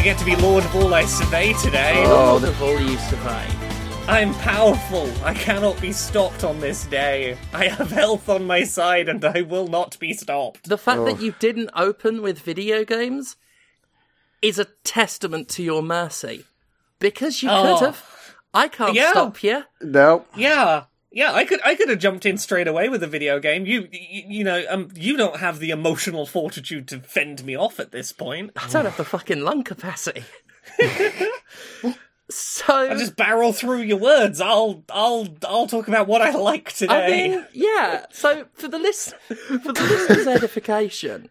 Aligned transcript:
I 0.00 0.02
get 0.02 0.16
to 0.16 0.24
be 0.24 0.34
Lord 0.36 0.64
of 0.64 0.74
all 0.76 0.94
I 0.94 1.04
survey 1.04 1.52
today. 1.52 1.92
Oh, 2.06 2.38
the 2.38 2.58
all 2.64 2.80
you 2.80 2.96
survey. 2.96 3.46
I'm 4.08 4.32
powerful. 4.36 5.12
I 5.22 5.34
cannot 5.34 5.78
be 5.78 5.92
stopped 5.92 6.42
on 6.42 6.58
this 6.58 6.86
day. 6.86 7.36
I 7.52 7.66
have 7.66 7.90
health 7.90 8.30
on 8.30 8.46
my 8.46 8.64
side 8.64 9.10
and 9.10 9.22
I 9.22 9.42
will 9.42 9.68
not 9.68 9.98
be 9.98 10.14
stopped. 10.14 10.66
The 10.66 10.78
fact 10.78 11.04
that 11.04 11.18
oh. 11.18 11.20
you 11.20 11.34
didn't 11.38 11.68
open 11.76 12.22
with 12.22 12.38
video 12.38 12.82
games 12.82 13.36
is 14.40 14.58
a 14.58 14.64
testament 14.84 15.50
to 15.50 15.62
your 15.62 15.82
mercy. 15.82 16.46
Because 16.98 17.42
you 17.42 17.50
Oh. 17.50 17.76
could 17.76 17.84
have. 17.84 18.36
I 18.54 18.68
can't 18.68 18.94
Yeah. 18.94 19.10
stop 19.10 19.42
you. 19.42 19.64
No. 19.82 20.24
Yeah. 20.34 20.84
Yeah, 21.12 21.32
I 21.32 21.44
could 21.44 21.60
I 21.64 21.74
could 21.74 21.88
have 21.88 21.98
jumped 21.98 22.24
in 22.24 22.38
straight 22.38 22.68
away 22.68 22.88
with 22.88 23.02
a 23.02 23.08
video 23.08 23.40
game. 23.40 23.66
You 23.66 23.88
you, 23.90 24.24
you 24.28 24.44
know, 24.44 24.64
um 24.68 24.88
you 24.94 25.16
don't 25.16 25.36
have 25.40 25.58
the 25.58 25.70
emotional 25.70 26.24
fortitude 26.24 26.86
to 26.88 27.00
fend 27.00 27.44
me 27.44 27.56
off 27.56 27.80
at 27.80 27.90
this 27.90 28.12
point. 28.12 28.52
I 28.56 28.68
don't 28.68 28.84
have 28.84 28.96
the 28.96 29.04
fucking 29.04 29.40
lung 29.40 29.64
capacity. 29.64 30.24
so 32.30 32.90
I 32.90 32.94
just 32.94 33.16
barrel 33.16 33.52
through 33.52 33.82
your 33.82 33.98
words. 33.98 34.40
I'll 34.40 34.84
I'll 34.88 35.26
I'll 35.44 35.66
talk 35.66 35.88
about 35.88 36.06
what 36.06 36.22
I 36.22 36.30
like 36.30 36.72
today. 36.72 37.06
I 37.06 37.10
mean, 37.10 37.46
yeah. 37.52 38.06
So 38.12 38.46
for 38.52 38.68
the 38.68 38.78
list, 38.78 39.14
for 39.26 39.72
the 39.72 39.82
listeners' 39.82 40.28
edification, 40.28 41.28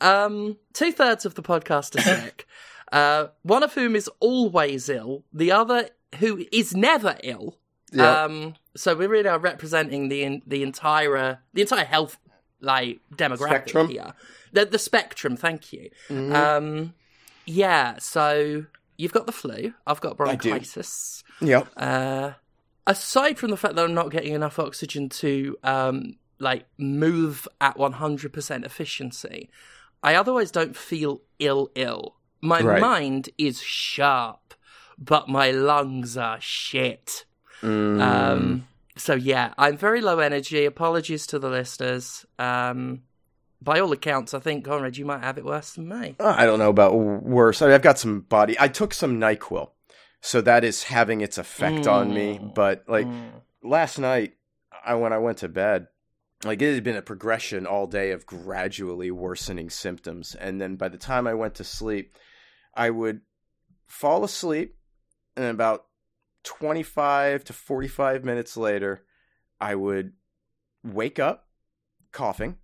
um, 0.00 0.56
two 0.72 0.90
thirds 0.90 1.24
of 1.24 1.34
the 1.36 1.42
podcast 1.42 1.96
are 1.96 2.02
sick. 2.02 2.46
Uh, 2.90 3.28
one 3.42 3.62
of 3.62 3.74
whom 3.74 3.94
is 3.94 4.10
always 4.18 4.88
ill. 4.88 5.22
The 5.32 5.52
other 5.52 5.90
who 6.18 6.44
is 6.50 6.74
never 6.74 7.16
ill. 7.22 7.56
Yeah. 7.92 8.24
Um, 8.24 8.54
so 8.76 8.94
we 8.94 9.06
really 9.06 9.28
are 9.28 9.38
representing 9.38 10.08
the 10.08 10.42
the 10.46 10.62
entire 10.62 11.40
the 11.52 11.62
entire 11.62 11.84
health 11.84 12.18
like 12.60 13.00
demographic 13.14 13.38
Spectrum. 13.68 13.88
here. 13.88 14.12
The 14.52 14.64
the 14.66 14.78
spectrum. 14.78 15.36
Thank 15.36 15.72
you. 15.72 15.90
Um, 16.10 16.94
yeah. 17.46 17.98
So 17.98 18.66
you've 18.98 19.12
got 19.12 19.26
the 19.26 19.32
flu. 19.32 19.74
I've 19.86 20.00
got 20.00 20.16
bronchitis. 20.16 21.24
Yep. 21.40 21.68
Uh, 21.76 22.32
aside 22.86 23.38
from 23.38 23.50
the 23.50 23.56
fact 23.56 23.76
that 23.76 23.84
I'm 23.84 23.94
not 23.94 24.10
getting 24.10 24.34
enough 24.34 24.58
oxygen 24.58 25.08
to 25.08 25.56
um, 25.64 26.16
like 26.38 26.66
move 26.78 27.48
at 27.60 27.76
100% 27.78 28.64
efficiency, 28.64 29.48
I 30.02 30.14
otherwise 30.14 30.50
don't 30.50 30.76
feel 30.76 31.22
ill. 31.38 31.70
Ill. 31.74 32.16
My 32.42 32.60
Right. 32.60 32.80
mind 32.80 33.30
is 33.38 33.60
sharp, 33.62 34.54
but 34.98 35.28
my 35.28 35.50
lungs 35.50 36.16
are 36.16 36.38
shit. 36.40 37.24
Mm. 37.62 38.00
Um, 38.00 38.66
so 38.96 39.14
yeah, 39.14 39.54
I'm 39.58 39.76
very 39.76 40.00
low 40.00 40.18
energy. 40.18 40.64
Apologies 40.64 41.26
to 41.28 41.38
the 41.38 41.48
listeners. 41.48 42.24
Um, 42.38 43.02
by 43.62 43.80
all 43.80 43.92
accounts, 43.92 44.32
I 44.32 44.38
think 44.38 44.64
Conrad, 44.64 44.96
you 44.96 45.04
might 45.04 45.22
have 45.22 45.38
it 45.38 45.44
worse 45.44 45.74
than 45.74 45.88
me. 45.88 46.16
I 46.18 46.46
don't 46.46 46.58
know 46.58 46.70
about 46.70 46.94
worse. 46.94 47.60
I 47.60 47.66
mean, 47.66 47.74
I've 47.74 47.82
got 47.82 47.98
some 47.98 48.20
body. 48.20 48.56
I 48.58 48.68
took 48.68 48.94
some 48.94 49.20
Nyquil, 49.20 49.70
so 50.20 50.40
that 50.40 50.64
is 50.64 50.84
having 50.84 51.20
its 51.20 51.38
effect 51.38 51.86
on 51.86 52.12
me. 52.12 52.38
Mm. 52.38 52.54
But 52.54 52.84
like 52.88 53.06
last 53.62 53.98
night, 53.98 54.34
I 54.84 54.94
when 54.94 55.12
I 55.12 55.18
went 55.18 55.38
to 55.38 55.48
bed, 55.48 55.88
like 56.44 56.62
it 56.62 56.74
had 56.74 56.84
been 56.84 56.96
a 56.96 57.02
progression 57.02 57.66
all 57.66 57.86
day 57.86 58.12
of 58.12 58.26
gradually 58.26 59.10
worsening 59.10 59.68
symptoms, 59.68 60.34
and 60.34 60.60
then 60.60 60.76
by 60.76 60.88
the 60.88 60.98
time 60.98 61.26
I 61.26 61.34
went 61.34 61.56
to 61.56 61.64
sleep, 61.64 62.16
I 62.74 62.88
would 62.88 63.20
fall 63.86 64.24
asleep, 64.24 64.76
and 65.36 65.46
about 65.46 65.84
twenty 66.44 66.82
five 66.82 67.44
to 67.44 67.52
forty 67.52 67.88
five 67.88 68.24
minutes 68.24 68.56
later, 68.56 69.04
I 69.60 69.74
would 69.74 70.12
wake 70.82 71.18
up 71.18 71.46
coughing 72.12 72.56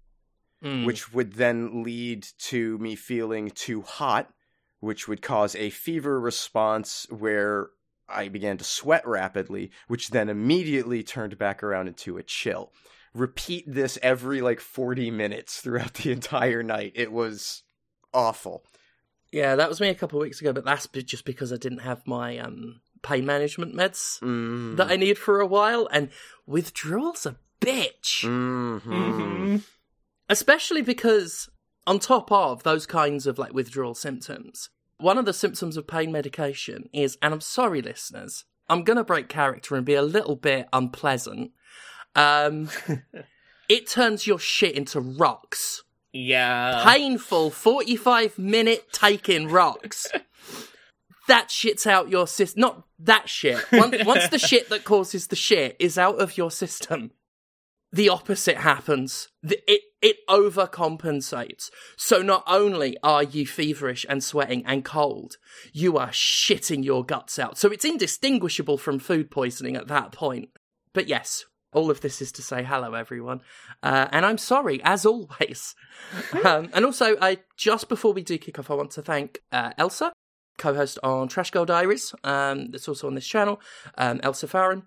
Mm. 0.62 0.86
which 0.86 1.12
would 1.12 1.34
then 1.34 1.82
lead 1.82 2.26
to 2.38 2.78
me 2.78 2.96
feeling 2.96 3.50
too 3.50 3.82
hot, 3.82 4.32
which 4.80 5.06
would 5.06 5.20
cause 5.20 5.54
a 5.54 5.68
fever 5.68 6.18
response 6.18 7.06
where 7.10 7.68
I 8.08 8.28
began 8.28 8.56
to 8.56 8.64
sweat 8.64 9.06
rapidly, 9.06 9.70
which 9.86 10.08
then 10.08 10.30
immediately 10.30 11.02
turned 11.02 11.36
back 11.36 11.62
around 11.62 11.88
into 11.88 12.16
a 12.16 12.22
chill. 12.22 12.72
Repeat 13.12 13.64
this 13.66 13.98
every 14.02 14.40
like 14.40 14.60
40 14.60 15.10
minutes 15.10 15.60
throughout 15.60 15.92
the 15.94 16.10
entire 16.10 16.62
night. 16.62 16.92
It 16.94 17.12
was 17.12 17.62
awful. 18.14 18.64
Yeah, 19.30 19.56
that 19.56 19.68
was 19.68 19.78
me 19.78 19.90
a 19.90 19.94
couple 19.94 20.18
of 20.18 20.22
weeks 20.24 20.40
ago, 20.40 20.54
but 20.54 20.64
that's 20.64 20.88
just 20.88 21.26
because 21.26 21.52
I 21.52 21.58
didn't 21.58 21.80
have 21.80 22.06
my 22.06 22.38
um, 22.38 22.80
pain 23.02 23.24
management 23.26 23.74
meds 23.74 24.18
Mm. 24.20 24.76
that 24.76 24.90
I 24.90 24.96
need 24.96 25.18
for 25.18 25.40
a 25.40 25.46
while, 25.46 25.88
and 25.92 26.10
withdrawal's 26.46 27.26
a 27.26 27.36
bitch. 27.60 28.22
Mhm. 28.24 28.80
Mhm. 28.82 29.62
Especially 30.28 30.82
because, 30.82 31.48
on 31.86 31.98
top 31.98 32.30
of 32.32 32.62
those 32.64 32.86
kinds 32.86 33.26
of 33.26 33.38
like 33.38 33.52
withdrawal 33.52 33.94
symptoms, 33.94 34.70
one 34.98 35.18
of 35.18 35.24
the 35.24 35.32
symptoms 35.32 35.76
of 35.76 35.86
pain 35.86 36.10
medication 36.10 36.88
is, 36.92 37.16
and 37.22 37.32
I'm 37.34 37.40
sorry, 37.40 37.82
listeners, 37.82 38.44
I'm 38.68 38.82
gonna 38.82 39.04
break 39.04 39.28
character 39.28 39.76
and 39.76 39.84
be 39.86 39.94
a 39.94 40.02
little 40.02 40.36
bit 40.36 40.68
unpleasant. 40.72 41.52
Um, 42.14 42.68
it 43.68 43.86
turns 43.86 44.26
your 44.26 44.38
shit 44.38 44.74
into 44.74 45.00
rocks. 45.00 45.82
Yeah. 46.12 46.82
painful 46.82 47.50
45 47.50 48.38
minute 48.38 48.90
taking 48.90 49.48
rocks. 49.48 50.06
that 51.28 51.50
shit's 51.50 51.86
out 51.86 52.08
your 52.08 52.26
system. 52.26 52.60
Not 52.60 52.84
that 53.00 53.28
shit. 53.28 53.64
Once, 53.72 53.96
once 54.04 54.28
the 54.28 54.38
shit 54.38 54.68
that 54.70 54.84
causes 54.84 55.26
the 55.28 55.36
shit 55.36 55.76
is 55.78 55.98
out 55.98 56.20
of 56.20 56.36
your 56.36 56.50
system, 56.50 57.10
the 57.92 58.08
opposite 58.08 58.58
happens. 58.58 59.28
The, 59.42 59.58
it 59.70 59.82
it 60.02 60.18
overcompensates. 60.28 61.70
So 61.96 62.22
not 62.22 62.44
only 62.46 62.96
are 63.02 63.22
you 63.22 63.46
feverish 63.46 64.06
and 64.08 64.22
sweating 64.22 64.64
and 64.66 64.84
cold, 64.84 65.36
you 65.72 65.96
are 65.96 66.10
shitting 66.10 66.84
your 66.84 67.04
guts 67.04 67.38
out. 67.38 67.58
So 67.58 67.70
it's 67.70 67.84
indistinguishable 67.84 68.78
from 68.78 68.98
food 68.98 69.30
poisoning 69.30 69.76
at 69.76 69.88
that 69.88 70.12
point. 70.12 70.50
But 70.92 71.08
yes, 71.08 71.44
all 71.72 71.90
of 71.90 72.00
this 72.00 72.22
is 72.22 72.32
to 72.32 72.42
say 72.42 72.62
hello, 72.62 72.94
everyone. 72.94 73.40
Uh, 73.82 74.08
and 74.12 74.24
I'm 74.24 74.38
sorry, 74.38 74.80
as 74.84 75.04
always. 75.06 75.74
um, 76.44 76.70
and 76.72 76.84
also, 76.84 77.16
I 77.20 77.38
just 77.56 77.88
before 77.88 78.12
we 78.12 78.22
do 78.22 78.38
kick 78.38 78.58
off, 78.58 78.70
I 78.70 78.74
want 78.74 78.92
to 78.92 79.02
thank 79.02 79.40
uh, 79.52 79.72
Elsa, 79.76 80.12
co-host 80.58 80.98
on 81.02 81.28
Trash 81.28 81.50
Girl 81.50 81.64
Diaries. 81.64 82.14
Um, 82.24 82.70
that's 82.70 82.88
also 82.88 83.06
on 83.06 83.14
this 83.14 83.26
channel. 83.26 83.60
Um, 83.98 84.20
Elsa 84.22 84.46
Farron, 84.48 84.84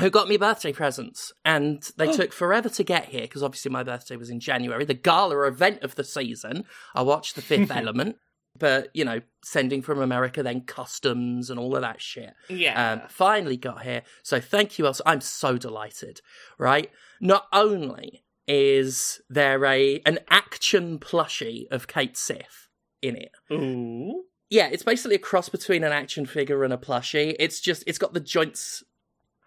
who 0.00 0.10
got 0.10 0.28
me 0.28 0.36
birthday 0.36 0.72
presents, 0.72 1.32
and 1.44 1.82
they 1.96 2.12
took 2.12 2.32
forever 2.32 2.68
to 2.68 2.84
get 2.84 3.06
here 3.06 3.22
because 3.22 3.42
obviously 3.42 3.70
my 3.70 3.82
birthday 3.82 4.16
was 4.16 4.30
in 4.30 4.40
January, 4.40 4.84
the 4.84 4.94
gala 4.94 5.46
event 5.46 5.82
of 5.82 5.94
the 5.94 6.04
season. 6.04 6.64
I 6.94 7.02
watched 7.02 7.34
The 7.36 7.42
Fifth 7.42 7.70
Element. 7.74 8.16
But 8.58 8.88
you 8.94 9.04
know, 9.04 9.20
sending 9.44 9.82
from 9.82 10.00
America, 10.00 10.42
then 10.42 10.62
customs 10.62 11.50
and 11.50 11.60
all 11.60 11.76
of 11.76 11.82
that 11.82 12.00
shit 12.00 12.32
Yeah. 12.48 12.92
um, 12.92 13.02
finally 13.10 13.58
got 13.58 13.82
here. 13.82 14.00
So 14.22 14.40
thank 14.40 14.78
you, 14.78 14.86
Elsa. 14.86 15.02
I'm 15.04 15.20
so 15.20 15.58
delighted. 15.58 16.22
Right? 16.56 16.90
Not 17.20 17.48
only 17.52 18.24
is 18.48 19.20
there 19.28 19.62
a 19.66 20.00
an 20.06 20.20
action 20.30 20.98
plushie 20.98 21.66
of 21.70 21.86
Cait 21.86 22.16
Sith 22.16 22.68
in 23.02 23.16
it. 23.16 23.32
Ooh. 23.52 24.22
Yeah, 24.48 24.68
it's 24.70 24.82
basically 24.82 25.16
a 25.16 25.20
cross 25.20 25.48
between 25.48 25.82
an 25.82 25.92
action 25.92 26.26
figure 26.26 26.62
and 26.62 26.72
a 26.72 26.76
plushie. 26.76 27.34
It's 27.38 27.60
just 27.60 27.82
it's 27.86 27.98
got 27.98 28.14
the 28.14 28.20
joints 28.20 28.84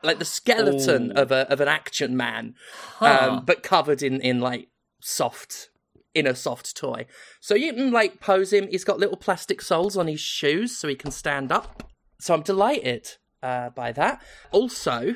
like 0.04 0.20
the 0.20 0.26
skeleton 0.26 1.12
Ooh. 1.12 1.22
of 1.22 1.32
a 1.32 1.50
of 1.52 1.62
an 1.62 1.68
action 1.68 2.16
man, 2.18 2.56
Huh. 2.96 3.30
um, 3.32 3.46
but 3.46 3.64
covered 3.64 4.02
in 4.02 4.20
in 4.22 4.40
like 4.42 4.68
soft 5.02 5.70
in 6.14 6.28
a 6.28 6.36
soft 6.36 6.76
toy. 6.76 7.06
So 7.40 7.56
you 7.56 7.74
can 7.74 7.92
like 7.92 8.20
pose 8.20 8.52
him. 8.52 8.68
He's 8.68 8.84
got 8.84 9.00
little 9.00 9.18
plastic 9.18 9.62
soles 9.62 9.96
on 9.96 10.08
his 10.08 10.20
shoes 10.20 10.76
so 10.76 10.88
he 10.88 10.96
can 10.96 11.12
stand 11.12 11.52
up. 11.52 11.90
So 12.20 12.34
I'm 12.34 12.42
delighted 12.42 13.08
uh, 13.42 13.70
by 13.70 13.92
that. 13.94 14.22
Also, 14.52 15.16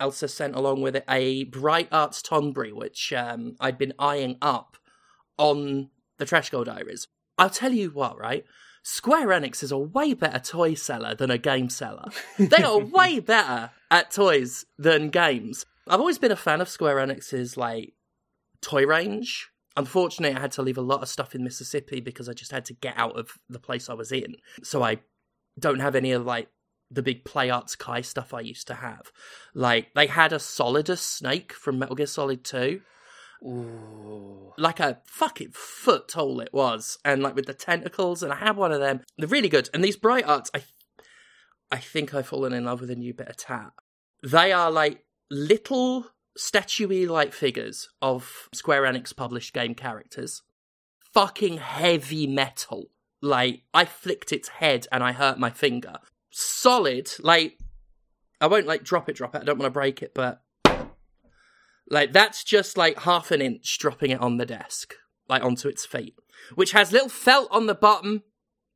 Elsa 0.00 0.28
sent 0.28 0.56
along 0.56 0.80
with 0.80 0.96
it 0.96 1.04
a 1.08 1.44
Bright 1.44 1.88
Arts 1.92 2.22
Tonberry, 2.22 2.72
which 2.72 3.12
um, 3.12 3.54
I'd 3.60 3.78
been 3.78 3.92
eyeing 3.98 4.38
up 4.42 4.76
on 5.36 5.90
the 6.16 6.24
Trash 6.24 6.50
Girl 6.50 6.64
Diaries. 6.64 7.06
I'll 7.36 7.50
tell 7.50 7.72
you 7.72 7.90
what, 7.90 8.18
right? 8.18 8.44
Square 8.82 9.28
Enix 9.28 9.62
is 9.62 9.72
a 9.72 9.78
way 9.78 10.14
better 10.14 10.38
toy 10.38 10.74
seller 10.74 11.14
than 11.14 11.30
a 11.30 11.38
game 11.38 11.68
seller. 11.68 12.06
They 12.38 12.62
are 12.62 12.78
way 12.84 13.20
better 13.20 13.70
at 13.90 14.10
toys 14.10 14.64
than 14.78 15.10
games. 15.10 15.66
I've 15.86 16.00
always 16.00 16.18
been 16.18 16.32
a 16.32 16.36
fan 16.36 16.60
of 16.60 16.68
Square 16.68 16.96
Enix's 16.96 17.56
like 17.56 17.94
toy 18.60 18.86
range. 18.86 19.50
Unfortunately, 19.76 20.36
I 20.36 20.40
had 20.40 20.52
to 20.52 20.62
leave 20.62 20.78
a 20.78 20.82
lot 20.82 21.02
of 21.02 21.08
stuff 21.08 21.34
in 21.34 21.44
Mississippi 21.44 22.00
because 22.00 22.28
I 22.28 22.32
just 22.32 22.50
had 22.50 22.64
to 22.66 22.74
get 22.74 22.94
out 22.96 23.18
of 23.18 23.30
the 23.48 23.60
place 23.60 23.88
I 23.88 23.94
was 23.94 24.10
in. 24.10 24.36
So 24.62 24.82
I 24.82 24.98
don't 25.58 25.80
have 25.80 25.94
any 25.94 26.12
of 26.12 26.26
like 26.26 26.48
the 26.90 27.02
big 27.02 27.24
Play 27.24 27.50
Arts 27.50 27.76
Kai 27.76 28.00
stuff 28.00 28.34
I 28.34 28.40
used 28.40 28.66
to 28.68 28.74
have. 28.74 29.12
Like 29.54 29.94
they 29.94 30.06
had 30.06 30.32
a 30.32 30.38
Solidus 30.38 31.00
snake 31.00 31.52
from 31.52 31.78
Metal 31.78 31.94
Gear 31.94 32.06
Solid 32.06 32.44
2 32.44 32.80
Ooh. 33.42 34.52
like 34.58 34.80
a 34.80 35.00
fucking 35.06 35.50
foot 35.52 36.08
tall 36.08 36.40
it 36.40 36.52
was, 36.52 36.98
and 37.04 37.22
like 37.22 37.34
with 37.34 37.46
the 37.46 37.54
tentacles, 37.54 38.22
and 38.22 38.32
I 38.32 38.36
had 38.36 38.56
one 38.56 38.72
of 38.72 38.80
them. 38.80 39.00
They're 39.16 39.28
really 39.28 39.48
good. 39.48 39.68
And 39.72 39.82
these 39.84 39.96
bright 39.96 40.26
arts, 40.26 40.50
I, 40.54 40.62
I 41.70 41.78
think 41.78 42.14
I've 42.14 42.26
fallen 42.26 42.52
in 42.52 42.64
love 42.64 42.80
with 42.80 42.90
a 42.90 42.96
new 42.96 43.14
bit 43.14 43.28
of 43.28 43.36
tat. 43.36 43.72
They 44.22 44.52
are 44.52 44.70
like 44.70 45.04
little 45.30 46.06
statuey 46.36 47.08
like 47.08 47.32
figures 47.32 47.88
of 48.00 48.48
Square 48.52 48.82
Enix 48.82 49.14
published 49.14 49.52
game 49.54 49.74
characters. 49.74 50.42
Fucking 51.12 51.58
heavy 51.58 52.26
metal. 52.26 52.90
like 53.22 53.62
I 53.72 53.84
flicked 53.84 54.32
its 54.32 54.48
head 54.48 54.86
and 54.92 55.02
I 55.02 55.12
hurt 55.12 55.38
my 55.38 55.50
finger. 55.50 55.96
Solid, 56.30 57.10
like 57.20 57.58
I 58.40 58.46
won't 58.46 58.66
like 58.66 58.84
drop 58.84 59.08
it, 59.08 59.16
drop 59.16 59.34
it. 59.34 59.42
I 59.42 59.44
don't 59.44 59.58
want 59.58 59.66
to 59.66 59.78
break 59.78 60.02
it, 60.02 60.12
but 60.14 60.42
like 61.90 62.12
that's 62.12 62.44
just 62.44 62.76
like 62.76 63.00
half 63.00 63.30
an 63.30 63.40
inch 63.40 63.78
dropping 63.78 64.10
it 64.10 64.20
on 64.20 64.36
the 64.36 64.46
desk, 64.46 64.94
like 65.28 65.42
onto 65.42 65.68
its 65.68 65.86
feet, 65.86 66.14
which 66.54 66.72
has 66.72 66.92
little 66.92 67.08
felt 67.08 67.48
on 67.50 67.66
the 67.66 67.74
bottom, 67.74 68.22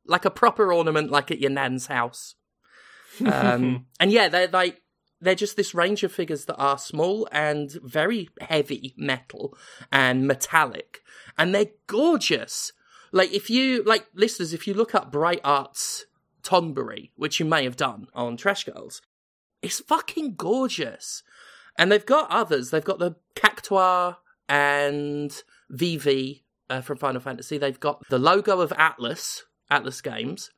like 0.06 0.24
a 0.24 0.30
proper 0.30 0.72
ornament, 0.72 1.10
like 1.10 1.30
at 1.30 1.40
your 1.40 1.50
nan's 1.50 1.86
house. 1.86 2.34
Um, 3.26 3.84
and 4.00 4.10
yeah, 4.10 4.28
they're 4.28 4.48
like 4.48 4.80
they're 5.20 5.34
just 5.34 5.56
this 5.56 5.74
range 5.74 6.02
of 6.02 6.12
figures 6.12 6.46
that 6.46 6.56
are 6.56 6.78
small 6.78 7.28
and 7.30 7.70
very 7.84 8.30
heavy 8.40 8.94
metal 8.96 9.54
and 9.92 10.26
metallic, 10.26 11.00
and 11.36 11.54
they're 11.54 11.72
gorgeous. 11.86 12.72
Like 13.12 13.30
if 13.32 13.50
you 13.50 13.82
like 13.84 14.06
listeners, 14.14 14.54
if 14.54 14.66
you 14.66 14.72
look 14.72 14.94
up 14.94 15.12
Bright 15.12 15.42
Arts 15.44 16.06
Tonberry, 16.42 17.10
which 17.16 17.38
you 17.38 17.44
may 17.44 17.64
have 17.64 17.76
done 17.76 18.08
on 18.14 18.36
Trash 18.38 18.64
Girls, 18.64 19.02
it's 19.60 19.80
fucking 19.80 20.34
gorgeous. 20.34 21.22
And 21.78 21.90
they've 21.90 22.04
got 22.04 22.30
others. 22.30 22.70
They've 22.70 22.84
got 22.84 22.98
the 22.98 23.16
Cactuar 23.34 24.16
and 24.48 25.34
Vivi 25.70 26.44
uh, 26.68 26.80
from 26.80 26.98
Final 26.98 27.20
Fantasy. 27.20 27.58
They've 27.58 27.80
got 27.80 28.02
the 28.08 28.18
logo 28.18 28.60
of 28.60 28.70
Atlus, 28.72 29.42
Atlus 29.70 30.02
Games, 30.02 30.50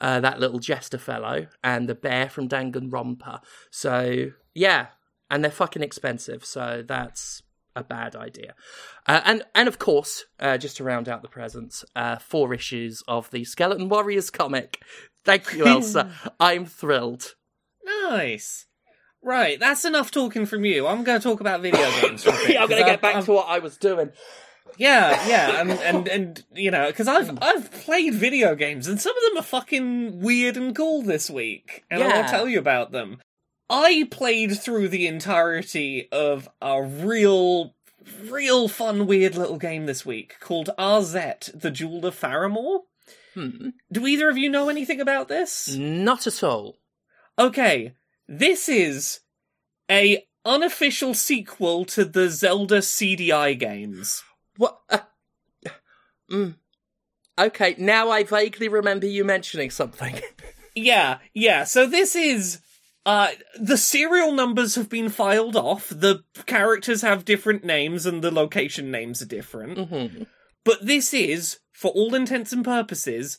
uh, 0.00 0.20
that 0.20 0.40
little 0.40 0.58
jester 0.58 0.98
fellow, 0.98 1.46
and 1.62 1.88
the 1.88 1.94
bear 1.94 2.28
from 2.28 2.48
Danganronpa. 2.48 3.40
So 3.70 4.30
yeah, 4.54 4.88
and 5.30 5.44
they're 5.44 5.50
fucking 5.50 5.82
expensive. 5.82 6.44
So 6.44 6.84
that's 6.86 7.42
a 7.76 7.84
bad 7.84 8.16
idea. 8.16 8.54
Uh, 9.06 9.20
and 9.24 9.42
and 9.54 9.68
of 9.68 9.78
course, 9.78 10.24
uh, 10.38 10.58
just 10.58 10.76
to 10.78 10.84
round 10.84 11.08
out 11.08 11.22
the 11.22 11.28
presents, 11.28 11.84
uh, 11.94 12.16
four 12.16 12.54
issues 12.54 13.02
of 13.06 13.30
the 13.30 13.44
Skeleton 13.44 13.88
Warriors 13.88 14.30
comic. 14.30 14.80
Thank 15.24 15.52
you, 15.54 15.66
Elsa. 15.66 16.10
I'm 16.38 16.66
thrilled. 16.66 17.34
Nice. 17.84 18.66
Right, 19.22 19.60
that's 19.60 19.84
enough 19.84 20.10
talking 20.10 20.46
from 20.46 20.64
you. 20.64 20.86
I'm 20.86 21.04
going 21.04 21.20
to 21.20 21.22
talk 21.22 21.40
about 21.40 21.60
video 21.60 21.90
games. 22.00 22.24
For 22.24 22.30
a 22.30 22.46
bit, 22.46 22.60
I'm 22.60 22.68
going 22.68 22.82
to 22.82 22.86
get 22.86 22.92
I've- 22.94 23.02
back 23.02 23.16
I've- 23.16 23.26
to 23.26 23.32
what 23.32 23.48
I 23.48 23.58
was 23.58 23.76
doing. 23.76 24.10
Yeah, 24.78 25.26
yeah, 25.28 25.60
and 25.60 25.70
and 25.72 26.08
and 26.08 26.44
you 26.54 26.70
know, 26.70 26.86
because 26.86 27.08
I've 27.08 27.36
I've 27.42 27.72
played 27.72 28.14
video 28.14 28.54
games, 28.54 28.86
and 28.86 29.00
some 29.00 29.14
of 29.16 29.22
them 29.24 29.38
are 29.40 29.44
fucking 29.44 30.20
weird 30.20 30.56
and 30.56 30.74
cool 30.74 31.02
this 31.02 31.28
week, 31.28 31.84
and 31.90 32.02
I 32.02 32.22
will 32.22 32.28
tell 32.28 32.48
you 32.48 32.60
about 32.60 32.92
them. 32.92 33.18
I 33.68 34.06
played 34.10 34.58
through 34.58 34.88
the 34.88 35.06
entirety 35.08 36.08
of 36.12 36.48
a 36.62 36.80
real, 36.82 37.74
real 38.28 38.68
fun, 38.68 39.06
weird 39.08 39.34
little 39.34 39.58
game 39.58 39.86
this 39.86 40.06
week 40.06 40.36
called 40.40 40.70
Arzette: 40.78 41.50
The 41.60 41.72
Jewel 41.72 42.06
of 42.06 42.18
Faramore. 42.18 42.82
Hmm. 43.34 43.70
Do 43.92 44.06
either 44.06 44.30
of 44.30 44.38
you 44.38 44.48
know 44.48 44.68
anything 44.68 45.00
about 45.00 45.26
this? 45.28 45.68
Not 45.74 46.28
at 46.28 46.44
all. 46.44 46.78
Okay, 47.38 47.94
this 48.30 48.68
is 48.68 49.20
a 49.90 50.24
unofficial 50.44 51.12
sequel 51.12 51.84
to 51.84 52.04
the 52.04 52.30
Zelda 52.30 52.78
CDI 52.78 53.58
games. 53.58 54.22
What? 54.56 54.78
Uh, 54.88 54.98
mm. 56.30 56.54
Okay, 57.38 57.74
now 57.78 58.10
I 58.10 58.24
vaguely 58.24 58.68
remember 58.68 59.06
you 59.06 59.24
mentioning 59.24 59.70
something. 59.70 60.18
Yeah, 60.76 61.18
yeah. 61.34 61.64
So 61.64 61.84
this 61.84 62.14
is 62.14 62.60
uh 63.04 63.30
the 63.60 63.76
serial 63.76 64.30
numbers 64.32 64.76
have 64.76 64.88
been 64.88 65.08
filed 65.08 65.56
off. 65.56 65.88
The 65.88 66.22
characters 66.46 67.02
have 67.02 67.24
different 67.24 67.64
names 67.64 68.06
and 68.06 68.22
the 68.22 68.30
location 68.30 68.88
names 68.92 69.20
are 69.20 69.26
different. 69.26 69.76
Mhm. 69.76 70.26
But 70.64 70.86
this 70.86 71.12
is, 71.12 71.58
for 71.72 71.90
all 71.90 72.14
intents 72.14 72.52
and 72.52 72.64
purposes, 72.64 73.36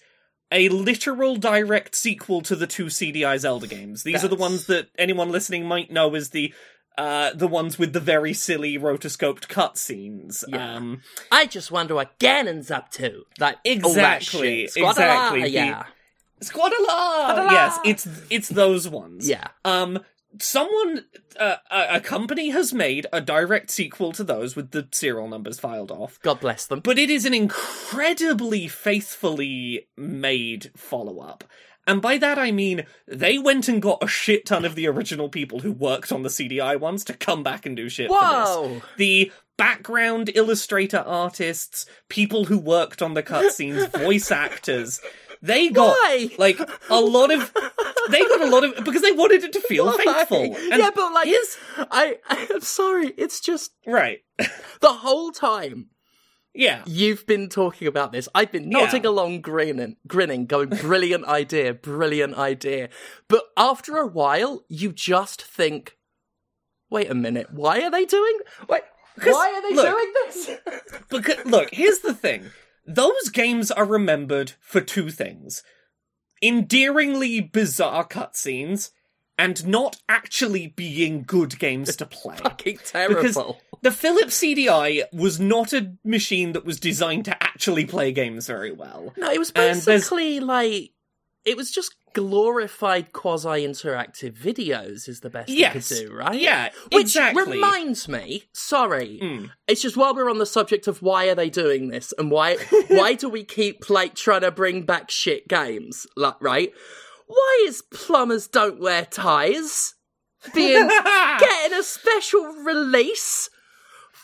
a 0.52 0.70
literal 0.70 1.36
direct 1.38 1.96
sequel 1.96 2.42
to 2.42 2.56
the 2.56 2.68
two 2.68 2.86
CDI 2.86 3.40
Zelda 3.40 3.68
games. 3.68 4.04
These 4.04 4.24
are 4.24 4.28
the 4.28 4.36
ones 4.36 4.66
that 4.68 4.90
anyone 4.98 5.32
listening 5.32 5.66
might 5.66 5.92
know 5.92 6.14
as 6.16 6.30
the 6.30 6.54
uh 6.98 7.32
the 7.34 7.48
ones 7.48 7.80
with 7.80 7.94
the 7.94 8.02
very 8.02 8.34
silly 8.34 8.78
rotoscoped 8.78 9.48
cutscenes. 9.48 10.44
Yeah. 10.48 10.76
Um 10.76 11.02
I 11.32 11.46
just 11.46 11.72
wonder 11.72 11.96
what 11.96 12.20
Ganon's 12.20 12.70
up 12.70 12.92
to. 12.92 13.24
Like 13.40 13.64
that 13.64 13.72
Exactly, 13.72 14.64
exactly. 14.64 15.42
The- 15.44 15.50
Yeah, 15.50 15.84
Squadala! 16.42 16.72
Squadala! 16.90 17.52
Yes, 17.52 17.80
it's 17.86 18.08
it's 18.30 18.50
those 18.50 18.88
ones. 18.90 19.30
yeah. 19.30 19.48
Um, 19.64 20.00
someone, 20.40 21.06
uh, 21.40 21.58
a, 21.70 21.96
a 21.96 22.00
company 22.00 22.50
has 22.50 22.74
made 22.74 23.08
a 23.12 23.22
direct 23.22 23.70
sequel 23.72 24.12
to 24.14 24.24
those 24.24 24.56
with 24.56 24.72
the 24.72 24.88
serial 24.92 25.28
numbers 25.28 25.60
filed 25.60 25.92
off, 25.92 26.20
God 26.22 26.40
bless 26.40 26.66
them. 26.66 26.80
but 26.80 26.98
it 26.98 27.10
is 27.10 27.26
an 27.26 27.34
incredibly 27.34 28.68
faithfully 28.68 29.88
made 29.98 30.72
follow 30.76 31.20
up. 31.20 31.44
And 31.88 32.02
by 32.02 32.18
that 32.20 32.38
I 32.38 32.52
mean 32.52 32.86
they 33.08 33.38
went 33.40 33.68
and 33.68 33.82
got 33.82 34.04
a 34.04 34.08
shit 34.08 34.46
ton 34.46 34.66
of 34.66 34.76
the 34.76 34.88
original 34.88 35.30
people 35.30 35.60
who 35.62 35.72
worked 35.72 36.12
on 36.12 36.22
the 36.22 36.30
CDI 36.30 36.80
ones 36.80 37.04
to 37.06 37.14
come 37.14 37.42
back 37.42 37.66
and 37.66 37.76
do 37.76 37.90
shit 37.90 38.08
for 38.08 38.76
this 38.76 38.84
the 38.98 39.32
background 39.58 40.32
illustrator 40.36 41.04
artists, 41.06 41.86
people 42.10 42.46
who 42.46 42.58
worked 42.58 43.02
on 43.02 43.14
the 43.14 43.24
cutscenes, 43.24 43.92
voice 44.00 44.32
actors. 44.32 45.02
They 45.42 45.70
got 45.70 45.90
Why? 45.94 46.30
like 46.38 46.60
a 46.90 47.00
lot 47.00 47.32
of 47.34 47.52
they 48.10 48.20
got 48.26 48.42
a 48.42 48.46
lot 48.50 48.64
of 48.64 48.84
because 48.86 49.02
they 49.02 49.12
wanted 49.12 49.44
it 49.44 49.54
to 49.54 49.60
feel 49.62 49.86
Why? 49.88 49.98
faithful. 49.98 50.44
And 50.44 50.78
yeah, 50.80 50.92
but 50.94 51.12
like, 51.14 51.28
here's- 51.28 51.58
I, 51.78 52.18
I'm 52.30 52.62
sorry. 52.62 53.08
It's 53.18 53.40
just 53.40 53.72
right. 53.88 54.20
the 54.82 54.94
whole 54.94 55.32
time 55.32 55.90
Yeah. 56.54 56.84
you've 56.86 57.26
been 57.26 57.50
talking 57.50 57.88
about 57.88 58.12
this, 58.12 58.28
I've 58.36 58.52
been 58.52 58.70
nodding 58.70 59.04
Yeah. 59.04 59.10
along, 59.10 59.42
grinning, 59.42 59.96
grinning, 60.08 60.46
going, 60.46 60.70
"Brilliant 60.70 61.26
idea, 61.26 61.74
brilliant 61.74 62.36
idea." 62.36 62.90
But 63.28 63.46
after 63.58 63.98
a 63.98 64.06
while, 64.08 64.64
you 64.68 64.92
just 64.92 65.42
think, 65.42 65.98
"Wait 66.90 67.10
a 67.10 67.16
minute, 67.16 67.48
why 67.52 67.82
are 67.82 67.90
they 67.90 68.06
doing? 68.06 68.38
Wait, 68.70 68.84
why 69.24 69.54
are 69.56 69.62
they 69.64 69.76
look- 69.76 69.90
doing 69.90 70.14
this?" 70.26 70.50
Because 71.10 71.46
look, 71.46 71.70
here's 71.74 72.00
the 72.00 72.14
thing. 72.14 72.52
Those 72.96 73.30
games 73.30 73.72
are 73.72 73.86
remembered 73.86 74.54
for 74.60 74.82
two 74.82 75.10
things. 75.10 75.64
Endearingly 76.42 77.40
bizarre 77.40 78.06
cutscenes 78.06 78.92
and 79.38 79.66
not 79.66 79.98
actually 80.10 80.68
being 80.68 81.24
good 81.24 81.58
games 81.58 81.96
to 81.96 82.06
play. 82.06 82.36
Fucking 82.44 82.80
terrible. 82.84 83.22
Because 83.22 83.38
The 83.82 83.92
Philips 83.92 84.40
CDI 84.40 85.04
was 85.14 85.40
not 85.40 85.74
a 85.74 85.94
machine 86.04 86.52
that 86.52 86.66
was 86.66 86.80
designed 86.80 87.26
to 87.26 87.44
actually 87.44 87.86
play 87.86 88.12
games 88.12 88.48
very 88.48 88.72
well. 88.72 89.14
No, 89.16 89.32
it 89.32 89.40
was 89.40 89.52
basically 89.52 90.40
like 90.40 90.92
it 91.46 91.58
was 91.58 91.72
just 91.72 91.96
glorified 92.14 93.14
quasi-interactive 93.14 94.34
videos. 94.34 95.08
Is 95.10 95.20
the 95.22 95.30
best 95.30 95.50
Yes. 95.50 95.92
you 95.92 95.98
could 95.98 96.08
do, 96.10 96.16
right? 96.16 96.40
Yeah, 96.40 96.70
Which 96.92 97.02
exactly. 97.16 97.44
reminds 97.54 98.08
me, 98.08 98.44
sorry, 98.54 99.20
Mm. 99.22 99.52
it's 99.68 99.82
just 99.82 99.98
while 99.98 100.14
we're 100.16 100.30
on 100.30 100.38
the 100.40 100.46
subject 100.46 100.88
of 100.88 101.02
why 101.02 101.28
are 101.30 101.36
they 101.36 101.50
doing 101.50 101.90
this 101.90 102.14
and 102.18 102.32
why 102.32 102.58
why 102.90 103.14
do 103.14 103.30
we 103.30 103.44
keep 103.44 103.90
like 103.90 104.16
trying 104.16 104.42
to 104.42 104.52
bring 104.52 104.84
back 104.84 105.10
shit 105.12 105.48
games, 105.48 106.06
like 106.16 106.36
right? 106.42 106.74
Why 107.28 107.64
is 107.68 107.82
plumbers 107.94 108.48
don't 108.48 108.80
wear 108.80 109.06
ties 109.06 109.94
being 110.54 110.88
getting 111.40 111.78
a 111.80 111.84
special 111.84 112.44
release? 112.64 113.50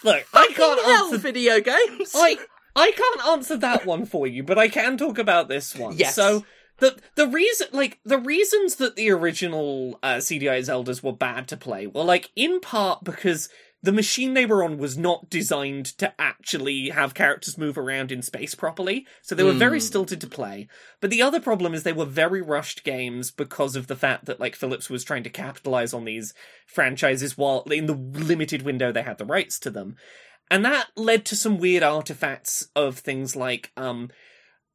Look, 0.03 0.25
I 0.33 0.47
can't 0.53 0.81
hell, 0.81 1.05
answer. 1.05 1.17
video 1.17 1.59
games. 1.61 2.11
I 2.15 2.37
I 2.75 2.91
can't 2.91 3.27
answer 3.29 3.57
that 3.57 3.85
one 3.87 4.05
for 4.05 4.27
you, 4.27 4.43
but 4.43 4.59
I 4.59 4.67
can 4.67 4.97
talk 4.97 5.17
about 5.17 5.47
this 5.47 5.75
one. 5.75 5.97
Yes. 5.97 6.13
So 6.15 6.45
the 6.79 6.97
the 7.15 7.27
reason, 7.27 7.67
like 7.71 7.99
the 8.05 8.17
reasons 8.19 8.75
that 8.75 8.95
the 8.95 9.09
original 9.11 9.99
uh, 10.03 10.15
CDI 10.15 10.59
Zeldas 10.59 11.03
were 11.03 11.13
bad 11.13 11.47
to 11.49 11.57
play 11.57 11.87
were 11.87 12.03
like 12.03 12.29
in 12.35 12.59
part 12.59 13.03
because 13.03 13.49
the 13.83 13.91
machine 13.91 14.33
they 14.33 14.45
were 14.45 14.63
on 14.63 14.79
was 14.79 14.97
not 14.97 15.29
designed 15.29 15.85
to 15.85 16.11
actually 16.19 16.89
have 16.89 17.13
characters 17.13 17.59
move 17.59 17.77
around 17.77 18.11
in 18.11 18.23
space 18.23 18.55
properly, 18.55 19.05
so 19.21 19.35
they 19.35 19.43
were 19.43 19.53
very 19.53 19.77
Hmm. 19.77 19.85
stilted 19.85 20.19
to 20.21 20.27
play. 20.27 20.67
But 20.99 21.11
the 21.11 21.21
other 21.21 21.39
problem 21.39 21.73
is 21.73 21.83
they 21.83 21.93
were 21.93 22.05
very 22.05 22.41
rushed 22.41 22.83
games 22.83 23.29
because 23.29 23.75
of 23.75 23.85
the 23.85 23.95
fact 23.95 24.25
that 24.25 24.39
like 24.39 24.55
Philips 24.55 24.89
was 24.89 25.03
trying 25.03 25.23
to 25.23 25.29
capitalize 25.29 25.93
on 25.93 26.05
these 26.05 26.33
franchises 26.65 27.37
while 27.37 27.61
in 27.71 27.85
the 27.85 27.93
limited 27.93 28.63
window 28.63 28.91
they 28.91 29.03
had 29.03 29.19
the 29.19 29.25
rights 29.25 29.59
to 29.59 29.69
them. 29.69 29.95
And 30.49 30.65
that 30.65 30.87
led 30.95 31.23
to 31.25 31.35
some 31.35 31.57
weird 31.59 31.83
artifacts 31.83 32.69
of 32.75 32.97
things 32.97 33.35
like 33.35 33.71
um 33.77 34.09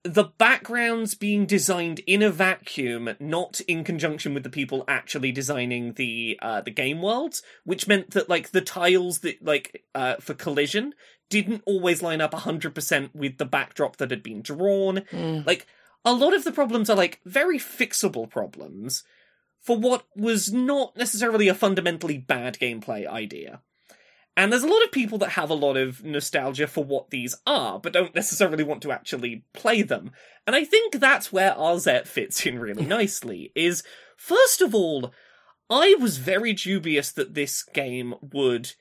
the 0.04 0.24
backgrounds 0.24 1.14
being 1.14 1.46
designed 1.46 2.00
in 2.00 2.22
a 2.22 2.30
vacuum, 2.30 3.10
not 3.20 3.60
in 3.62 3.84
conjunction 3.84 4.34
with 4.34 4.42
the 4.42 4.50
people 4.50 4.84
actually 4.88 5.30
designing 5.30 5.92
the 5.92 6.38
uh, 6.42 6.60
the 6.60 6.70
game 6.70 7.00
worlds, 7.00 7.42
which 7.64 7.86
meant 7.86 8.10
that 8.10 8.28
like 8.28 8.50
the 8.50 8.60
tiles 8.60 9.20
that 9.20 9.42
like 9.44 9.84
uh, 9.94 10.16
for 10.16 10.34
collision 10.34 10.94
didn't 11.28 11.62
always 11.66 12.02
line 12.02 12.20
up 12.20 12.34
hundred 12.34 12.74
percent 12.74 13.14
with 13.14 13.38
the 13.38 13.44
backdrop 13.44 13.96
that 13.96 14.10
had 14.10 14.22
been 14.22 14.42
drawn. 14.42 14.98
Mm. 15.12 15.46
Like 15.46 15.66
a 16.04 16.12
lot 16.12 16.34
of 16.34 16.44
the 16.44 16.52
problems 16.52 16.90
are 16.90 16.96
like 16.96 17.20
very 17.24 17.58
fixable 17.58 18.28
problems 18.28 19.04
for 19.60 19.78
what 19.78 20.04
was 20.16 20.52
not 20.52 20.96
necessarily 20.96 21.46
a 21.46 21.54
fundamentally 21.54 22.18
bad 22.18 22.58
gameplay 22.58 23.06
idea. 23.06 23.60
And 24.36 24.50
there's 24.50 24.62
a 24.62 24.68
lot 24.68 24.82
of 24.82 24.92
people 24.92 25.18
that 25.18 25.30
have 25.30 25.50
a 25.50 25.54
lot 25.54 25.76
of 25.76 26.02
nostalgia 26.02 26.66
for 26.66 26.82
what 26.82 27.10
these 27.10 27.34
are, 27.46 27.78
but 27.78 27.92
don't 27.92 28.14
necessarily 28.14 28.64
want 28.64 28.80
to 28.82 28.92
actually 28.92 29.44
play 29.52 29.82
them. 29.82 30.10
And 30.46 30.56
I 30.56 30.64
think 30.64 30.94
that's 30.94 31.32
where 31.32 31.52
Arzette 31.52 32.06
fits 32.06 32.46
in 32.46 32.58
really 32.58 32.86
nicely, 32.86 33.52
is 33.54 33.82
first 34.16 34.62
of 34.62 34.74
all, 34.74 35.12
I 35.68 35.96
was 36.00 36.16
very 36.16 36.54
dubious 36.54 37.12
that 37.12 37.34
this 37.34 37.62
game 37.62 38.14
would 38.20 38.72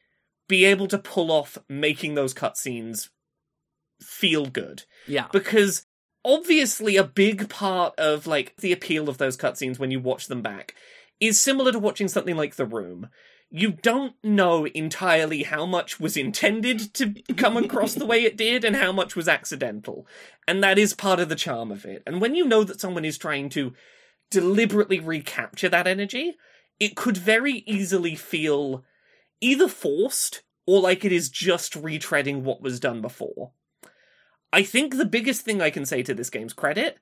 be 0.48 0.66
able 0.66 0.88
to 0.88 0.98
pull 0.98 1.32
off 1.32 1.58
making 1.70 2.16
those 2.16 2.34
cutscenes 2.34 3.10
feel 4.02 4.46
good. 4.46 4.84
Yeah. 5.08 5.28
Because 5.32 5.86
obviously 6.24 6.98
a 6.98 7.04
big 7.04 7.50
part 7.50 7.94
of 7.98 8.28
like 8.28 8.56
the 8.58 8.72
appeal 8.72 9.10
of 9.10 9.18
those 9.18 9.38
cutscenes 9.38 9.80
when 9.80 9.92
you 9.92 10.00
watch 10.00 10.28
them 10.28 10.42
back 10.42 10.76
is 11.20 11.40
similar 11.40 11.72
to 11.72 11.80
watching 11.80 12.08
something 12.08 12.36
like 12.36 12.56
The 12.56 12.66
Room. 12.66 13.10
You 13.54 13.74
don't 13.74 14.16
know 14.24 14.66
entirely 14.66 15.44
how 15.44 15.66
much 15.66 16.00
was 16.00 16.16
intended 16.16 16.94
to 16.94 17.14
come 17.36 17.58
across 17.58 17.94
the 17.94 18.06
way 18.06 18.24
it 18.24 18.38
did 18.38 18.64
and 18.64 18.78
how 18.78 18.94
much 18.94 19.16
was 19.16 19.28
accidental. 19.28 20.08
And 20.48 20.64
that 20.64 20.80
is 20.80 20.94
part 20.94 21.20
of 21.20 21.28
the 21.28 21.36
charm 21.36 21.70
of 21.70 21.84
it. 21.84 22.02
And 22.08 22.22
when 22.22 22.34
you 22.34 22.48
know 22.48 22.64
that 22.64 22.80
someone 22.80 23.04
is 23.04 23.18
trying 23.18 23.50
to 23.50 23.74
deliberately 24.30 25.02
recapture 25.02 25.68
that 25.68 25.86
energy, 25.86 26.38
it 26.80 26.96
could 26.96 27.18
very 27.18 27.64
easily 27.68 28.16
feel 28.16 28.86
either 29.42 29.68
forced 29.68 30.44
or 30.66 30.80
like 30.80 31.04
it 31.04 31.12
is 31.12 31.30
just 31.30 31.74
retreading 31.74 32.42
what 32.42 32.62
was 32.62 32.80
done 32.80 33.02
before. 33.02 33.52
I 34.54 34.64
think 34.64 34.96
the 34.96 35.06
biggest 35.06 35.42
thing 35.42 35.62
I 35.62 35.70
can 35.70 35.86
say 35.86 36.04
to 36.04 36.14
this 36.14 36.30
game's 36.30 36.54
credit 36.54 36.98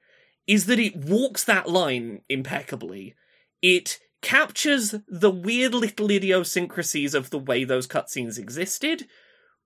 is 0.48 0.66
that 0.66 0.80
it 0.80 0.96
walks 0.96 1.44
that 1.44 1.70
line 1.70 2.22
impeccably. 2.28 3.16
It 3.62 4.00
captures 4.22 4.96
the 5.08 5.32
weird 5.32 5.74
little 5.74 6.12
idiosyncrasies 6.12 7.14
of 7.14 7.30
the 7.30 7.40
way 7.40 7.64
those 7.64 7.88
cutscenes 7.88 8.38
existed 8.38 9.08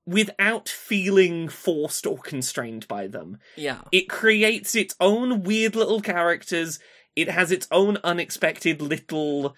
without 0.05 0.67
feeling 0.67 1.47
forced 1.47 2.05
or 2.05 2.17
constrained 2.17 2.87
by 2.87 3.07
them. 3.07 3.37
Yeah. 3.55 3.81
It 3.91 4.09
creates 4.09 4.75
its 4.75 4.95
own 4.99 5.43
weird 5.43 5.75
little 5.75 6.01
characters. 6.01 6.79
It 7.15 7.29
has 7.29 7.51
its 7.51 7.67
own 7.71 7.97
unexpected 8.03 8.81
little, 8.81 9.55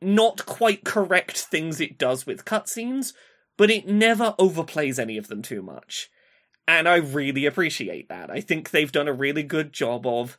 not 0.00 0.46
quite 0.46 0.84
correct 0.84 1.38
things 1.38 1.80
it 1.80 1.96
does 1.96 2.26
with 2.26 2.44
cutscenes, 2.44 3.12
but 3.56 3.70
it 3.70 3.86
never 3.86 4.34
overplays 4.38 4.98
any 4.98 5.16
of 5.16 5.28
them 5.28 5.42
too 5.42 5.62
much. 5.62 6.10
And 6.66 6.88
I 6.88 6.96
really 6.96 7.46
appreciate 7.46 8.08
that. 8.08 8.30
I 8.30 8.40
think 8.40 8.70
they've 8.70 8.92
done 8.92 9.08
a 9.08 9.12
really 9.12 9.42
good 9.42 9.72
job 9.72 10.06
of 10.06 10.38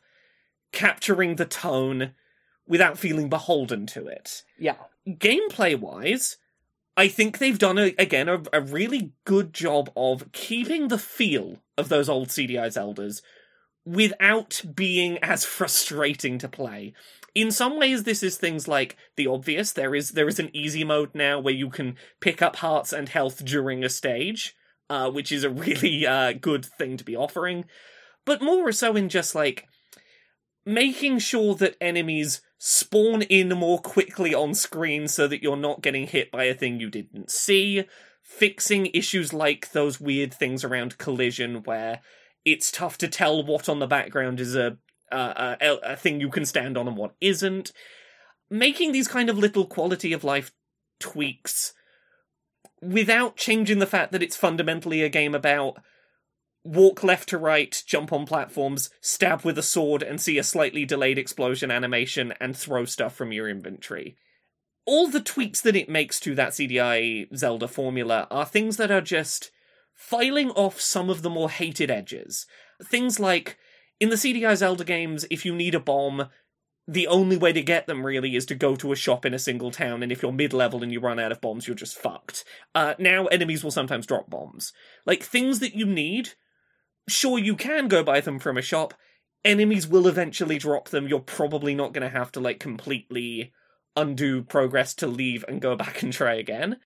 capturing 0.72 1.36
the 1.36 1.44
tone 1.44 2.12
without 2.66 2.98
feeling 2.98 3.28
beholden 3.28 3.86
to 3.86 4.06
it. 4.06 4.42
Yeah. 4.58 4.76
Gameplay 5.06 5.78
wise, 5.78 6.38
I 6.96 7.08
think 7.08 7.38
they've 7.38 7.58
done 7.58 7.78
a, 7.78 7.94
again 7.98 8.28
a, 8.28 8.42
a 8.52 8.60
really 8.60 9.12
good 9.24 9.52
job 9.52 9.90
of 9.96 10.30
keeping 10.32 10.88
the 10.88 10.98
feel 10.98 11.58
of 11.76 11.88
those 11.88 12.08
old 12.08 12.28
CDI 12.28 12.68
Zeldas 12.68 13.20
without 13.84 14.62
being 14.74 15.18
as 15.18 15.44
frustrating 15.44 16.38
to 16.38 16.48
play. 16.48 16.94
In 17.34 17.50
some 17.50 17.78
ways, 17.78 18.04
this 18.04 18.22
is 18.22 18.36
things 18.36 18.68
like 18.68 18.96
the 19.16 19.26
obvious. 19.26 19.72
There 19.72 19.94
is 19.94 20.12
there 20.12 20.28
is 20.28 20.38
an 20.38 20.54
easy 20.54 20.84
mode 20.84 21.14
now 21.14 21.40
where 21.40 21.54
you 21.54 21.68
can 21.68 21.96
pick 22.20 22.40
up 22.40 22.56
hearts 22.56 22.92
and 22.92 23.08
health 23.08 23.44
during 23.44 23.82
a 23.82 23.88
stage, 23.88 24.54
uh, 24.88 25.10
which 25.10 25.32
is 25.32 25.42
a 25.42 25.50
really 25.50 26.06
uh, 26.06 26.32
good 26.32 26.64
thing 26.64 26.96
to 26.96 27.04
be 27.04 27.16
offering. 27.16 27.64
But 28.24 28.40
more 28.40 28.70
so 28.72 28.96
in 28.96 29.08
just 29.08 29.34
like 29.34 29.66
making 30.64 31.18
sure 31.18 31.54
that 31.56 31.76
enemies 31.80 32.40
spawn 32.66 33.20
in 33.20 33.50
more 33.50 33.78
quickly 33.78 34.34
on 34.34 34.54
screen 34.54 35.06
so 35.06 35.28
that 35.28 35.42
you're 35.42 35.54
not 35.54 35.82
getting 35.82 36.06
hit 36.06 36.30
by 36.30 36.44
a 36.44 36.54
thing 36.54 36.80
you 36.80 36.88
didn't 36.88 37.30
see, 37.30 37.84
fixing 38.22 38.86
issues 38.94 39.34
like 39.34 39.72
those 39.72 40.00
weird 40.00 40.32
things 40.32 40.64
around 40.64 40.96
collision 40.96 41.56
where 41.64 42.00
it's 42.42 42.72
tough 42.72 42.96
to 42.96 43.06
tell 43.06 43.44
what 43.44 43.68
on 43.68 43.80
the 43.80 43.86
background 43.86 44.40
is 44.40 44.56
a 44.56 44.78
uh, 45.12 45.56
a, 45.60 45.92
a 45.92 45.94
thing 45.94 46.22
you 46.22 46.30
can 46.30 46.46
stand 46.46 46.78
on 46.78 46.88
and 46.88 46.96
what 46.96 47.14
isn't, 47.20 47.70
making 48.48 48.92
these 48.92 49.08
kind 49.08 49.28
of 49.28 49.36
little 49.36 49.66
quality 49.66 50.14
of 50.14 50.24
life 50.24 50.50
tweaks 50.98 51.74
without 52.80 53.36
changing 53.36 53.78
the 53.78 53.86
fact 53.86 54.10
that 54.10 54.22
it's 54.22 54.36
fundamentally 54.36 55.02
a 55.02 55.10
game 55.10 55.34
about 55.34 55.76
walk 56.64 57.04
left 57.04 57.28
to 57.28 57.38
right, 57.38 57.82
jump 57.86 58.12
on 58.12 58.26
platforms, 58.26 58.90
stab 59.00 59.44
with 59.44 59.58
a 59.58 59.62
sword, 59.62 60.02
and 60.02 60.20
see 60.20 60.38
a 60.38 60.42
slightly 60.42 60.84
delayed 60.84 61.18
explosion 61.18 61.70
animation 61.70 62.32
and 62.40 62.56
throw 62.56 62.84
stuff 62.84 63.14
from 63.14 63.32
your 63.32 63.48
inventory. 63.48 64.16
All 64.86 65.08
the 65.08 65.20
tweaks 65.20 65.60
that 65.60 65.76
it 65.76 65.88
makes 65.88 66.18
to 66.20 66.34
that 66.34 66.50
CDI 66.50 67.34
Zelda 67.36 67.68
formula 67.68 68.26
are 68.30 68.44
things 68.44 68.76
that 68.78 68.90
are 68.90 69.00
just 69.00 69.50
filing 69.94 70.50
off 70.50 70.80
some 70.80 71.08
of 71.08 71.22
the 71.22 71.30
more 71.30 71.50
hated 71.50 71.90
edges. 71.90 72.46
Things 72.82 73.20
like, 73.20 73.58
in 74.00 74.08
the 74.08 74.16
CDI 74.16 74.56
Zelda 74.56 74.84
games, 74.84 75.24
if 75.30 75.44
you 75.44 75.54
need 75.54 75.74
a 75.74 75.80
bomb, 75.80 76.28
the 76.86 77.06
only 77.06 77.36
way 77.36 77.52
to 77.52 77.62
get 77.62 77.86
them 77.86 78.04
really 78.04 78.36
is 78.36 78.44
to 78.46 78.54
go 78.54 78.76
to 78.76 78.92
a 78.92 78.96
shop 78.96 79.24
in 79.24 79.32
a 79.32 79.38
single 79.38 79.70
town, 79.70 80.02
and 80.02 80.12
if 80.12 80.22
you're 80.22 80.32
mid 80.32 80.52
level 80.52 80.82
and 80.82 80.92
you 80.92 81.00
run 81.00 81.18
out 81.18 81.32
of 81.32 81.40
bombs, 81.40 81.66
you're 81.66 81.76
just 81.76 81.96
fucked. 81.96 82.44
Uh, 82.74 82.94
now, 82.98 83.26
enemies 83.26 83.64
will 83.64 83.70
sometimes 83.70 84.06
drop 84.06 84.28
bombs. 84.28 84.72
Like, 85.06 85.22
things 85.22 85.60
that 85.60 85.74
you 85.74 85.86
need, 85.86 86.30
sure, 87.08 87.38
you 87.38 87.56
can 87.56 87.88
go 87.88 88.02
buy 88.02 88.20
them 88.20 88.38
from 88.38 88.56
a 88.56 88.62
shop. 88.62 88.94
Enemies 89.44 89.86
will 89.86 90.08
eventually 90.08 90.58
drop 90.58 90.88
them. 90.88 91.06
You're 91.06 91.20
probably 91.20 91.74
not 91.74 91.92
going 91.92 92.02
to 92.08 92.16
have 92.16 92.32
to, 92.32 92.40
like, 92.40 92.58
completely 92.60 93.52
undo 93.96 94.42
progress 94.42 94.94
to 94.94 95.06
leave 95.06 95.44
and 95.46 95.60
go 95.60 95.76
back 95.76 96.02
and 96.02 96.12
try 96.12 96.34
again. 96.34 96.78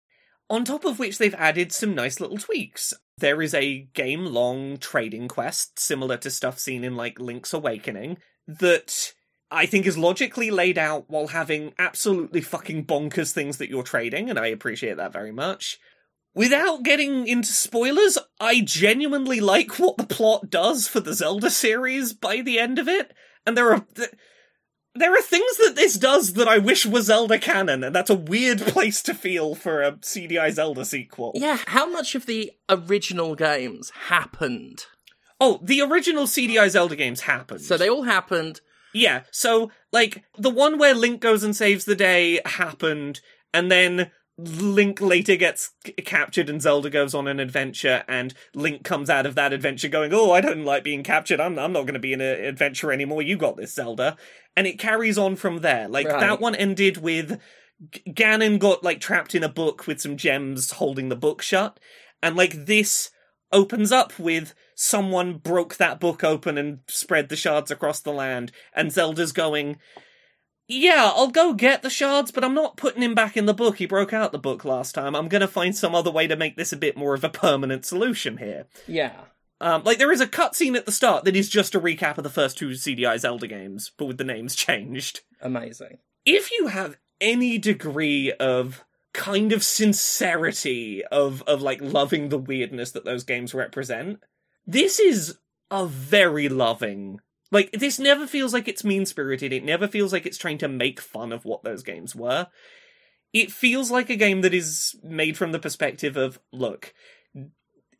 On 0.50 0.64
top 0.64 0.84
of 0.84 0.98
which, 0.98 1.18
they've 1.18 1.34
added 1.34 1.72
some 1.72 1.94
nice 1.94 2.20
little 2.20 2.38
tweaks. 2.38 2.94
There 3.18 3.42
is 3.42 3.54
a 3.54 3.88
game 3.94 4.24
long 4.24 4.78
trading 4.78 5.28
quest, 5.28 5.78
similar 5.78 6.16
to 6.18 6.30
stuff 6.30 6.58
seen 6.58 6.84
in, 6.84 6.96
like, 6.96 7.20
Link's 7.20 7.52
Awakening, 7.52 8.18
that 8.46 9.12
I 9.50 9.66
think 9.66 9.86
is 9.86 9.96
logically 9.98 10.50
laid 10.50 10.78
out 10.78 11.04
while 11.08 11.28
having 11.28 11.74
absolutely 11.78 12.40
fucking 12.40 12.86
bonkers 12.86 13.32
things 13.32 13.58
that 13.58 13.68
you're 13.68 13.82
trading, 13.82 14.30
and 14.30 14.38
I 14.38 14.48
appreciate 14.48 14.96
that 14.96 15.12
very 15.12 15.32
much. 15.32 15.78
Without 16.34 16.82
getting 16.82 17.26
into 17.26 17.52
spoilers, 17.52 18.18
I 18.40 18.60
genuinely 18.60 19.40
like 19.40 19.78
what 19.78 19.96
the 19.96 20.06
plot 20.06 20.50
does 20.50 20.86
for 20.86 21.00
the 21.00 21.14
Zelda 21.14 21.50
series 21.50 22.12
by 22.12 22.42
the 22.42 22.58
end 22.58 22.78
of 22.78 22.88
it, 22.88 23.12
and 23.46 23.56
there 23.56 23.72
are. 23.72 23.86
Th- 23.94 24.10
there 24.94 25.12
are 25.12 25.22
things 25.22 25.56
that 25.58 25.74
this 25.76 25.94
does 25.94 26.32
that 26.32 26.48
I 26.48 26.58
wish 26.58 26.84
were 26.84 27.02
Zelda 27.02 27.38
canon, 27.38 27.84
and 27.84 27.94
that's 27.94 28.10
a 28.10 28.16
weird 28.16 28.58
place 28.62 29.00
to 29.04 29.14
feel 29.14 29.54
for 29.54 29.82
a 29.82 29.92
CDI 29.92 30.50
Zelda 30.50 30.84
sequel. 30.84 31.32
Yeah, 31.34 31.58
how 31.66 31.88
much 31.88 32.14
of 32.14 32.26
the 32.26 32.50
original 32.68 33.36
games 33.36 33.92
happened? 34.08 34.86
Oh, 35.40 35.60
the 35.62 35.80
original 35.82 36.24
CDI 36.24 36.68
Zelda 36.70 36.96
games 36.96 37.22
happened. 37.22 37.60
So 37.60 37.76
they 37.76 37.88
all 37.88 38.02
happened. 38.02 38.60
Yeah, 38.92 39.22
so, 39.30 39.70
like, 39.92 40.24
the 40.36 40.50
one 40.50 40.78
where 40.78 40.94
Link 40.94 41.20
goes 41.20 41.44
and 41.44 41.54
saves 41.54 41.84
the 41.84 41.94
day 41.94 42.40
happened, 42.44 43.20
and 43.52 43.70
then 43.70 44.10
Link 44.38 45.00
later 45.00 45.34
gets 45.34 45.72
c- 45.84 45.92
captured 45.92 46.48
and 46.48 46.62
Zelda 46.62 46.88
goes 46.88 47.12
on 47.12 47.26
an 47.26 47.40
adventure, 47.40 48.04
and 48.06 48.32
Link 48.54 48.84
comes 48.84 49.10
out 49.10 49.26
of 49.26 49.34
that 49.34 49.52
adventure 49.52 49.88
going, 49.88 50.12
Oh, 50.14 50.30
I 50.30 50.40
don't 50.40 50.64
like 50.64 50.84
being 50.84 51.02
captured. 51.02 51.40
I'm, 51.40 51.58
I'm 51.58 51.72
not 51.72 51.82
going 51.82 51.94
to 51.94 51.98
be 52.00 52.12
in 52.12 52.20
an 52.20 52.44
adventure 52.44 52.92
anymore. 52.92 53.20
You 53.20 53.36
got 53.36 53.56
this, 53.56 53.74
Zelda. 53.74 54.16
And 54.56 54.66
it 54.66 54.78
carries 54.78 55.18
on 55.18 55.36
from 55.36 55.58
there. 55.58 55.88
Like, 55.88 56.06
Right. 56.06 56.20
that 56.20 56.40
one 56.40 56.54
ended 56.54 56.98
with 56.98 57.40
G- 57.90 58.02
Ganon 58.08 58.58
got, 58.58 58.82
like, 58.84 59.00
trapped 59.00 59.34
in 59.34 59.42
a 59.44 59.48
book 59.48 59.86
with 59.86 60.00
some 60.00 60.16
gems 60.16 60.72
holding 60.72 61.08
the 61.08 61.16
book 61.16 61.42
shut. 61.42 61.78
And, 62.22 62.36
like, 62.36 62.66
this 62.66 63.10
opens 63.52 63.90
up 63.92 64.18
with 64.18 64.54
someone 64.74 65.38
broke 65.38 65.76
that 65.76 65.98
book 65.98 66.22
open 66.22 66.58
and 66.58 66.80
spread 66.86 67.28
the 67.28 67.36
shards 67.36 67.70
across 67.70 68.00
the 68.00 68.12
land, 68.12 68.52
and 68.74 68.92
Zelda's 68.92 69.32
going, 69.32 69.78
Yeah, 70.68 71.10
I'll 71.14 71.28
go 71.28 71.54
get 71.54 71.82
the 71.82 71.90
shards, 71.90 72.30
but 72.30 72.44
I'm 72.44 72.54
not 72.54 72.76
putting 72.76 73.02
him 73.02 73.14
back 73.14 73.36
in 73.36 73.46
the 73.46 73.54
book. 73.54 73.78
He 73.78 73.86
broke 73.86 74.12
out 74.12 74.32
the 74.32 74.38
book 74.38 74.64
last 74.64 74.94
time. 74.94 75.16
I'm 75.16 75.28
gonna 75.28 75.48
find 75.48 75.74
some 75.74 75.94
other 75.94 76.10
way 76.10 76.26
to 76.26 76.36
make 76.36 76.56
this 76.56 76.72
a 76.72 76.76
bit 76.76 76.96
more 76.96 77.14
of 77.14 77.24
a 77.24 77.30
permanent 77.30 77.86
solution 77.86 78.36
here. 78.36 78.66
Yeah. 78.86 79.12
Um, 79.60 79.82
like, 79.82 79.98
there 79.98 80.12
is 80.12 80.20
a 80.20 80.26
cutscene 80.26 80.76
at 80.76 80.86
the 80.86 80.92
start 80.92 81.24
that 81.24 81.34
is 81.34 81.48
just 81.48 81.74
a 81.74 81.80
recap 81.80 82.16
of 82.18 82.22
the 82.22 82.30
first 82.30 82.56
two 82.58 82.70
CDI 82.70 83.18
Zelda 83.18 83.48
games, 83.48 83.90
but 83.96 84.04
with 84.04 84.18
the 84.18 84.24
names 84.24 84.54
changed 84.54 85.22
Amazing. 85.40 85.98
if 86.24 86.52
you 86.52 86.68
have 86.68 86.96
any 87.20 87.58
degree 87.58 88.30
of 88.32 88.84
kind 89.12 89.52
of 89.52 89.64
sincerity 89.64 91.04
of 91.06 91.42
of 91.42 91.60
like 91.62 91.80
loving 91.80 92.28
the 92.28 92.38
weirdness 92.38 92.92
that 92.92 93.04
those 93.04 93.24
games 93.24 93.52
represent 93.54 94.20
this 94.66 95.00
is 95.00 95.38
a 95.72 95.86
very 95.86 96.48
loving 96.48 97.20
like 97.50 97.70
this 97.72 97.98
never 97.98 98.26
feels 98.26 98.52
like 98.52 98.68
it's 98.68 98.84
mean 98.84 99.06
spirited 99.06 99.52
it 99.52 99.64
never 99.64 99.88
feels 99.88 100.12
like 100.12 100.26
it's 100.26 100.38
trying 100.38 100.58
to 100.58 100.68
make 100.68 101.00
fun 101.00 101.32
of 101.32 101.44
what 101.44 101.62
those 101.62 101.82
games 101.82 102.14
were 102.14 102.48
it 103.32 103.52
feels 103.52 103.90
like 103.90 104.08
a 104.10 104.16
game 104.16 104.40
that 104.40 104.54
is 104.54 104.96
made 105.02 105.36
from 105.36 105.52
the 105.52 105.58
perspective 105.58 106.16
of 106.16 106.38
look 106.52 106.94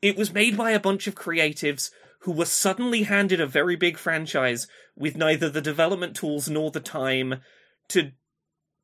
it 0.00 0.16
was 0.16 0.32
made 0.32 0.56
by 0.56 0.70
a 0.70 0.80
bunch 0.80 1.06
of 1.06 1.14
creatives 1.14 1.90
who 2.20 2.32
were 2.32 2.44
suddenly 2.44 3.04
handed 3.04 3.40
a 3.40 3.46
very 3.46 3.76
big 3.76 3.96
franchise 3.96 4.66
with 4.96 5.16
neither 5.16 5.48
the 5.48 5.60
development 5.60 6.16
tools 6.16 6.48
nor 6.48 6.70
the 6.70 6.80
time 6.80 7.40
to 7.88 8.12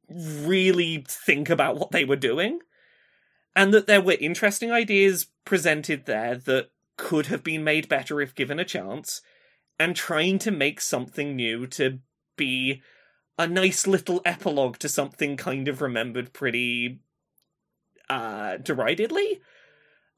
really 0.09 1.05
think 1.09 1.51
about 1.51 1.77
what 1.77 1.91
they 1.91 2.05
were 2.05 2.17
doing. 2.17 2.61
and 3.57 3.73
that 3.73 3.87
there 3.87 4.01
were 4.01 4.17
interesting 4.19 4.73
ideas 4.73 5.27
presented 5.45 6.07
there 6.07 6.35
that 6.35 6.71
could 6.97 7.27
have 7.27 7.45
been 7.45 7.63
made 7.63 7.89
better 7.89 8.21
if 8.21 8.35
given 8.35 8.59
a 8.59 8.65
chance, 8.65 9.21
and 9.79 9.97
trying 9.97 10.39
to 10.41 10.51
make 10.51 10.81
something 10.81 11.37
new 11.37 11.67
to 11.67 11.99
be 12.37 12.83
a 13.39 13.47
nice 13.47 13.87
little 13.87 14.21
epilogue 14.25 14.79
to 14.79 14.89
something 14.89 15.37
kind 15.37 15.69
of 15.69 15.83
remembered 15.83 16.33
pretty 16.33 17.01
uh 18.09 18.57
deridedly. 18.59 19.41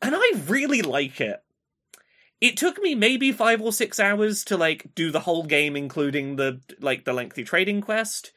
And 0.03 0.15
I 0.15 0.33
really 0.47 0.83
like 0.83 1.21
it. 1.21 1.41
It 2.41 2.57
took 2.57 2.79
me 2.83 2.95
maybe 2.95 3.33
5 3.33 3.63
or 3.63 3.73
6 3.73 3.99
hours 3.99 4.45
to 4.45 4.57
like 4.57 4.95
do 4.95 5.11
the 5.11 5.21
whole 5.21 5.45
game 5.45 5.77
including 5.77 6.37
the 6.37 6.61
like 6.81 7.05
the 7.05 7.13
lengthy 7.13 7.45
trading 7.45 7.81
quest. 7.81 8.33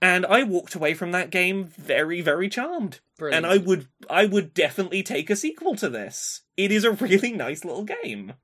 And 0.00 0.26
I 0.26 0.42
walked 0.42 0.74
away 0.74 0.94
from 0.94 1.12
that 1.12 1.30
game 1.30 1.66
very 1.66 2.22
very 2.22 2.48
charmed. 2.48 3.00
Brilliant. 3.18 3.44
And 3.44 3.52
I 3.52 3.58
would 3.58 3.88
I 4.08 4.24
would 4.26 4.54
definitely 4.54 5.02
take 5.02 5.28
a 5.28 5.36
sequel 5.36 5.76
to 5.76 5.90
this. 5.90 6.42
It 6.56 6.72
is 6.72 6.84
a 6.84 6.92
really 6.92 7.32
nice 7.32 7.64
little 7.64 7.84
game. 7.84 8.34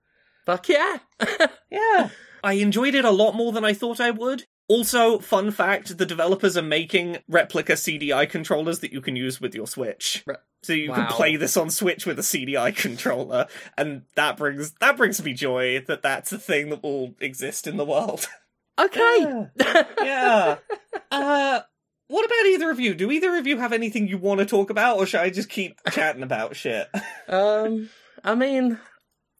Fuck 0.49 0.71
yeah. 0.71 0.99
Yeah. 1.71 2.09
I 2.43 2.55
enjoyed 2.55 2.95
it 2.95 3.05
a 3.05 3.11
lot 3.11 3.35
more 3.35 3.53
than 3.53 3.67
I 3.67 3.75
thought 3.75 4.01
I 4.01 4.11
would. 4.11 4.47
Also, 4.67 5.19
fun 5.19 5.51
fact, 5.51 5.99
the 5.99 6.07
developers 6.07 6.57
are 6.57 6.63
making 6.63 7.19
replica 7.29 7.75
CDI 7.75 8.31
controllers 8.31 8.79
that 8.79 8.91
you 8.91 9.03
can 9.03 9.15
use 9.15 9.43
with 9.43 9.55
your 9.55 9.67
Switch. 9.67 10.25
So 10.63 10.73
you 10.73 10.91
can 10.91 11.07
play 11.09 11.37
this 11.37 11.59
on 11.59 11.69
Switch 11.69 12.07
with 12.07 12.19
a 12.19 12.23
CDI 12.23 12.75
controller, 12.75 13.47
and 13.77 14.03
that 14.15 14.39
brings 14.39 14.73
that 14.81 14.97
brings 14.97 15.23
me 15.23 15.35
joy 15.35 15.85
that 15.87 16.01
that's 16.01 16.33
a 16.33 16.39
thing 16.39 16.71
that 16.71 16.83
will 16.83 17.15
exist 17.21 17.67
in 17.67 17.77
the 17.77 17.85
world. 17.85 18.27
okay. 18.81 19.49
yeah. 20.03 20.57
Uh 21.11 21.61
what 22.07 22.25
about 22.25 22.47
either 22.47 22.71
of 22.71 22.81
you? 22.81 22.95
Do 22.95 23.11
either 23.11 23.37
of 23.37 23.47
you 23.47 23.59
have 23.59 23.75
anything 23.75 24.09
you 24.09 24.17
want 24.17 24.41
to 24.41 24.47
talk 24.47 24.71
about, 24.71 24.97
or 24.97 25.05
should 25.05 25.21
I 25.21 25.29
just 25.29 25.51
keep 25.51 25.79
chatting 25.91 26.23
about 26.23 26.57
shit? 26.57 26.89
um, 27.29 27.91
I 28.25 28.35
mean, 28.35 28.79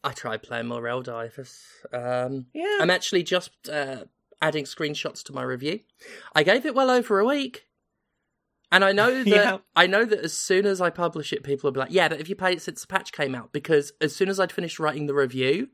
I 0.03 0.11
tried 0.13 0.43
playing 0.43 0.67
more 0.67 0.81
Divers. 1.01 1.61
Um, 1.93 2.45
Yeah. 2.53 2.77
I'm 2.81 2.89
actually 2.89 3.23
just 3.23 3.51
uh, 3.69 4.05
adding 4.41 4.63
screenshots 4.65 5.23
to 5.23 5.33
my 5.33 5.43
review. 5.43 5.81
I 6.33 6.43
gave 6.43 6.65
it 6.65 6.75
well 6.75 6.89
over 6.89 7.19
a 7.19 7.25
week. 7.25 7.65
And 8.71 8.85
I 8.85 8.91
know 8.91 9.11
that 9.23 9.27
Yeah. 9.27 9.57
I 9.75 9.87
know 9.87 10.05
that 10.05 10.19
as 10.19 10.33
soon 10.37 10.65
as 10.65 10.79
I 10.79 10.89
publish 10.89 11.33
it, 11.33 11.43
people 11.43 11.67
will 11.67 11.73
be 11.73 11.79
like, 11.79 11.91
"Yeah, 11.91 12.07
but 12.07 12.19
have 12.19 12.29
you 12.29 12.35
played 12.35 12.57
it 12.57 12.61
since 12.61 12.81
the 12.81 12.87
patch 12.87 13.11
came 13.11 13.33
out?" 13.35 13.51
Because 13.51 13.91
as 13.99 14.15
soon 14.15 14.29
as 14.29 14.39
I'd 14.39 14.51
finished 14.51 14.79
writing 14.79 15.07
the 15.07 15.13
review, 15.15 15.69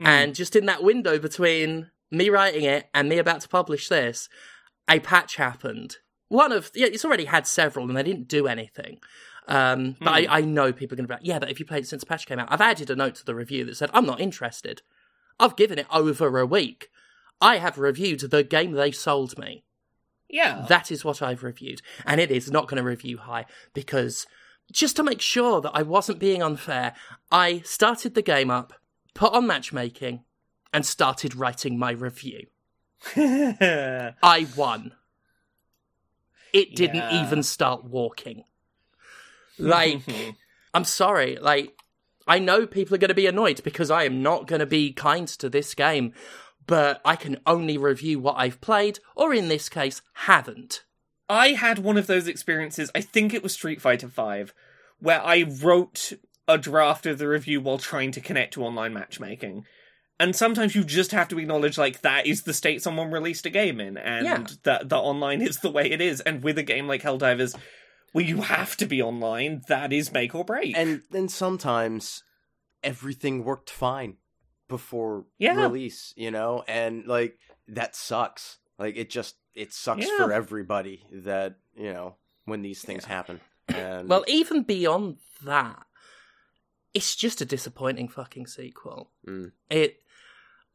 Mm. 0.00 0.06
and 0.06 0.34
just 0.34 0.56
in 0.56 0.64
that 0.66 0.82
window 0.82 1.18
between 1.18 1.90
me 2.10 2.30
writing 2.30 2.64
it 2.64 2.88
and 2.94 3.10
me 3.10 3.18
about 3.18 3.42
to 3.42 3.48
publish 3.48 3.88
this, 3.90 4.28
a 4.88 5.00
patch 5.00 5.36
happened. 5.36 5.96
One 6.28 6.50
of 6.52 6.70
yeah, 6.74 6.86
it's 6.86 7.04
already 7.04 7.26
had 7.26 7.46
several, 7.46 7.86
and 7.88 7.94
they 7.96 8.02
didn't 8.02 8.28
do 8.28 8.46
anything. 8.46 9.00
Um, 9.48 9.96
but 10.00 10.08
I, 10.10 10.26
I 10.38 10.40
know 10.42 10.72
people 10.72 10.94
are 10.94 10.96
going 10.96 11.06
to 11.06 11.08
be 11.08 11.14
like, 11.14 11.26
yeah, 11.26 11.38
but 11.40 11.50
if 11.50 11.58
you 11.58 11.66
played 11.66 11.84
it 11.84 11.88
since 11.88 12.04
patch 12.04 12.26
came 12.26 12.38
out, 12.38 12.48
I've 12.50 12.60
added 12.60 12.90
a 12.90 12.96
note 12.96 13.16
to 13.16 13.24
the 13.24 13.34
review 13.34 13.64
that 13.64 13.76
said 13.76 13.90
I'm 13.92 14.06
not 14.06 14.20
interested. 14.20 14.82
I've 15.40 15.56
given 15.56 15.78
it 15.78 15.86
over 15.90 16.38
a 16.38 16.46
week. 16.46 16.90
I 17.40 17.56
have 17.58 17.76
reviewed 17.78 18.20
the 18.20 18.44
game 18.44 18.72
they 18.72 18.92
sold 18.92 19.36
me. 19.38 19.64
yeah. 20.28 20.64
That 20.68 20.92
is 20.92 21.04
what 21.04 21.20
I've 21.22 21.42
reviewed. 21.42 21.82
And 22.06 22.20
it 22.20 22.30
is 22.30 22.50
not 22.52 22.68
going 22.68 22.76
to 22.80 22.88
review 22.88 23.18
high 23.18 23.46
because 23.74 24.26
just 24.70 24.94
to 24.96 25.02
make 25.02 25.20
sure 25.20 25.60
that 25.60 25.72
I 25.74 25.82
wasn't 25.82 26.20
being 26.20 26.40
unfair, 26.42 26.94
I 27.32 27.60
started 27.64 28.14
the 28.14 28.22
game 28.22 28.48
up, 28.50 28.72
put 29.12 29.32
on 29.32 29.46
matchmaking, 29.48 30.22
and 30.72 30.86
started 30.86 31.34
writing 31.34 31.76
my 31.78 31.90
review. 31.90 32.46
I 33.16 34.46
won. 34.56 34.92
It 36.52 36.76
didn't 36.76 36.96
Yeah. 36.96 37.24
even 37.26 37.42
start 37.42 37.84
walking. 37.84 38.44
Like, 39.62 40.00
I'm 40.74 40.84
sorry. 40.84 41.36
Like, 41.40 41.74
I 42.26 42.38
know 42.38 42.66
people 42.66 42.94
are 42.94 42.98
going 42.98 43.08
to 43.08 43.14
be 43.14 43.26
annoyed 43.26 43.62
because 43.64 43.90
I 43.90 44.04
am 44.04 44.22
not 44.22 44.46
going 44.46 44.60
to 44.60 44.66
be 44.66 44.92
kind 44.92 45.26
to 45.28 45.48
this 45.48 45.74
game, 45.74 46.12
but 46.66 47.00
I 47.04 47.16
can 47.16 47.38
only 47.46 47.76
review 47.76 48.18
what 48.20 48.36
I've 48.38 48.60
played, 48.60 49.00
or 49.16 49.34
in 49.34 49.48
this 49.48 49.68
case, 49.68 50.02
haven't. 50.14 50.84
I 51.28 51.48
had 51.52 51.78
one 51.78 51.96
of 51.96 52.06
those 52.06 52.28
experiences, 52.28 52.90
I 52.94 53.00
think 53.00 53.32
it 53.34 53.42
was 53.42 53.52
Street 53.54 53.80
Fighter 53.80 54.06
V, 54.06 54.52
where 55.00 55.20
I 55.24 55.42
wrote 55.42 56.12
a 56.46 56.58
draft 56.58 57.06
of 57.06 57.18
the 57.18 57.28
review 57.28 57.60
while 57.60 57.78
trying 57.78 58.12
to 58.12 58.20
connect 58.20 58.54
to 58.54 58.64
online 58.64 58.92
matchmaking. 58.92 59.64
And 60.20 60.36
sometimes 60.36 60.74
you 60.76 60.84
just 60.84 61.10
have 61.10 61.28
to 61.28 61.38
acknowledge, 61.38 61.78
like, 61.78 62.02
that 62.02 62.26
is 62.26 62.42
the 62.42 62.54
state 62.54 62.82
someone 62.82 63.10
released 63.10 63.46
a 63.46 63.50
game 63.50 63.80
in, 63.80 63.96
and 63.96 64.24
Yeah. 64.26 64.46
that 64.62 64.88
the 64.88 64.96
online 64.98 65.42
is 65.42 65.58
the 65.58 65.70
way 65.70 65.90
it 65.90 66.00
is. 66.00 66.20
And 66.20 66.44
with 66.44 66.58
a 66.58 66.62
game 66.62 66.86
like 66.86 67.02
Helldivers, 67.02 67.56
where 68.12 68.24
you 68.24 68.42
have 68.42 68.76
to 68.78 68.86
be 68.86 69.02
online, 69.02 69.62
that 69.68 69.92
is 69.92 70.12
make 70.12 70.34
or 70.34 70.44
break. 70.44 70.76
And 70.76 71.02
then 71.10 71.28
sometimes 71.28 72.22
everything 72.82 73.44
worked 73.44 73.70
fine 73.70 74.16
before 74.68 75.26
Yeah. 75.38 75.60
release, 75.62 76.12
you 76.16 76.30
know, 76.30 76.64
and 76.68 77.06
like 77.06 77.38
that 77.68 77.94
sucks. 77.96 78.58
Like 78.78 78.96
it 78.96 79.10
just 79.10 79.36
it 79.54 79.72
sucks 79.72 80.06
Yeah. 80.06 80.16
for 80.16 80.32
everybody 80.32 81.04
that 81.12 81.56
you 81.74 81.92
know 81.92 82.16
when 82.44 82.62
these 82.62 82.82
things 82.82 83.04
happen. 83.04 83.40
And 83.68 84.08
Well, 84.08 84.24
even 84.26 84.62
beyond 84.62 85.18
that, 85.44 85.86
it's 86.94 87.14
just 87.14 87.40
a 87.40 87.44
disappointing 87.44 88.08
fucking 88.08 88.46
sequel. 88.46 89.12
Mm. 89.26 89.52
It, 89.70 90.02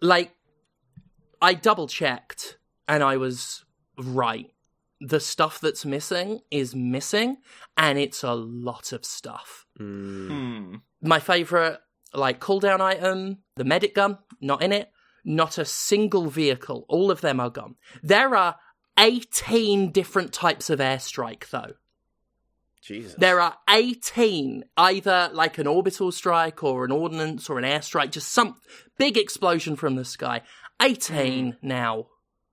like, 0.01 0.33
I 1.41 1.53
double 1.53 1.87
checked 1.87 2.57
and 2.87 3.03
I 3.03 3.17
was 3.17 3.65
right. 3.97 4.49
The 4.99 5.19
stuff 5.19 5.59
that's 5.59 5.85
missing 5.85 6.41
is 6.49 6.75
missing, 6.75 7.37
and 7.75 7.99
it's 7.99 8.23
a 8.23 8.33
lot 8.33 8.91
of 8.91 9.05
stuff. 9.05 9.65
Mm. 9.79 10.27
Hmm. 10.27 10.75
My 11.01 11.19
favorite, 11.19 11.79
like, 12.13 12.39
cooldown 12.39 12.81
item, 12.81 13.39
the 13.55 13.63
medic 13.63 13.93
gun, 13.93 14.17
not 14.41 14.63
in 14.63 14.71
it. 14.71 14.91
Not 15.23 15.57
a 15.57 15.65
single 15.65 16.29
vehicle. 16.29 16.85
All 16.87 17.11
of 17.11 17.21
them 17.21 17.39
are 17.39 17.49
gone. 17.49 17.75
There 18.01 18.33
are 18.33 18.55
18 18.97 19.91
different 19.91 20.33
types 20.33 20.69
of 20.69 20.79
airstrike, 20.79 21.49
though. 21.49 21.73
Jesus. 22.81 23.15
There 23.15 23.41
are 23.41 23.57
18, 23.69 24.63
either 24.77 25.29
like 25.33 25.57
an 25.57 25.67
orbital 25.67 26.11
strike 26.13 26.63
or 26.63 26.85
an 26.85 26.91
ordnance 26.91 27.49
or 27.49 27.59
an 27.59 27.65
airstrike, 27.65 28.11
just 28.11 28.29
some 28.31 28.55
big 28.97 29.17
explosion 29.17 29.75
from 29.75 29.95
the 29.95 30.05
sky. 30.05 30.41
18 30.81 31.57
now. 31.61 32.07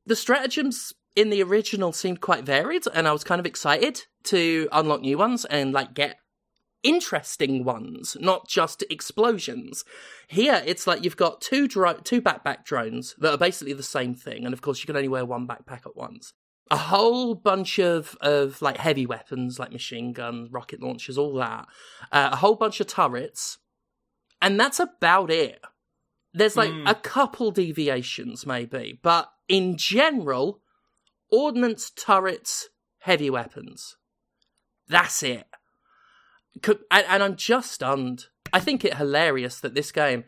The 0.07 0.17
stratagems 0.17 0.93
in 1.17 1.31
the 1.31 1.43
original 1.43 1.93
seemed 1.93 2.21
quite 2.21 2.45
varied, 2.45 2.85
and 2.93 3.07
I 3.09 3.13
was 3.13 3.25
kind 3.25 3.39
of 3.39 3.47
excited 3.47 4.03
to 4.25 4.69
unlock 4.73 5.01
new 5.01 5.19
ones 5.19 5.45
and 5.45 5.73
like 5.73 5.95
get 5.95 6.17
interesting 6.83 7.65
ones, 7.65 8.17
not 8.21 8.49
just 8.49 8.85
explosions. 8.91 9.85
Here, 10.29 10.63
it's 10.67 10.87
like 10.87 11.03
you've 11.03 11.17
got 11.17 11.41
two 11.41 11.67
dro- 11.67 12.01
two 12.05 12.21
backpack 12.21 12.65
drones 12.65 13.15
that 13.19 13.33
are 13.33 13.39
basically 13.39 13.73
the 13.73 13.83
same 13.83 14.15
thing, 14.15 14.45
and 14.45 14.53
of 14.53 14.61
course 14.63 14.81
you 14.81 14.87
can 14.87 14.97
only 14.97 15.09
wear 15.09 15.25
one 15.25 15.47
backpack 15.47 15.87
at 15.87 15.97
once 15.97 16.33
a 16.71 16.79
whole 16.79 17.35
bunch 17.35 17.79
of 17.79 18.17
of 18.23 18.63
like 18.63 18.79
heavy 18.79 19.05
weapons 19.05 19.59
like 19.59 19.71
machine 19.71 20.15
guns 20.15 20.49
rocket 20.51 20.83
launchers 20.83 21.19
all 21.19 21.35
that 21.35 21.67
uh, 22.11 22.31
a 22.33 22.37
whole 22.37 22.55
bunch 22.55 22.81
of 22.81 22.87
turrets 22.87 23.59
and 24.41 24.59
that's 24.59 24.81
about 24.81 25.31
it 25.31 25.61
there's 26.33 26.57
like 26.57 26.71
Hmm. 26.71 26.87
a 26.87 26.95
couple 26.95 27.51
deviations 27.51 28.47
maybe 28.47 28.99
but 29.03 29.29
in 29.47 29.77
general 29.77 30.63
ordnance 31.35 31.91
turrets 31.91 32.69
heavy 33.01 33.31
weapons 33.31 33.97
that's 34.89 35.23
it 35.23 35.47
Co- 36.63 36.79
and, 36.91 37.07
and 37.09 37.23
i'm 37.23 37.37
just 37.37 37.73
stunned 37.73 38.27
i 38.53 38.61
think 38.61 38.85
it 38.85 38.97
hilarious 38.97 39.61
that 39.61 39.75
this 39.75 39.91
game 39.91 40.25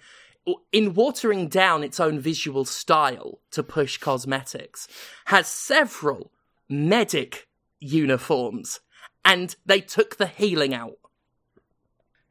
in 0.73 0.95
watering 0.95 1.49
down 1.49 1.83
its 1.83 1.99
own 1.99 2.21
visual 2.21 2.65
style 2.65 3.41
to 3.51 3.63
push 3.63 3.99
cosmetics, 3.99 4.87
has 5.27 5.49
several 5.49 6.31
medic 6.69 7.49
uniforms, 7.81 8.81
and 9.25 9.57
they 9.67 9.81
took 9.81 10.17
the 10.17 10.27
healing 10.27 10.73
out. 10.73 10.99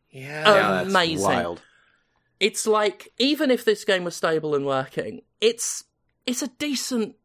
Yeah. 0.10 0.48
Yeah, 0.48 0.72
that's 0.72 0.90
amazing. 0.90 1.26
wild. 1.26 1.62
It's 2.40 2.66
like 2.66 3.10
even 3.18 3.52
if 3.52 3.66
this 3.66 3.84
game 3.84 4.04
was 4.04 4.16
stable 4.16 4.56
and 4.56 4.66
working, 4.66 5.22
it's 5.42 5.84
it's 6.26 6.42
a 6.42 6.48
decent, 6.48 7.16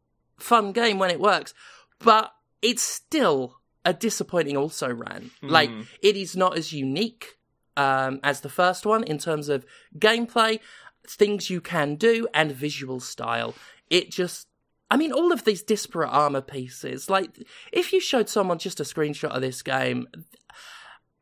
fun 0.41 0.71
game 0.71 0.99
when 0.99 1.11
it 1.11 1.19
works, 1.19 1.53
but 1.99 2.31
it's 2.61 2.81
still 2.81 3.57
a 3.85 3.93
disappointing 3.93 4.57
also 4.57 4.93
ran. 4.93 5.31
Like 5.41 5.69
it 6.03 6.15
is 6.15 6.35
not 6.35 6.57
as 6.57 6.71
unique 6.73 7.37
um, 7.77 8.19
as 8.23 8.41
the 8.41 8.49
first 8.49 8.85
one 8.85 9.03
in 9.03 9.17
terms 9.17 9.49
of 9.49 9.65
gameplay, 9.97 10.59
things 11.07 11.49
you 11.49 11.61
can 11.61 11.95
do, 11.95 12.27
and 12.33 12.51
visual 12.51 12.99
style. 12.99 13.55
It 13.89 14.11
just. 14.11 14.47
I 14.89 14.97
mean, 14.97 15.13
all 15.13 15.31
of 15.31 15.45
these 15.45 15.63
disparate 15.63 16.09
armor 16.09 16.41
pieces. 16.41 17.09
Like, 17.09 17.29
if 17.71 17.93
you 17.93 18.01
showed 18.01 18.27
someone 18.27 18.57
just 18.57 18.81
a 18.81 18.83
screenshot 18.83 19.29
of 19.29 19.39
this 19.41 19.61
game, 19.61 20.05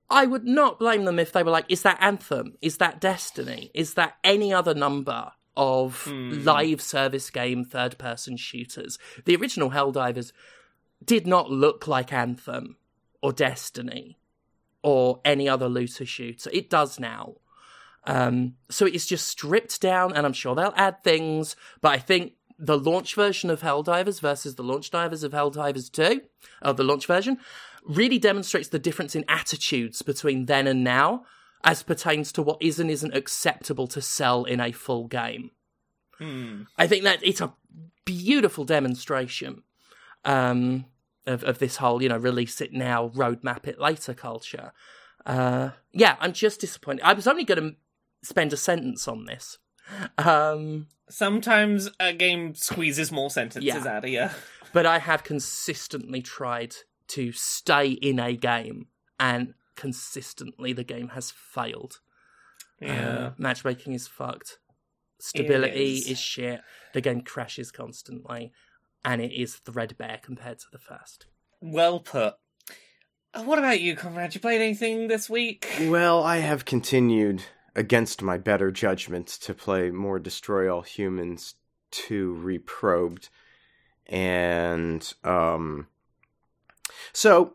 I 0.10 0.26
would 0.26 0.44
not 0.44 0.80
blame 0.80 1.06
them 1.06 1.20
if 1.20 1.32
they 1.32 1.44
were 1.44 1.52
like, 1.52 1.68
is 1.70 1.84
that 1.84 2.00
Anthem? 2.02 2.56
Is 2.64 2.78
that 2.78 3.00
Destiny? 3.00 3.70
Is 3.76 3.94
that 3.94 4.16
any 4.24 4.52
other 4.52 4.74
number 4.74 5.32
of 5.60 6.08
live 6.08 6.82
service 6.82 7.30
game 7.30 7.64
third 7.64 7.98
person 8.00 8.38
shooters? 8.38 8.98
The 9.26 9.36
original 9.36 9.70
Helldivers 9.72 10.32
did 11.04 11.28
not 11.28 11.52
look 11.52 11.86
like 11.88 12.12
Anthem 12.12 12.78
or 13.22 13.32
Destiny. 13.32 14.16
or 14.82 15.20
any 15.26 15.50
other 15.50 15.68
looter 15.68 16.06
shooter. 16.06 16.50
It 16.54 16.70
does 16.70 17.00
now. 17.02 17.36
Um, 18.06 18.56
so 18.70 18.86
it 18.86 18.96
is 18.96 19.06
just 19.06 19.28
stripped 19.28 19.82
down, 19.82 20.14
and 20.16 20.26
I'm 20.26 20.32
sure 20.32 20.56
they'll 20.56 20.74
add 20.78 21.04
things, 21.04 21.58
but 21.82 21.92
I 21.92 21.98
think 21.98 22.34
the 22.58 22.78
launch 22.78 23.14
version 23.14 23.50
of 23.50 23.62
Helldivers 23.62 24.22
versus 24.22 24.56
the 24.56 24.64
launch 24.64 24.90
divers 24.90 25.24
of 25.24 25.34
Helldivers 25.34 25.92
2, 25.92 26.22
or 26.62 26.74
the 26.74 26.86
launch 26.86 27.06
version, 27.08 27.38
really 27.84 28.18
demonstrates 28.20 28.70
the 28.70 28.80
difference 28.80 29.16
in 29.16 29.26
attitudes 29.28 30.02
between 30.02 30.46
then 30.46 30.66
and 30.66 30.82
now 30.82 31.26
as 31.64 31.84
pertains 31.84 32.32
to 32.34 32.42
what 32.42 32.62
is 32.62 32.80
and 32.80 32.90
isn't 32.90 33.14
acceptable 33.16 33.88
to 33.88 34.02
sell 34.02 34.44
in 34.46 34.60
a 34.60 34.72
full 34.72 35.08
game. 35.08 35.52
Hmm. 36.18 36.64
I 36.78 36.88
think 36.88 37.04
that 37.04 37.20
it's 37.24 37.42
a 37.42 37.54
beautiful 38.06 38.66
demonstration 38.66 39.64
um, 40.26 40.86
of, 41.26 41.44
of 41.44 41.60
this 41.60 41.78
whole, 41.78 42.02
you 42.02 42.10
know, 42.10 42.18
release 42.18 42.62
it 42.62 42.74
now, 42.74 43.10
roadmap 43.10 43.68
it 43.68 43.80
later 43.80 44.14
culture. 44.14 44.72
Uh, 45.26 45.70
yeah, 45.92 46.16
I'm 46.20 46.34
just 46.34 46.62
disappointed. 46.62 47.04
I 47.04 47.14
was 47.14 47.28
only 47.28 47.44
going 47.44 47.62
to 47.62 47.76
spend 48.28 48.52
a 48.54 48.58
sentence 48.58 49.08
on 49.08 49.26
this. 49.26 49.58
Um, 50.18 50.88
Sometimes 51.10 51.90
a 52.00 52.14
game 52.14 52.54
squeezes 52.56 53.12
more 53.12 53.30
sentences 53.30 53.64
Yeah. 53.66 53.88
out 53.88 54.04
of 54.06 54.10
you. 54.10 54.30
but 54.74 54.86
I 54.86 55.00
have 55.00 55.24
consistently 55.24 56.22
tried 56.22 56.76
to 57.10 57.32
stay 57.32 57.90
in 57.90 58.20
a 58.20 58.36
game, 58.36 58.88
and 59.20 59.56
consistently 59.80 60.74
the 60.74 60.84
game 60.84 61.10
has 61.10 61.32
failed. 61.32 62.02
Yeah. 62.82 63.18
Uh, 63.18 63.32
matchmaking 63.38 63.94
is 63.94 64.08
fucked. 64.08 64.60
Stability 65.20 65.96
is. 65.96 66.08
is. 66.10 66.20
shit. 66.20 66.60
The 66.94 67.02
game 67.02 67.22
crashes 67.22 67.72
constantly, 67.72 68.52
and 69.06 69.22
it 69.22 69.32
is 69.32 69.56
threadbare 69.56 70.20
compared 70.22 70.60
to 70.60 70.66
the 70.72 70.78
first. 70.78 71.28
well 71.62 72.00
put. 72.02 72.36
Uh, 73.34 73.44
What 73.44 73.60
about 73.60 73.80
you, 73.80 73.96
Conrad? 73.96 74.36
You 74.36 74.42
played 74.42 74.62
anything 74.62 75.08
this 75.08 75.30
week? 75.30 75.68
Well, 75.82 76.24
I 76.24 76.38
have 76.38 76.66
continued 76.66 77.44
against 77.76 78.22
my 78.22 78.38
better 78.38 78.72
judgment 78.72 79.28
to 79.28 79.54
play 79.54 79.92
more 79.92 80.20
Destroy 80.20 80.74
All 80.74 80.82
Humans 80.82 81.56
2 81.92 82.34
Reprobed. 82.34 83.30
And, 84.08 85.14
um, 85.24 85.88
so, 87.14 87.54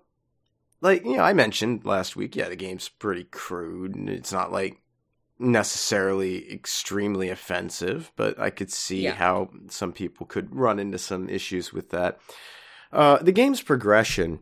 like, 0.84 1.04
you 1.04 1.16
know, 1.16 1.22
I 1.22 1.32
mentioned 1.32 1.86
last 1.86 2.14
week, 2.14 2.36
yeah, 2.36 2.50
the 2.50 2.56
game's 2.56 2.90
pretty 2.90 3.24
crude 3.24 3.94
and 3.94 4.10
it's 4.10 4.32
not 4.32 4.52
like 4.52 4.82
necessarily 5.38 6.52
extremely 6.52 7.30
offensive, 7.30 8.12
but 8.16 8.38
I 8.38 8.50
could 8.50 8.70
see 8.70 9.04
Yeah. 9.04 9.14
how 9.14 9.50
some 9.68 9.92
people 9.92 10.26
could 10.26 10.54
run 10.54 10.78
into 10.78 10.98
some 10.98 11.28
issues 11.30 11.72
with 11.72 11.88
that. 11.90 12.20
Uh, 12.92 13.16
the 13.16 13.32
game's 13.32 13.62
progression 13.62 14.40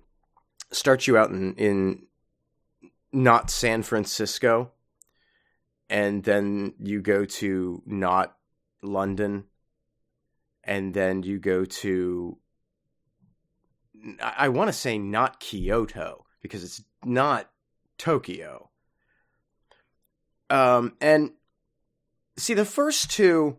starts 0.72 1.07
you 1.07 1.16
out 1.16 1.31
in, 1.31 1.55
in 1.55 2.07
not 3.12 3.48
San 3.48 3.85
Francisco, 3.85 4.72
and 5.88 6.24
then 6.24 6.74
you 6.78 7.00
go 7.00 7.24
to 7.24 7.83
not 7.87 8.37
London, 8.83 9.44
and 10.64 10.92
then 10.92 11.22
you 11.22 11.38
go 11.38 11.64
to 11.64 12.37
I, 14.20 14.35
I 14.38 14.48
want 14.48 14.68
to 14.68 14.72
say 14.72 14.98
not 14.98 15.38
Kyoto 15.38 16.26
because 16.42 16.64
it's 16.64 16.85
not 17.05 17.50
Tokyo. 17.96 18.70
Um, 20.50 20.96
and 21.00 21.31
see 22.37 22.52
the 22.52 22.64
first 22.66 23.11
two 23.11 23.59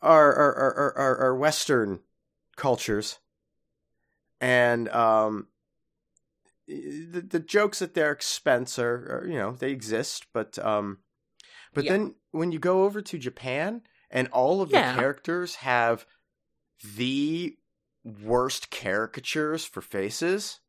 are 0.00 0.32
are 0.32 0.54
are 0.54 0.94
are, 0.96 1.16
are, 1.18 1.36
Western 1.36 2.00
cultures, 2.54 3.18
and 4.40 4.88
um, 4.90 5.48
the 6.68 7.26
the 7.28 7.40
jokes 7.40 7.82
at 7.82 7.94
their 7.94 8.12
expense 8.12 8.78
are, 8.78 9.22
are 9.22 9.26
you 9.26 9.36
know 9.36 9.52
they 9.52 9.72
exist, 9.72 10.26
but 10.32 10.58
um, 10.64 10.98
but 11.74 11.84
Yeah. 11.84 11.92
then 11.92 12.14
when 12.30 12.52
you 12.52 12.60
go 12.60 12.84
over 12.84 13.00
to 13.02 13.18
Japan 13.18 13.82
and 14.10 14.28
all 14.28 14.60
of 14.60 14.70
Yeah. 14.70 14.92
the 14.92 14.98
characters 14.98 15.56
have 15.56 16.06
the 16.96 17.56
worst 18.04 18.70
caricatures 18.70 19.64
for 19.64 19.80
faces. 19.80 20.60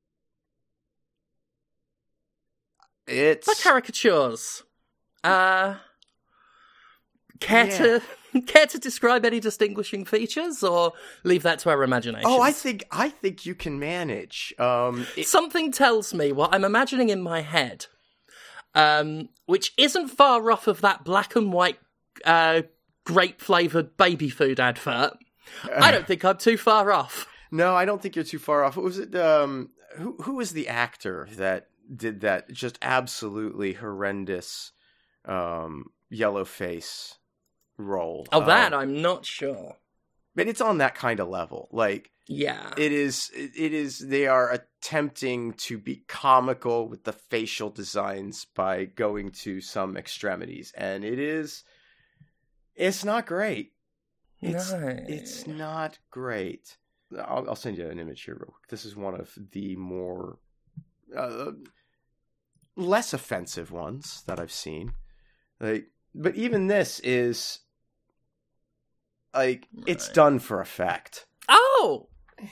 It's 3.08 3.48
The 3.48 3.62
caricatures. 3.64 4.64
Uh, 5.24 5.76
care 7.40 7.66
Yeah. 7.68 7.78
to 7.78 8.02
care 8.48 8.66
to 8.68 8.78
describe 8.78 9.26
any 9.26 9.40
distinguishing 9.40 10.06
features, 10.06 10.64
or 10.64 10.94
leave 11.24 11.44
that 11.44 11.60
to 11.60 11.70
our 11.70 11.84
imagination? 11.84 12.30
Oh, 12.30 12.42
I 12.42 12.52
think 12.52 12.84
I 12.92 13.10
think 13.10 13.46
you 13.46 13.56
can 13.56 13.80
manage. 13.80 14.54
Um, 14.60 15.08
it- 15.16 15.28
Something 15.28 15.72
tells 15.72 16.14
me 16.14 16.32
what 16.32 16.54
I'm 16.54 16.64
imagining 16.66 17.10
in 17.10 17.22
my 17.22 17.42
head, 17.42 17.88
um, 18.76 19.30
which 19.46 19.74
isn't 19.78 20.10
far 20.10 20.52
off 20.52 20.68
of 20.68 20.82
that 20.82 21.04
black 21.04 21.36
and 21.36 21.52
white 21.54 21.80
uh, 22.26 22.64
grape 23.06 23.42
flavored 23.42 23.96
baby 23.98 24.30
food 24.30 24.60
advert. 24.60 25.14
I 25.76 25.92
don't 25.92 26.06
think 26.06 26.26
I'm 26.26 26.38
too 26.38 26.58
far 26.58 26.92
off. 26.92 27.26
no, 27.52 27.74
I 27.76 27.86
don't 27.86 28.02
think 28.02 28.16
you're 28.16 28.26
too 28.26 28.40
far 28.40 28.64
off. 28.64 28.76
What 28.76 28.84
was 28.84 29.00
it? 29.00 29.16
Um, 29.16 29.70
who 29.96 30.18
who 30.24 30.36
was 30.36 30.52
the 30.52 30.68
actor 30.68 31.28
that 31.38 31.68
did 31.96 32.22
that 32.22 32.52
just 32.52 32.78
absolutely 32.82 33.74
horrendous 33.74 34.72
um, 35.26 35.86
yellow 36.10 36.46
face 36.46 37.18
role? 37.78 38.28
Oh, 38.32 38.46
that 38.46 38.74
Um, 38.74 38.80
I'm 38.80 39.02
not 39.02 39.26
sure. 39.26 39.78
but 40.36 40.48
it's 40.48 40.62
on 40.62 40.78
that 40.78 40.96
kind 40.96 41.20
of 41.20 41.28
level. 41.30 41.68
Like 41.72 42.12
Yeah. 42.28 42.72
it 42.78 42.92
is 42.92 43.32
it 43.34 43.74
is 43.74 44.00
they 44.00 44.28
are 44.28 44.52
attempting 44.52 45.54
to 45.54 45.78
be 45.78 46.04
comical 46.08 46.88
with 46.88 47.04
the 47.06 47.14
facial 47.14 47.70
designs 47.70 48.46
by 48.46 48.86
going 48.86 49.32
to 49.32 49.62
some 49.62 49.98
extremities 49.98 50.72
and 50.78 51.04
it 51.04 51.20
is 51.20 51.64
it's 52.76 53.04
not 53.04 53.26
great 53.26 53.74
it's 54.42 54.72
no. 54.72 54.96
it's 55.08 55.48
not 55.48 55.98
great 56.12 56.78
I'll, 57.18 57.50
I'll 57.50 57.56
send 57.56 57.78
you 57.78 57.90
an 57.90 57.98
image 58.00 58.22
here 58.24 58.36
real 58.36 58.52
quick 58.52 58.68
this 58.70 58.86
is 58.86 58.96
one 58.96 59.16
of 59.20 59.34
the 59.52 59.76
more 59.78 60.38
uh, 61.16 61.52
less 62.78 63.12
offensive 63.14 63.72
ones 63.72 64.24
that 64.28 64.40
i've 64.40 64.52
seen 64.52 64.94
like 65.60 65.88
but 66.16 66.36
even 66.36 66.68
this 66.68 67.00
is 67.02 67.60
like 69.34 69.68
it's 69.86 70.10
done 70.10 70.40
for 70.40 70.62
effect 70.62 71.26
Oh! 71.50 72.08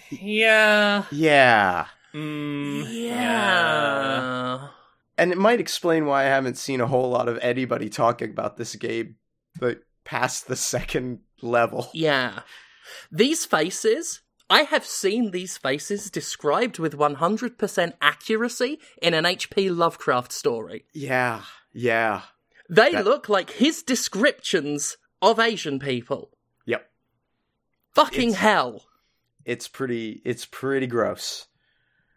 Yeah. 0.10 1.04
yeah 1.12 1.86
Mm, 2.14 2.86
Yeah. 2.90 4.70
and 5.18 5.32
it 5.34 5.38
might 5.38 5.60
explain 5.60 6.06
why 6.06 6.22
I 6.24 6.28
haven't 6.28 6.58
seen 6.58 6.80
a 6.82 6.88
whole 6.88 7.10
lot 7.10 7.28
of 7.28 7.38
anybody 7.40 7.90
talking 7.90 8.30
about 8.30 8.56
this 8.56 8.74
game, 8.78 9.18
but 9.60 9.80
past 10.06 10.48
the 10.48 10.56
second 10.74 11.20
level. 11.42 11.90
Yeah. 11.94 12.40
These 13.12 13.46
faces, 13.46 14.22
I 14.49 14.62
have 14.63 14.86
seen 14.86 15.31
these 15.31 15.58
faces 15.58 16.12
described 16.12 16.77
with 16.77 16.95
100% 16.97 17.93
accuracy 18.01 18.79
in 19.01 19.13
an 19.13 19.25
H.P. 19.25 19.69
Lovecraft 19.71 20.31
story. 20.31 20.86
Yeah, 20.93 21.41
yeah, 21.73 22.21
They 22.69 22.91
That- 22.93 23.05
look 23.05 23.27
like 23.29 23.51
his 23.51 23.84
descriptions 23.84 24.97
of 25.21 25.39
Asian 25.39 25.79
people. 25.79 26.31
yep. 26.65 26.89
Fucking 27.93 28.29
It's- 28.29 28.41
hell. 28.41 28.86
It's 29.45 29.67
pretty. 29.67 30.21
It's 30.25 30.45
pretty 30.45 30.88
gross. 30.88 31.47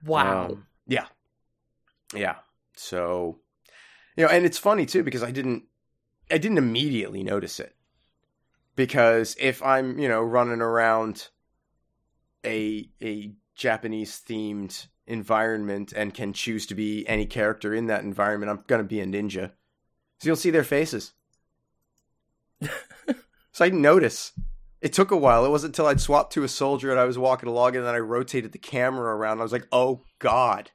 Wow. 0.05 0.47
Um, 0.47 0.67
yeah, 0.87 1.07
yeah. 2.15 2.37
So, 2.77 3.41
you 4.17 4.25
know, 4.25 4.31
and 4.31 4.47
it's 4.47 4.57
funny 4.59 4.87
too 4.87 5.03
because 5.03 5.23
I 5.23 5.31
didn't, 5.31 5.65
I 6.31 6.39
didn't 6.39 6.57
immediately 6.59 7.23
notice 7.23 7.61
it 7.61 7.77
because 8.77 9.37
if 9.39 9.63
I'm, 9.63 9.99
you 9.99 10.09
know, 10.09 10.23
running 10.23 10.63
around 10.63 11.29
a 12.45 12.91
a 13.03 13.33
Japanese 13.55 14.23
themed 14.27 14.87
environment 15.07 15.93
and 15.97 16.15
can 16.15 16.33
choose 16.33 16.67
to 16.67 16.75
be 16.75 17.07
any 17.09 17.27
character 17.27 17.75
in 17.75 17.87
that 17.87 18.05
environment, 18.05 18.51
I'm 18.51 18.65
gonna 18.67 18.85
be 18.85 19.01
a 19.01 19.07
ninja. 19.07 19.53
So 20.19 20.27
you'll 20.27 20.37
see 20.37 20.51
their 20.51 20.65
faces. 20.65 21.15
so 22.61 23.65
I 23.65 23.69
didn't 23.69 23.83
notice. 23.83 24.33
It 24.81 24.93
took 24.93 25.11
a 25.11 25.17
while. 25.17 25.45
It 25.45 25.51
wasn't 25.51 25.71
until 25.75 25.87
I'd 25.87 26.01
swapped 26.01 26.33
to 26.35 26.45
a 26.45 26.49
soldier 26.49 26.91
and 26.91 27.01
I 27.01 27.05
was 27.05 27.19
walking 27.19 27.49
along 27.49 27.77
and 27.77 27.85
then 27.85 27.95
I 27.95 27.99
rotated 27.99 28.53
the 28.53 28.59
camera 28.59 29.17
around. 29.17 29.41
I 29.41 29.43
was 29.43 29.53
like, 29.53 29.67
oh 29.73 30.05
God. 30.19 30.71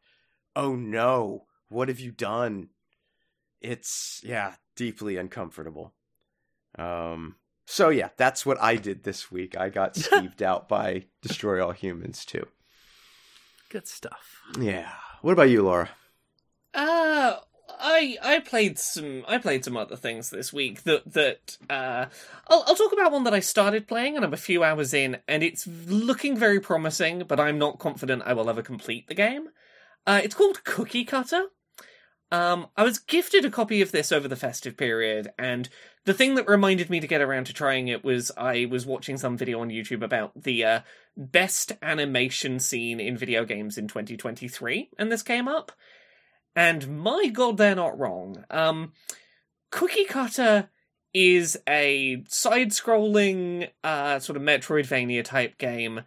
Oh 0.55 0.75
no. 0.75 1.45
What 1.69 1.87
have 1.87 1.99
you 1.99 2.11
done? 2.11 2.69
It's 3.61 4.21
yeah, 4.23 4.55
deeply 4.75 5.17
uncomfortable. 5.17 5.93
Um 6.77 7.35
so 7.65 7.89
yeah, 7.89 8.09
that's 8.17 8.45
what 8.45 8.61
I 8.61 8.75
did 8.75 9.03
this 9.03 9.31
week. 9.31 9.57
I 9.57 9.69
got 9.69 9.95
skeeved 9.95 10.41
out 10.41 10.67
by 10.67 11.05
Destroy 11.21 11.63
All 11.63 11.71
Humans 11.71 12.25
too. 12.25 12.47
Good 13.69 13.87
stuff. 13.87 14.41
Yeah. 14.59 14.89
What 15.21 15.31
about 15.31 15.49
you, 15.49 15.63
Laura? 15.63 15.89
Uh 16.73 17.37
I 17.79 18.17
I 18.21 18.39
played 18.39 18.77
some 18.77 19.23
I 19.27 19.37
played 19.37 19.65
some 19.65 19.77
other 19.77 19.95
things 19.95 20.29
this 20.29 20.53
week 20.53 20.83
that 20.83 21.11
that 21.13 21.57
uh 21.69 22.05
I'll 22.47 22.63
I'll 22.67 22.75
talk 22.75 22.93
about 22.93 23.11
one 23.11 23.23
that 23.23 23.33
I 23.33 23.39
started 23.39 23.87
playing 23.87 24.15
and 24.15 24.23
I'm 24.23 24.33
a 24.33 24.37
few 24.37 24.63
hours 24.63 24.93
in 24.93 25.17
and 25.27 25.43
it's 25.43 25.65
looking 25.67 26.37
very 26.37 26.59
promising, 26.59 27.23
but 27.27 27.39
I'm 27.39 27.57
not 27.57 27.79
confident 27.79 28.23
I 28.25 28.33
will 28.33 28.49
ever 28.49 28.61
complete 28.61 29.07
the 29.07 29.15
game. 29.15 29.49
Uh, 30.05 30.19
it's 30.23 30.35
called 30.35 30.63
Cookie 30.65 31.05
Cutter. 31.05 31.45
Um, 32.33 32.65
I 32.75 32.81
was 32.81 32.97
gifted 32.97 33.45
a 33.45 33.51
copy 33.51 33.79
of 33.83 33.91
this 33.91 34.11
over 34.11 34.27
the 34.27 34.35
festive 34.35 34.75
period, 34.75 35.31
and 35.37 35.69
the 36.05 36.15
thing 36.15 36.33
that 36.33 36.49
reminded 36.49 36.89
me 36.89 36.99
to 36.99 37.05
get 37.05 37.21
around 37.21 37.45
to 37.45 37.53
trying 37.53 37.89
it 37.89 38.03
was 38.03 38.31
I 38.35 38.65
was 38.65 38.87
watching 38.87 39.17
some 39.17 39.37
video 39.37 39.61
on 39.61 39.69
YouTube 39.69 40.01
about 40.01 40.31
the 40.41 40.65
uh, 40.65 40.79
best 41.15 41.73
animation 41.83 42.59
scene 42.59 42.99
in 42.99 43.17
video 43.17 43.45
games 43.45 43.77
in 43.77 43.87
2023, 43.87 44.89
and 44.97 45.11
this 45.11 45.21
came 45.21 45.47
up. 45.47 45.73
And 46.55 47.03
my 47.03 47.27
god, 47.27 47.57
they're 47.57 47.75
not 47.75 47.99
wrong. 47.99 48.45
Um, 48.49 48.93
Cookie 49.69 50.05
Cutter 50.05 50.69
is 51.13 51.55
a 51.69 52.23
side-scrolling, 52.27 53.69
uh, 53.83 54.17
sort 54.17 54.37
of 54.37 54.41
Metroidvania 54.41 55.23
type 55.23 55.59
game 55.59 56.01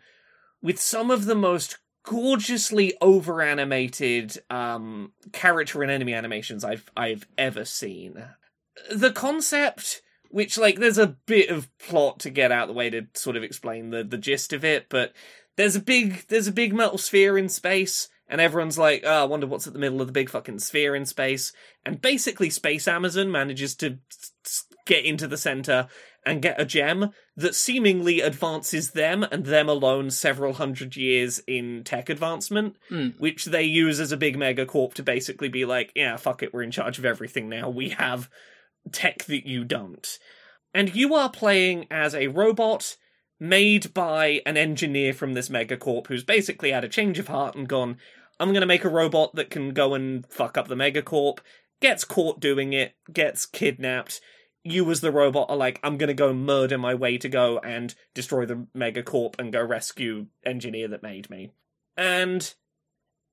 with 0.60 0.80
some 0.80 1.12
of 1.12 1.26
the 1.26 1.36
most 1.36 1.78
gorgeously 2.06 2.94
over 3.02 3.42
animated 3.42 4.38
um, 4.48 5.12
character 5.32 5.82
and 5.82 5.90
enemy 5.90 6.14
animations 6.14 6.64
I've 6.64 6.90
I've 6.96 7.26
ever 7.36 7.66
seen. 7.66 8.24
The 8.90 9.12
concept, 9.12 10.02
which 10.30 10.56
like 10.56 10.78
there's 10.78 10.98
a 10.98 11.16
bit 11.26 11.50
of 11.50 11.68
plot 11.78 12.20
to 12.20 12.30
get 12.30 12.52
out 12.52 12.68
the 12.68 12.72
way 12.72 12.88
to 12.88 13.06
sort 13.14 13.36
of 13.36 13.42
explain 13.42 13.90
the 13.90 14.02
the 14.02 14.18
gist 14.18 14.54
of 14.54 14.64
it, 14.64 14.86
but 14.88 15.12
there's 15.56 15.76
a 15.76 15.80
big 15.80 16.26
there's 16.28 16.46
a 16.46 16.52
big 16.52 16.72
metal 16.72 16.98
sphere 16.98 17.36
in 17.36 17.50
space. 17.50 18.08
And 18.28 18.40
everyone's 18.40 18.76
like, 18.76 19.02
oh, 19.04 19.22
I 19.22 19.24
wonder 19.24 19.46
what's 19.46 19.68
at 19.68 19.72
the 19.72 19.78
middle 19.78 20.00
of 20.00 20.08
the 20.08 20.12
big 20.12 20.30
fucking 20.30 20.58
sphere 20.58 20.96
in 20.96 21.06
space. 21.06 21.52
And 21.84 22.02
basically, 22.02 22.50
Space 22.50 22.88
Amazon 22.88 23.30
manages 23.30 23.76
to 23.76 23.98
get 24.84 25.04
into 25.04 25.28
the 25.28 25.36
center 25.36 25.86
and 26.24 26.42
get 26.42 26.60
a 26.60 26.64
gem 26.64 27.12
that 27.36 27.54
seemingly 27.54 28.20
advances 28.20 28.92
them 28.92 29.22
and 29.30 29.44
them 29.44 29.68
alone 29.68 30.10
several 30.10 30.54
hundred 30.54 30.96
years 30.96 31.38
in 31.46 31.84
tech 31.84 32.08
advancement, 32.08 32.76
Mm. 32.90 33.18
which 33.18 33.44
they 33.44 33.62
use 33.62 34.00
as 34.00 34.10
a 34.10 34.16
big 34.16 34.36
megacorp 34.36 34.94
to 34.94 35.02
basically 35.02 35.48
be 35.50 35.64
like, 35.64 35.92
yeah, 35.94 36.16
fuck 36.16 36.42
it, 36.42 36.54
we're 36.54 36.62
in 36.62 36.70
charge 36.70 36.98
of 36.98 37.04
everything 37.04 37.48
now. 37.48 37.68
We 37.68 37.90
have 37.90 38.30
tech 38.90 39.24
that 39.24 39.46
you 39.46 39.64
don't. 39.64 40.18
And 40.72 40.94
you 40.94 41.14
are 41.14 41.30
playing 41.30 41.86
as 41.90 42.14
a 42.14 42.28
robot 42.28 42.96
made 43.38 43.92
by 43.92 44.40
an 44.46 44.56
engineer 44.56 45.12
from 45.12 45.34
this 45.34 45.50
megacorp 45.50 46.06
who's 46.06 46.24
basically 46.24 46.70
had 46.70 46.84
a 46.84 46.88
change 46.88 47.18
of 47.18 47.28
heart 47.28 47.54
and 47.54 47.68
gone, 47.68 47.98
I'm 48.40 48.50
going 48.50 48.62
to 48.62 48.66
make 48.66 48.84
a 48.84 48.88
robot 48.90 49.34
that 49.34 49.50
can 49.50 49.74
go 49.74 49.92
and 49.94 50.26
fuck 50.26 50.56
up 50.56 50.68
the 50.68 50.74
megacorp, 50.74 51.38
gets 51.80 52.04
caught 52.04 52.40
doing 52.40 52.72
it, 52.72 52.94
gets 53.12 53.44
kidnapped. 53.44 54.20
You, 54.70 54.90
as 54.90 55.00
the 55.00 55.12
robot, 55.12 55.50
are 55.50 55.56
like, 55.56 55.80
I'm 55.82 55.98
to 56.08 56.14
go 56.14 56.32
murder 56.32 56.78
my 56.78 56.94
way 56.94 57.18
to 57.18 57.28
go 57.28 57.58
and 57.58 57.94
destroy 58.14 58.46
the 58.46 58.66
megacorp 58.76 59.38
and 59.38 59.52
go 59.52 59.62
rescue 59.62 60.26
engineer 60.44 60.88
that 60.88 61.02
made 61.02 61.30
me. 61.30 61.52
And 61.96 62.54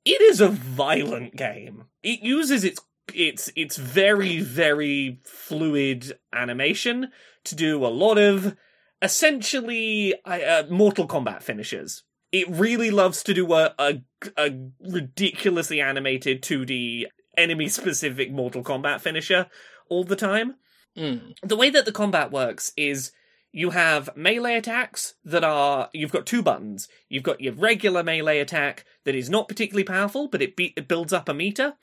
it 0.05 0.21
is 0.21 0.41
a 0.41 0.49
violent 0.49 1.35
game. 1.35 1.85
It 2.01 2.21
uses 2.21 2.63
its 2.63 2.81
its 3.13 3.51
its 3.55 3.75
very 3.75 4.39
very 4.39 5.19
fluid 5.25 6.17
animation 6.31 7.09
to 7.43 7.55
do 7.55 7.85
a 7.85 7.87
lot 7.87 8.17
of 8.17 8.55
essentially 9.01 10.15
uh, 10.25 10.63
Mortal 10.69 11.07
Kombat 11.07 11.43
finishes. 11.43 12.03
It 12.31 12.49
really 12.49 12.89
loves 12.89 13.21
to 13.23 13.33
do 13.33 13.53
a, 13.53 13.75
a, 13.77 14.01
a 14.37 14.51
ridiculously 14.79 15.81
animated 15.81 16.41
2D 16.41 17.05
enemy 17.37 17.67
specific 17.67 18.31
Mortal 18.31 18.63
Kombat 18.63 19.01
finisher 19.01 19.47
all 19.89 20.03
the 20.03 20.15
time. 20.15 20.55
Mm. 20.97 21.35
The 21.41 21.55
way 21.55 21.69
that 21.69 21.85
the 21.85 21.91
combat 21.91 22.31
works 22.31 22.71
is 22.77 23.11
you 23.51 23.69
have 23.69 24.09
melee 24.15 24.55
attacks 24.55 25.13
that 25.23 25.43
are 25.43 25.89
you've 25.93 26.11
got 26.11 26.25
two 26.25 26.41
buttons. 26.41 26.87
You've 27.09 27.23
got 27.23 27.41
your 27.41 27.53
regular 27.53 28.03
melee 28.03 28.39
attack 28.39 28.85
that 29.05 29.15
is 29.15 29.29
not 29.29 29.47
particularly 29.47 29.83
powerful, 29.83 30.27
but 30.27 30.41
it, 30.41 30.55
be- 30.55 30.73
it 30.75 30.87
builds 30.87 31.13
up 31.13 31.29
a 31.29 31.33
meter, 31.33 31.75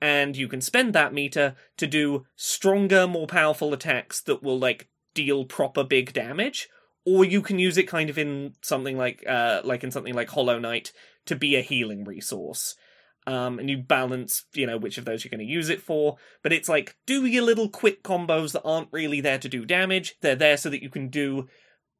and 0.00 0.36
you 0.36 0.48
can 0.48 0.60
spend 0.60 0.94
that 0.94 1.14
meter 1.14 1.54
to 1.76 1.86
do 1.86 2.26
stronger, 2.36 3.06
more 3.06 3.26
powerful 3.26 3.72
attacks 3.72 4.20
that 4.22 4.42
will 4.42 4.58
like 4.58 4.88
deal 5.14 5.44
proper 5.44 5.84
big 5.84 6.12
damage. 6.12 6.68
Or 7.04 7.24
you 7.24 7.42
can 7.42 7.58
use 7.58 7.78
it 7.78 7.88
kind 7.88 8.10
of 8.10 8.18
in 8.18 8.54
something 8.62 8.96
like 8.96 9.24
uh 9.28 9.62
like 9.64 9.82
in 9.82 9.90
something 9.90 10.14
like 10.14 10.30
Hollow 10.30 10.58
Knight 10.58 10.92
to 11.26 11.36
be 11.36 11.56
a 11.56 11.60
healing 11.60 12.04
resource. 12.04 12.76
Um, 13.26 13.60
and 13.60 13.70
you 13.70 13.78
balance, 13.78 14.44
you 14.52 14.66
know, 14.66 14.76
which 14.76 14.98
of 14.98 15.04
those 15.04 15.24
you're 15.24 15.30
going 15.30 15.46
to 15.46 15.52
use 15.52 15.68
it 15.68 15.80
for. 15.80 16.16
But 16.42 16.52
it's 16.52 16.68
like, 16.68 16.96
do 17.06 17.24
your 17.24 17.44
little 17.44 17.68
quick 17.68 18.02
combos 18.02 18.52
that 18.52 18.62
aren't 18.64 18.88
really 18.90 19.20
there 19.20 19.38
to 19.38 19.48
do 19.48 19.64
damage. 19.64 20.16
They're 20.22 20.34
there 20.34 20.56
so 20.56 20.70
that 20.70 20.82
you 20.82 20.90
can 20.90 21.08
do 21.08 21.48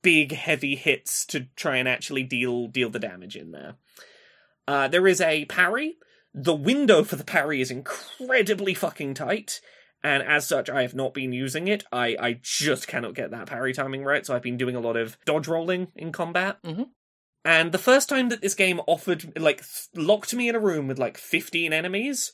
big, 0.03 0.33
heavy 0.33 0.75
hits 0.75 1.25
to 1.27 1.47
try 1.55 1.77
and 1.77 1.89
actually 1.89 2.25
deal 2.25 2.67
deal 2.67 2.91
the 2.91 2.99
damage 2.99 3.37
in 3.37 3.53
there. 3.53 3.77
Uh, 4.67 4.89
there 4.89 5.07
is 5.07 5.21
a 5.21 5.45
parry. 5.45 5.97
The 6.35 6.55
window 6.55 7.05
for 7.05 7.17
the 7.17 7.25
parry 7.25 7.61
is 7.61 7.71
incredibly 7.71 8.75
fucking 8.75 9.15
tight, 9.15 9.61
and 10.03 10.23
as 10.23 10.47
such, 10.47 10.71
I 10.71 10.83
have 10.83 10.95
not 10.95 11.15
been 11.15 11.33
using 11.33 11.69
it. 11.69 11.85
I, 11.93 12.17
I 12.19 12.41
just 12.43 12.89
cannot 12.89 13.15
get 13.15 13.31
that 13.33 13.47
parry 13.47 13.75
timing 13.75 14.03
right, 14.03 14.25
so 14.25 14.35
I've 14.35 14.43
been 14.43 14.57
doing 14.57 14.75
a 14.75 14.81
lot 14.81 14.97
of 14.97 15.19
dodge 15.27 15.47
rolling 15.47 15.89
in 15.95 16.11
combat. 16.11 16.57
Mhm. 16.65 16.89
And 17.45 17.73
the 17.73 17.79
first 17.79 18.09
time 18.09 18.29
that 18.29 18.41
this 18.41 18.55
game 18.55 18.81
offered, 18.87 19.33
like, 19.39 19.59
th- 19.59 19.89
locked 19.95 20.35
me 20.35 20.49
in 20.49 20.55
a 20.55 20.61
room 20.61 20.87
with 20.87 20.99
like 20.99 21.19
15 21.19 21.73
enemies, 21.73 22.33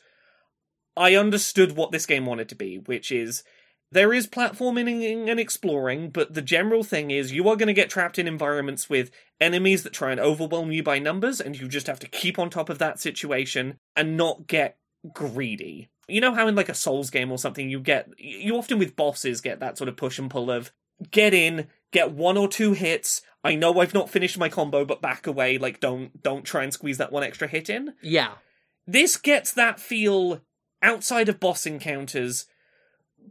I 0.97 1.15
understood 1.15 1.77
what 1.77 1.93
this 1.93 2.07
game 2.07 2.27
wanted 2.27 2.49
to 2.51 2.55
be, 2.55 2.79
which 2.79 3.11
is 3.11 3.43
there 3.91 4.13
is 4.13 4.27
platforming 4.27 5.29
and 5.31 5.41
exploring, 5.41 6.11
but 6.11 6.35
the 6.35 6.43
general 6.43 6.83
thing 6.83 7.11
is 7.11 7.33
you 7.33 7.49
are 7.49 7.57
going 7.57 7.69
to 7.69 7.73
get 7.73 7.89
trapped 7.89 8.19
in 8.19 8.29
environments 8.29 8.91
with 8.91 9.11
enemies 9.41 9.83
that 9.83 9.95
try 9.95 10.11
and 10.11 10.21
overwhelm 10.21 10.71
you 10.73 10.83
by 10.83 10.99
numbers, 10.99 11.41
and 11.41 11.59
you 11.59 11.69
just 11.69 11.87
have 11.87 12.01
to 12.01 12.09
keep 12.09 12.39
on 12.39 12.51
top 12.51 12.69
of 12.69 12.79
that 12.79 13.01
situation 13.01 13.79
and 13.97 14.17
not 14.17 14.47
get 14.47 14.77
greedy. 15.15 15.89
You 16.07 16.21
know 16.21 16.35
how 16.35 16.49
in 16.49 16.55
like 16.55 16.69
a 16.69 16.75
Souls 16.75 17.11
game 17.11 17.33
or 17.33 17.39
something, 17.39 17.71
you 17.71 17.81
get, 17.81 18.11
you 18.19 18.57
often 18.57 18.79
with 18.79 18.97
bosses 18.97 19.41
get 19.41 19.61
that 19.61 19.79
sort 19.79 19.89
of 19.89 19.97
push 19.97 20.19
and 20.19 20.31
pull 20.31 20.51
of 20.51 20.71
get 21.11 21.33
in, 21.33 21.69
get 21.93 22.13
one 22.13 22.37
or 22.37 22.49
two 22.49 22.73
hits. 22.73 23.23
I 23.45 23.55
know 23.55 23.81
I've 23.81 23.95
not 23.95 24.11
finished 24.11 24.37
my 24.39 24.49
combo, 24.49 24.85
but 24.85 25.01
back 25.01 25.27
away. 25.27 25.59
Like, 25.59 25.81
don't 25.81 26.23
don't 26.23 26.45
try 26.45 26.65
and 26.65 26.73
squeeze 26.73 26.99
that 26.99 27.13
one 27.13 27.23
extra 27.23 27.47
hit 27.49 27.71
in 27.71 27.95
Yeah. 28.03 28.35
this 28.87 29.17
gets 29.17 29.53
that 29.53 29.79
feel 29.81 30.41
outside 30.83 31.29
of 31.29 31.41
boss 31.41 31.67
encounters 31.67 32.47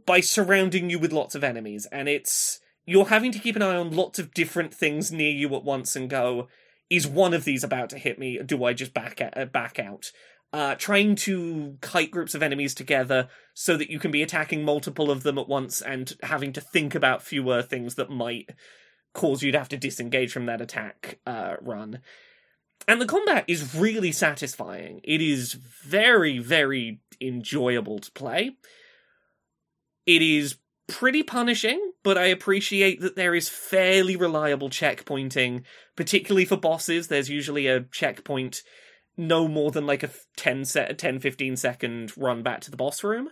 by 0.06 0.20
surrounding 0.20 0.90
you 0.90 0.98
with 0.98 1.12
lots 1.12 1.34
of 1.34 1.42
enemies 1.42 1.86
and 1.90 2.08
it's 2.08 2.60
you're 2.86 3.06
having 3.06 3.32
to 3.32 3.38
keep 3.38 3.56
an 3.56 3.62
eye 3.62 3.74
on 3.76 3.90
lots 3.90 4.18
of 4.18 4.32
different 4.32 4.72
things 4.72 5.10
near 5.10 5.30
you 5.30 5.54
at 5.56 5.64
once 5.64 5.96
and 5.96 6.08
go 6.10 6.46
is 6.90 7.06
one 7.06 7.34
of 7.34 7.44
these 7.44 7.64
about 7.64 7.90
to 7.90 7.98
hit 7.98 8.18
me 8.18 8.38
do 8.44 8.64
i 8.64 8.72
just 8.72 8.92
back 8.94 9.20
a- 9.20 9.40
uh, 9.40 9.44
back 9.46 9.78
out 9.78 10.10
uh, 10.52 10.74
trying 10.76 11.14
to 11.14 11.76
kite 11.82 12.10
groups 12.10 12.34
of 12.34 12.42
enemies 12.42 12.74
together 12.74 13.28
so 13.54 13.76
that 13.76 13.90
you 13.90 13.98
can 13.98 14.10
be 14.10 14.22
attacking 14.22 14.64
multiple 14.64 15.10
of 15.10 15.22
them 15.22 15.36
at 15.38 15.48
once 15.48 15.82
and 15.82 16.14
having 16.22 16.52
to 16.54 16.60
think 16.60 16.94
about 16.94 17.22
fewer 17.22 17.60
things 17.60 17.96
that 17.96 18.08
might 18.10 18.48
cause 19.18 19.42
you 19.42 19.52
to 19.52 19.58
have 19.58 19.68
to 19.68 19.76
disengage 19.76 20.32
from 20.32 20.46
that 20.46 20.60
attack 20.60 21.18
uh, 21.26 21.56
run 21.60 22.00
and 22.88 23.02
the 23.02 23.06
combat 23.06 23.44
is 23.46 23.74
really 23.74 24.12
satisfying. 24.12 25.02
It 25.04 25.20
is 25.20 25.52
very, 25.52 26.38
very 26.38 27.00
enjoyable 27.20 27.98
to 27.98 28.10
play. 28.12 28.56
It 30.06 30.22
is 30.22 30.56
pretty 30.86 31.22
punishing, 31.22 31.92
but 32.02 32.16
I 32.16 32.26
appreciate 32.26 33.02
that 33.02 33.14
there 33.14 33.34
is 33.34 33.50
fairly 33.50 34.16
reliable 34.16 34.70
checkpointing, 34.70 35.64
particularly 35.96 36.46
for 36.46 36.56
bosses. 36.56 37.08
There's 37.08 37.28
usually 37.28 37.66
a 37.66 37.82
checkpoint 37.82 38.62
no 39.18 39.46
more 39.48 39.70
than 39.70 39.86
like 39.86 40.02
a 40.02 40.10
10 40.38 40.64
set 40.64 40.96
10 40.96 41.18
15 41.18 41.56
second 41.56 42.16
run 42.16 42.42
back 42.42 42.62
to 42.62 42.70
the 42.70 42.76
boss 42.78 43.04
room. 43.04 43.28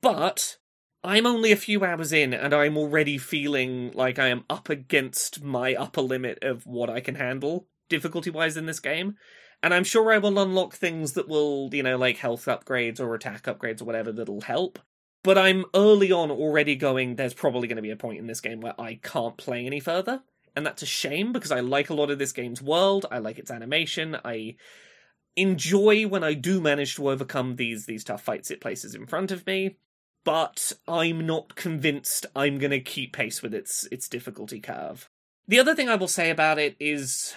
But 0.00 0.58
I'm 1.02 1.26
only 1.26 1.50
a 1.50 1.56
few 1.56 1.82
hours 1.84 2.12
in 2.12 2.34
and 2.34 2.52
I'm 2.52 2.76
already 2.76 3.16
feeling 3.16 3.90
like 3.94 4.18
I 4.18 4.28
am 4.28 4.44
up 4.50 4.68
against 4.68 5.42
my 5.42 5.74
upper 5.74 6.02
limit 6.02 6.38
of 6.42 6.66
what 6.66 6.90
I 6.90 7.00
can 7.00 7.14
handle 7.14 7.66
difficulty 7.88 8.30
wise 8.30 8.56
in 8.56 8.66
this 8.66 8.80
game. 8.80 9.16
And 9.62 9.72
I'm 9.72 9.84
sure 9.84 10.12
I 10.12 10.18
will 10.18 10.38
unlock 10.38 10.74
things 10.74 11.12
that 11.12 11.28
will, 11.28 11.70
you 11.72 11.82
know, 11.82 11.96
like 11.96 12.18
health 12.18 12.46
upgrades 12.46 13.00
or 13.00 13.14
attack 13.14 13.44
upgrades 13.44 13.80
or 13.80 13.86
whatever 13.86 14.12
that'll 14.12 14.42
help. 14.42 14.78
But 15.22 15.36
I'm 15.36 15.66
early 15.74 16.12
on 16.12 16.30
already 16.30 16.76
going, 16.76 17.16
there's 17.16 17.34
probably 17.34 17.68
going 17.68 17.76
to 17.76 17.82
be 17.82 17.90
a 17.90 17.96
point 17.96 18.18
in 18.18 18.26
this 18.26 18.40
game 18.40 18.60
where 18.60 18.78
I 18.80 19.00
can't 19.02 19.36
play 19.36 19.66
any 19.66 19.80
further. 19.80 20.22
And 20.56 20.66
that's 20.66 20.82
a 20.82 20.86
shame 20.86 21.32
because 21.32 21.52
I 21.52 21.60
like 21.60 21.90
a 21.90 21.94
lot 21.94 22.10
of 22.10 22.18
this 22.18 22.32
game's 22.32 22.62
world. 22.62 23.06
I 23.10 23.18
like 23.18 23.38
its 23.38 23.50
animation. 23.50 24.16
I 24.24 24.56
enjoy 25.36 26.06
when 26.06 26.24
I 26.24 26.34
do 26.34 26.60
manage 26.60 26.96
to 26.96 27.10
overcome 27.10 27.56
these 27.56 27.86
these 27.86 28.02
tough 28.02 28.22
fights 28.22 28.50
it 28.50 28.60
places 28.60 28.94
in 28.94 29.06
front 29.06 29.30
of 29.30 29.46
me. 29.46 29.76
But 30.24 30.72
I'm 30.86 31.26
not 31.26 31.56
convinced 31.56 32.26
I'm 32.36 32.58
going 32.58 32.72
to 32.72 32.80
keep 32.80 33.14
pace 33.14 33.42
with 33.42 33.54
its 33.54 33.88
its 33.90 34.08
difficulty 34.08 34.60
curve. 34.60 35.08
The 35.48 35.58
other 35.58 35.74
thing 35.74 35.88
I 35.88 35.96
will 35.96 36.08
say 36.08 36.30
about 36.30 36.58
it 36.58 36.76
is 36.78 37.34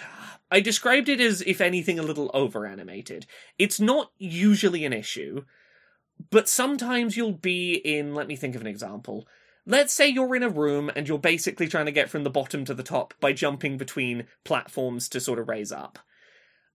I 0.50 0.60
described 0.60 1.08
it 1.08 1.20
as, 1.20 1.42
if 1.42 1.60
anything, 1.60 1.98
a 1.98 2.02
little 2.04 2.30
over 2.32 2.66
animated. 2.66 3.26
It's 3.58 3.80
not 3.80 4.12
usually 4.18 4.84
an 4.84 4.92
issue, 4.92 5.44
but 6.30 6.48
sometimes 6.48 7.16
you'll 7.16 7.32
be 7.32 7.74
in, 7.74 8.14
let 8.14 8.28
me 8.28 8.36
think 8.36 8.54
of 8.54 8.60
an 8.60 8.66
example. 8.66 9.26
Let's 9.66 9.92
say 9.92 10.08
you're 10.08 10.36
in 10.36 10.42
a 10.42 10.48
room 10.48 10.90
and 10.94 11.08
you're 11.08 11.18
basically 11.18 11.66
trying 11.66 11.86
to 11.86 11.92
get 11.92 12.10
from 12.10 12.22
the 12.22 12.30
bottom 12.30 12.64
to 12.66 12.74
the 12.74 12.82
top 12.82 13.14
by 13.18 13.32
jumping 13.32 13.78
between 13.78 14.26
platforms 14.44 15.08
to 15.08 15.20
sort 15.20 15.38
of 15.38 15.48
raise 15.48 15.72
up. 15.72 15.98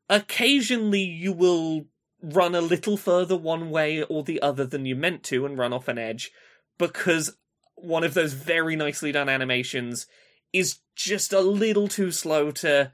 Occasionally 0.09 1.03
you 1.03 1.31
will 1.31 1.85
run 2.21 2.55
a 2.55 2.61
little 2.61 2.97
further 2.97 3.37
one 3.37 3.69
way 3.69 4.03
or 4.03 4.23
the 4.23 4.41
other 4.41 4.65
than 4.65 4.85
you 4.85 4.95
meant 4.95 5.23
to 5.23 5.45
and 5.45 5.57
run 5.57 5.73
off 5.73 5.87
an 5.87 5.97
edge 5.97 6.31
because 6.77 7.37
one 7.75 8.03
of 8.03 8.13
those 8.13 8.33
very 8.33 8.75
nicely 8.75 9.11
done 9.11 9.29
animations 9.29 10.05
is 10.51 10.79
just 10.95 11.31
a 11.31 11.39
little 11.39 11.87
too 11.87 12.11
slow 12.11 12.51
to 12.51 12.91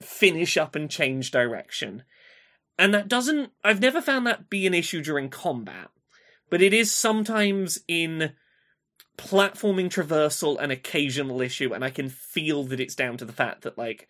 finish 0.00 0.56
up 0.56 0.74
and 0.74 0.90
change 0.90 1.30
direction. 1.30 2.02
And 2.78 2.92
that 2.92 3.08
doesn't, 3.08 3.52
I've 3.62 3.80
never 3.80 4.00
found 4.00 4.26
that 4.26 4.50
be 4.50 4.66
an 4.66 4.74
issue 4.74 5.02
during 5.02 5.28
combat, 5.28 5.90
but 6.50 6.60
it 6.60 6.74
is 6.74 6.90
sometimes 6.90 7.78
in 7.86 8.32
platforming 9.16 9.88
traversal 9.88 10.58
an 10.58 10.72
occasional 10.72 11.40
issue, 11.40 11.72
and 11.72 11.84
I 11.84 11.90
can 11.90 12.08
feel 12.08 12.64
that 12.64 12.80
it's 12.80 12.96
down 12.96 13.16
to 13.18 13.24
the 13.24 13.32
fact 13.32 13.62
that, 13.62 13.78
like, 13.78 14.08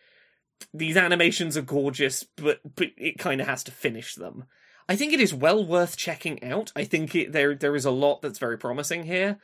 these 0.72 0.96
animations 0.96 1.56
are 1.56 1.62
gorgeous, 1.62 2.24
but, 2.36 2.60
but 2.76 2.88
it 2.96 3.18
kind 3.18 3.40
of 3.40 3.46
has 3.46 3.64
to 3.64 3.72
finish 3.72 4.14
them. 4.14 4.44
I 4.88 4.96
think 4.96 5.12
it 5.12 5.20
is 5.20 5.32
well 5.32 5.64
worth 5.64 5.96
checking 5.96 6.42
out. 6.44 6.72
I 6.76 6.84
think 6.84 7.14
it, 7.14 7.32
there 7.32 7.54
there 7.54 7.74
is 7.74 7.84
a 7.84 7.90
lot 7.90 8.20
that's 8.20 8.38
very 8.38 8.58
promising 8.58 9.04
here, 9.04 9.38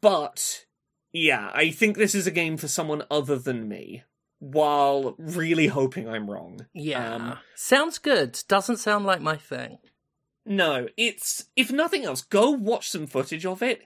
but 0.00 0.64
yeah, 1.12 1.50
I 1.54 1.70
think 1.70 1.96
this 1.96 2.14
is 2.14 2.26
a 2.26 2.30
game 2.30 2.56
for 2.56 2.68
someone 2.68 3.04
other 3.10 3.38
than 3.38 3.68
me. 3.68 4.04
While 4.38 5.14
really 5.18 5.68
hoping 5.68 6.08
I'm 6.08 6.30
wrong. 6.30 6.66
Yeah. 6.74 7.14
Um, 7.14 7.38
Sounds 7.54 7.98
good. 7.98 8.38
Doesn't 8.48 8.76
sound 8.76 9.06
like 9.06 9.22
my 9.22 9.36
thing. 9.36 9.78
No, 10.44 10.88
it's 10.96 11.46
if 11.56 11.72
nothing 11.72 12.04
else, 12.04 12.22
go 12.22 12.50
watch 12.50 12.90
some 12.90 13.06
footage 13.06 13.46
of 13.46 13.62
it 13.62 13.82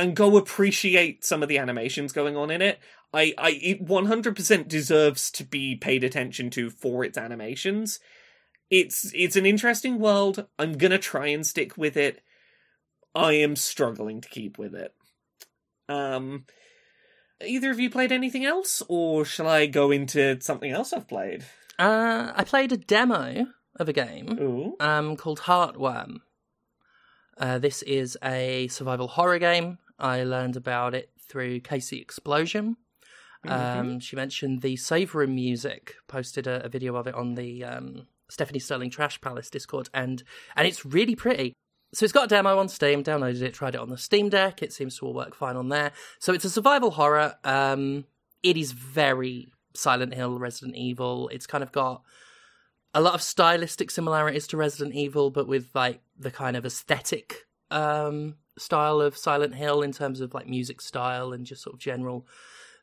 and 0.00 0.16
go 0.16 0.36
appreciate 0.36 1.24
some 1.24 1.42
of 1.42 1.48
the 1.48 1.58
animations 1.58 2.12
going 2.12 2.36
on 2.36 2.50
in 2.50 2.62
it. 2.62 2.78
I, 3.12 3.34
I 3.36 3.50
it 3.62 3.84
100% 3.84 4.68
deserves 4.68 5.30
to 5.32 5.44
be 5.44 5.76
paid 5.76 6.04
attention 6.04 6.50
to 6.50 6.70
for 6.70 7.04
its 7.04 7.18
animations. 7.18 8.00
It's 8.70 9.10
it's 9.14 9.36
an 9.36 9.46
interesting 9.46 9.98
world. 9.98 10.46
I'm 10.58 10.78
going 10.78 10.92
to 10.92 10.98
try 10.98 11.26
and 11.26 11.46
stick 11.46 11.76
with 11.76 11.96
it. 11.96 12.22
I 13.14 13.32
am 13.32 13.56
struggling 13.56 14.20
to 14.20 14.28
keep 14.28 14.58
with 14.58 14.74
it. 14.74 14.94
Um 15.88 16.44
either 17.44 17.70
of 17.70 17.80
you 17.80 17.90
played 17.90 18.12
anything 18.12 18.44
else 18.44 18.82
or 18.88 19.24
shall 19.24 19.48
I 19.48 19.66
go 19.66 19.90
into 19.90 20.40
something 20.40 20.70
else 20.70 20.92
I've 20.92 21.08
played? 21.08 21.44
Uh, 21.78 22.32
I 22.36 22.44
played 22.44 22.72
a 22.72 22.76
demo 22.76 23.46
of 23.76 23.88
a 23.88 23.92
game 23.94 24.38
Ooh. 24.38 24.76
um, 24.78 25.16
called 25.16 25.40
Heartworm. 25.40 26.18
Uh, 27.38 27.58
this 27.58 27.80
is 27.82 28.18
a 28.22 28.68
survival 28.68 29.08
horror 29.08 29.38
game. 29.38 29.78
I 30.00 30.24
learned 30.24 30.56
about 30.56 30.94
it 30.94 31.10
through 31.28 31.60
Casey 31.60 32.00
Explosion. 32.00 32.76
Um, 33.46 34.00
she 34.00 34.16
mentioned 34.16 34.60
the 34.60 34.76
save 34.76 35.14
room 35.14 35.34
music. 35.34 35.94
Posted 36.08 36.46
a, 36.46 36.64
a 36.64 36.68
video 36.68 36.96
of 36.96 37.06
it 37.06 37.14
on 37.14 37.34
the 37.34 37.64
um, 37.64 38.06
Stephanie 38.28 38.58
Sterling 38.58 38.90
Trash 38.90 39.20
Palace 39.20 39.50
Discord, 39.50 39.88
and 39.94 40.22
and 40.56 40.66
it's 40.66 40.84
really 40.84 41.14
pretty. 41.14 41.54
So 41.92 42.04
it's 42.04 42.12
got 42.12 42.26
a 42.26 42.28
demo 42.28 42.58
on 42.58 42.68
Steam. 42.68 43.02
Downloaded 43.02 43.42
it, 43.42 43.54
tried 43.54 43.74
it 43.74 43.80
on 43.80 43.88
the 43.88 43.98
Steam 43.98 44.28
Deck. 44.28 44.62
It 44.62 44.72
seems 44.72 44.98
to 44.98 45.06
all 45.06 45.14
work 45.14 45.34
fine 45.34 45.56
on 45.56 45.68
there. 45.68 45.92
So 46.18 46.32
it's 46.32 46.44
a 46.44 46.50
survival 46.50 46.92
horror. 46.92 47.36
Um, 47.44 48.04
it 48.42 48.56
is 48.56 48.72
very 48.72 49.52
Silent 49.74 50.14
Hill, 50.14 50.38
Resident 50.38 50.76
Evil. 50.76 51.28
It's 51.28 51.46
kind 51.46 51.64
of 51.64 51.72
got 51.72 52.02
a 52.94 53.00
lot 53.00 53.14
of 53.14 53.22
stylistic 53.22 53.90
similarities 53.90 54.46
to 54.48 54.56
Resident 54.56 54.94
Evil, 54.94 55.30
but 55.30 55.48
with 55.48 55.70
like 55.74 56.00
the 56.18 56.30
kind 56.30 56.56
of 56.56 56.66
aesthetic 56.66 57.46
um, 57.70 58.36
style 58.60 59.00
of 59.00 59.16
Silent 59.16 59.54
Hill 59.54 59.82
in 59.82 59.92
terms 59.92 60.20
of 60.20 60.34
like 60.34 60.46
music 60.46 60.80
style 60.80 61.32
and 61.32 61.46
just 61.46 61.62
sort 61.62 61.74
of 61.74 61.80
general 61.80 62.26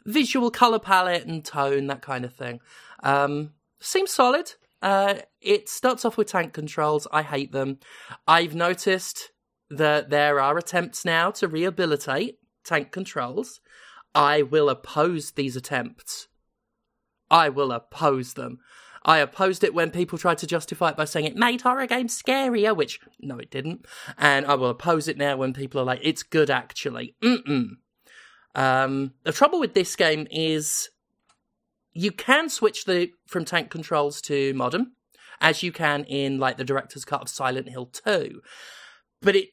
visual 0.05 0.49
color 0.49 0.79
palette 0.79 1.25
and 1.25 1.43
tone, 1.43 1.87
that 1.87 2.01
kind 2.01 2.25
of 2.25 2.33
thing. 2.33 2.59
Um, 3.03 3.51
seems 3.79 4.11
solid. 4.11 4.53
Uh, 4.81 5.15
it 5.41 5.69
starts 5.69 6.05
off 6.05 6.17
with 6.17 6.27
tank 6.27 6.53
controls. 6.53 7.07
I 7.11 7.23
hate 7.23 7.51
them. 7.51 7.79
I've 8.27 8.55
noticed 8.55 9.31
that 9.69 10.09
there 10.09 10.39
are 10.39 10.57
attempts 10.57 11.03
now 11.03 11.31
to 11.31 11.47
rehabilitate 11.47 12.39
tank 12.63 12.91
controls. 12.91 13.59
I 14.15 14.41
will 14.41 14.69
oppose 14.69 15.31
these 15.31 15.55
attempts. 15.55 16.27
I 17.29 17.49
will 17.49 17.71
oppose 17.71 18.33
them. 18.33 18.59
I 19.07 19.19
opposed 19.19 19.63
it 19.63 19.73
when 19.73 19.89
people 19.89 20.17
tried 20.17 20.37
to 20.39 20.47
justify 20.47 20.89
it 20.89 20.97
by 20.97 21.05
saying 21.05 21.25
it 21.25 21.37
made 21.37 21.61
horror 21.61 21.87
games 21.87 22.21
scarier, 22.21 22.75
which 22.75 22.99
no, 23.21 23.37
it 23.37 23.49
didn't. 23.49 23.85
And 24.17 24.45
I 24.45 24.55
will 24.55 24.69
oppose 24.69 25.07
it 25.07 25.17
now 25.17 25.37
when 25.37 25.53
people 25.53 25.79
are 25.79 25.85
like, 25.85 26.01
it's 26.03 26.23
good 26.23 26.49
actually. 26.49 27.15
Mm-mm. 27.23 27.77
Um, 28.53 29.13
the 29.23 29.31
trouble 29.31 29.61
with 29.61 29.73
this 29.73 29.95
game 29.95 30.27
is 30.29 30.89
you 31.93 32.11
can 32.11 32.49
switch 32.49 32.83
the 32.83 33.11
from 33.27 33.45
tank 33.45 33.69
controls 33.69 34.21
to 34.23 34.53
modern, 34.55 34.91
as 35.39 35.63
you 35.63 35.71
can 35.71 36.03
in 36.03 36.37
like 36.37 36.57
the 36.57 36.65
director's 36.65 37.05
cut 37.05 37.21
of 37.21 37.29
Silent 37.29 37.69
Hill 37.69 37.85
2. 37.85 38.41
But 39.21 39.37
it 39.37 39.49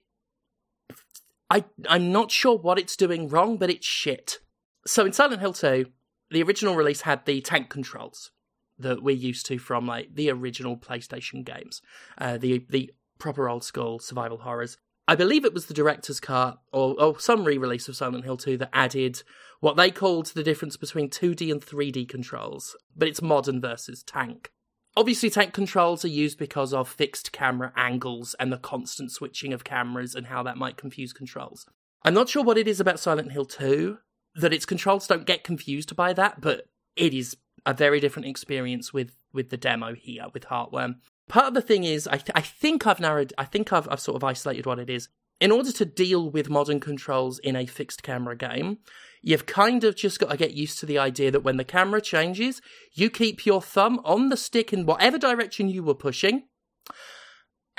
I 1.48 1.64
I'm 1.88 2.10
not 2.10 2.32
sure 2.32 2.58
what 2.58 2.80
it's 2.80 2.96
doing 2.96 3.28
wrong, 3.28 3.56
but 3.56 3.70
it's 3.70 3.86
shit. 3.86 4.40
So 4.84 5.06
in 5.06 5.12
Silent 5.12 5.40
Hill 5.40 5.52
2, 5.52 5.86
the 6.30 6.42
original 6.42 6.74
release 6.74 7.02
had 7.02 7.24
the 7.24 7.40
tank 7.40 7.70
controls 7.70 8.32
that 8.78 9.02
we're 9.02 9.14
used 9.14 9.46
to 9.46 9.58
from 9.58 9.86
like 9.86 10.14
the 10.14 10.30
original 10.30 10.76
PlayStation 10.76 11.44
games, 11.44 11.80
uh, 12.18 12.38
the 12.38 12.64
the 12.68 12.92
proper 13.18 13.48
old 13.48 13.64
school 13.64 13.98
survival 13.98 14.38
horrors. 14.38 14.76
I 15.06 15.14
believe 15.14 15.44
it 15.44 15.52
was 15.52 15.66
the 15.66 15.74
director's 15.74 16.18
cut 16.18 16.58
or, 16.72 16.98
or 16.98 17.20
some 17.20 17.44
re-release 17.44 17.88
of 17.88 17.96
Silent 17.96 18.24
Hill 18.24 18.38
2 18.38 18.56
that 18.56 18.70
added 18.72 19.22
what 19.60 19.76
they 19.76 19.90
called 19.90 20.26
the 20.28 20.42
difference 20.42 20.78
between 20.78 21.10
2D 21.10 21.52
and 21.52 21.60
3D 21.60 22.08
controls, 22.08 22.74
but 22.96 23.06
it's 23.06 23.20
modern 23.20 23.60
versus 23.60 24.02
tank. 24.02 24.50
Obviously, 24.96 25.28
tank 25.28 25.52
controls 25.52 26.04
are 26.04 26.08
used 26.08 26.38
because 26.38 26.72
of 26.72 26.88
fixed 26.88 27.32
camera 27.32 27.72
angles 27.76 28.34
and 28.38 28.52
the 28.52 28.56
constant 28.56 29.10
switching 29.10 29.52
of 29.52 29.64
cameras 29.64 30.14
and 30.14 30.26
how 30.28 30.42
that 30.42 30.56
might 30.56 30.76
confuse 30.76 31.12
controls. 31.12 31.66
I'm 32.02 32.14
not 32.14 32.28
sure 32.28 32.44
what 32.44 32.58
it 32.58 32.68
is 32.68 32.80
about 32.80 33.00
Silent 33.00 33.32
Hill 33.32 33.44
2 33.44 33.98
that 34.36 34.52
its 34.52 34.66
controls 34.66 35.06
don't 35.06 35.26
get 35.26 35.44
confused 35.44 35.96
by 35.96 36.12
that, 36.12 36.40
but 36.40 36.68
it 36.96 37.12
is 37.12 37.36
a 37.66 37.74
very 37.74 38.00
different 38.00 38.28
experience 38.28 38.92
with 38.92 39.12
with 39.32 39.50
the 39.50 39.56
demo 39.56 39.94
here 39.94 40.26
with 40.32 40.44
Heartworm. 40.44 40.96
Part 41.28 41.46
of 41.46 41.54
the 41.54 41.62
thing 41.62 41.84
is, 41.84 42.06
I, 42.06 42.18
th- 42.18 42.32
I 42.34 42.42
think 42.42 42.86
I've 42.86 43.00
narrowed, 43.00 43.32
I 43.38 43.44
think 43.44 43.72
I've, 43.72 43.88
I've 43.90 44.00
sort 44.00 44.16
of 44.16 44.24
isolated 44.24 44.66
what 44.66 44.78
it 44.78 44.90
is. 44.90 45.08
In 45.40 45.50
order 45.50 45.72
to 45.72 45.84
deal 45.84 46.30
with 46.30 46.48
modern 46.48 46.78
controls 46.78 47.38
in 47.40 47.56
a 47.56 47.66
fixed 47.66 48.02
camera 48.02 48.36
game, 48.36 48.78
you've 49.20 49.46
kind 49.46 49.82
of 49.82 49.96
just 49.96 50.20
got 50.20 50.30
to 50.30 50.36
get 50.36 50.52
used 50.52 50.78
to 50.78 50.86
the 50.86 50.98
idea 50.98 51.30
that 51.30 51.42
when 51.42 51.56
the 51.56 51.64
camera 51.64 52.00
changes, 52.00 52.60
you 52.92 53.10
keep 53.10 53.44
your 53.44 53.60
thumb 53.60 54.00
on 54.04 54.28
the 54.28 54.36
stick 54.36 54.72
in 54.72 54.86
whatever 54.86 55.18
direction 55.18 55.68
you 55.68 55.82
were 55.82 55.94
pushing, 55.94 56.44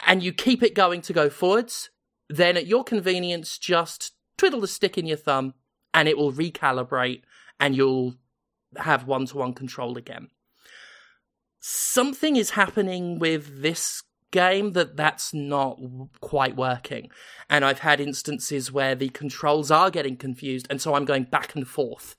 and 0.06 0.21
you 0.21 0.34
keep 0.34 0.62
it 0.62 0.76
going 0.76 1.02
to 1.02 1.13
go 1.13 1.30
forwards. 1.30 1.91
Then, 2.28 2.58
at 2.58 2.67
your 2.67 2.84
convenience, 2.84 3.58
just 3.58 4.12
twiddle 4.38 4.60
the 4.60 4.67
stick 4.67 4.98
in 4.98 5.06
your 5.06 5.17
thumb, 5.17 5.54
and 5.93 6.10
it 6.10 6.17
will 6.17 6.34
recalibrate, 6.34 7.21
and 7.60 7.76
you'll 7.76 8.15
have 8.79 9.05
one 9.05 9.25
to 9.27 9.38
one 9.38 9.53
control 9.53 9.97
again. 9.97 10.29
Something 11.59 12.35
is 12.35 12.51
happening 12.51 13.19
with 13.19 13.61
this 13.61 14.03
game 14.31 14.73
that 14.73 14.97
that's 14.97 15.33
not 15.33 15.79
quite 16.19 16.55
working. 16.55 17.09
And 17.49 17.63
I've 17.63 17.79
had 17.79 18.01
instances 18.01 18.71
where 18.71 18.93
the 18.93 19.09
controls 19.09 19.71
are 19.71 19.89
getting 19.89 20.17
confused, 20.17 20.67
and 20.69 20.81
so 20.81 20.93
I'm 20.93 21.05
going 21.05 21.23
back 21.23 21.55
and 21.55 21.67
forth 21.67 22.15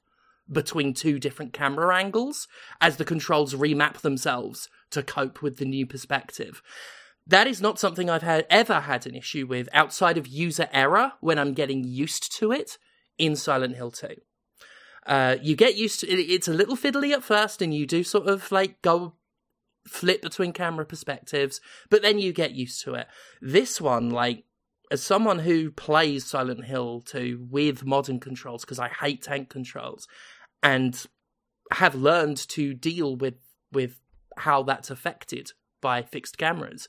between 0.50 0.94
two 0.94 1.18
different 1.18 1.52
camera 1.52 1.94
angles 1.94 2.48
as 2.80 2.96
the 2.96 3.04
controls 3.04 3.54
remap 3.54 3.98
themselves 3.98 4.68
to 4.90 5.02
cope 5.02 5.42
with 5.42 5.58
the 5.58 5.64
new 5.64 5.86
perspective. 5.86 6.62
That 7.26 7.46
is 7.46 7.60
not 7.60 7.78
something 7.78 8.08
I've 8.08 8.22
had 8.22 8.46
ever 8.48 8.80
had 8.80 9.06
an 9.06 9.16
issue 9.16 9.46
with 9.46 9.68
outside 9.72 10.16
of 10.16 10.26
user 10.26 10.68
error 10.72 11.12
when 11.20 11.38
I'm 11.38 11.52
getting 11.52 11.84
used 11.84 12.34
to 12.38 12.52
it 12.52 12.78
in 13.18 13.34
Silent 13.34 13.74
Hill 13.74 13.90
2. 13.90 14.08
Uh, 15.06 15.36
you 15.40 15.54
get 15.54 15.76
used 15.76 16.00
to 16.00 16.08
it. 16.08 16.18
It's 16.18 16.48
a 16.48 16.52
little 16.52 16.76
fiddly 16.76 17.12
at 17.12 17.22
first, 17.22 17.62
and 17.62 17.72
you 17.72 17.86
do 17.86 18.02
sort 18.02 18.26
of 18.26 18.50
like 18.50 18.82
go 18.82 19.14
flip 19.86 20.20
between 20.20 20.52
camera 20.52 20.84
perspectives, 20.84 21.60
but 21.88 22.02
then 22.02 22.18
you 22.18 22.32
get 22.32 22.52
used 22.52 22.82
to 22.82 22.94
it. 22.94 23.06
This 23.40 23.80
one, 23.80 24.10
like, 24.10 24.44
as 24.90 25.02
someone 25.02 25.40
who 25.40 25.70
plays 25.70 26.24
Silent 26.24 26.64
Hill 26.64 27.02
2 27.02 27.46
with 27.50 27.84
modern 27.84 28.20
controls, 28.20 28.64
because 28.64 28.78
I 28.78 28.88
hate 28.88 29.22
tank 29.22 29.48
controls, 29.48 30.08
and 30.62 31.06
have 31.72 31.94
learned 31.94 32.36
to 32.48 32.74
deal 32.74 33.16
with 33.16 33.34
with 33.72 34.00
how 34.38 34.62
that's 34.62 34.90
affected 34.90 35.52
by 35.80 36.02
fixed 36.02 36.38
cameras. 36.38 36.88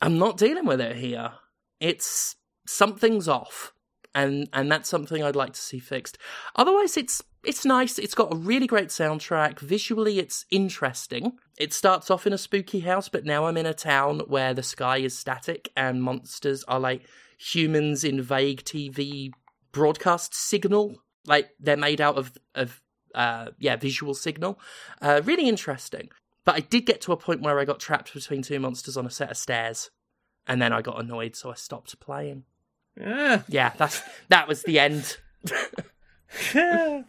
I'm 0.00 0.18
not 0.18 0.36
dealing 0.36 0.66
with 0.66 0.80
it 0.80 0.96
here. 0.96 1.32
It's 1.78 2.36
something's 2.66 3.28
off 3.28 3.72
and 4.14 4.48
and 4.52 4.70
that's 4.70 4.88
something 4.88 5.22
I'd 5.22 5.36
like 5.36 5.52
to 5.52 5.60
see 5.60 5.78
fixed. 5.78 6.18
Otherwise, 6.56 6.96
it's 6.96 7.22
it's 7.44 7.64
nice. 7.64 7.98
It's 7.98 8.14
got 8.14 8.32
a 8.32 8.36
really 8.36 8.66
great 8.66 8.88
soundtrack. 8.88 9.60
Visually, 9.60 10.18
it's 10.18 10.44
interesting. 10.50 11.32
It 11.58 11.72
starts 11.72 12.10
off 12.10 12.26
in 12.26 12.32
a 12.32 12.38
spooky 12.38 12.80
house, 12.80 13.08
but 13.08 13.24
now 13.24 13.46
I'm 13.46 13.56
in 13.56 13.66
a 13.66 13.74
town 13.74 14.20
where 14.26 14.52
the 14.52 14.62
sky 14.62 14.98
is 14.98 15.16
static 15.16 15.70
and 15.76 16.02
monsters 16.02 16.64
are 16.64 16.80
like 16.80 17.06
humans 17.38 18.04
in 18.04 18.20
vague 18.20 18.64
TV 18.64 19.30
broadcast 19.72 20.34
signal. 20.34 20.96
Like 21.26 21.50
they're 21.58 21.76
made 21.76 22.00
out 22.00 22.16
of 22.16 22.32
of 22.54 22.80
uh, 23.14 23.48
yeah 23.58 23.76
visual 23.76 24.14
signal. 24.14 24.58
Uh, 25.00 25.22
really 25.24 25.48
interesting. 25.48 26.10
But 26.44 26.56
I 26.56 26.60
did 26.60 26.86
get 26.86 27.00
to 27.02 27.12
a 27.12 27.16
point 27.16 27.42
where 27.42 27.58
I 27.58 27.64
got 27.64 27.80
trapped 27.80 28.14
between 28.14 28.42
two 28.42 28.58
monsters 28.58 28.96
on 28.96 29.06
a 29.06 29.10
set 29.10 29.30
of 29.30 29.36
stairs, 29.36 29.90
and 30.46 30.60
then 30.60 30.72
I 30.72 30.80
got 30.82 30.98
annoyed, 30.98 31.36
so 31.36 31.50
I 31.50 31.54
stopped 31.54 32.00
playing. 32.00 32.44
Ah. 33.04 33.44
Yeah, 33.48 33.72
that's 33.76 34.02
that 34.28 34.48
was 34.48 34.62
the 34.62 34.78
end. 34.78 35.16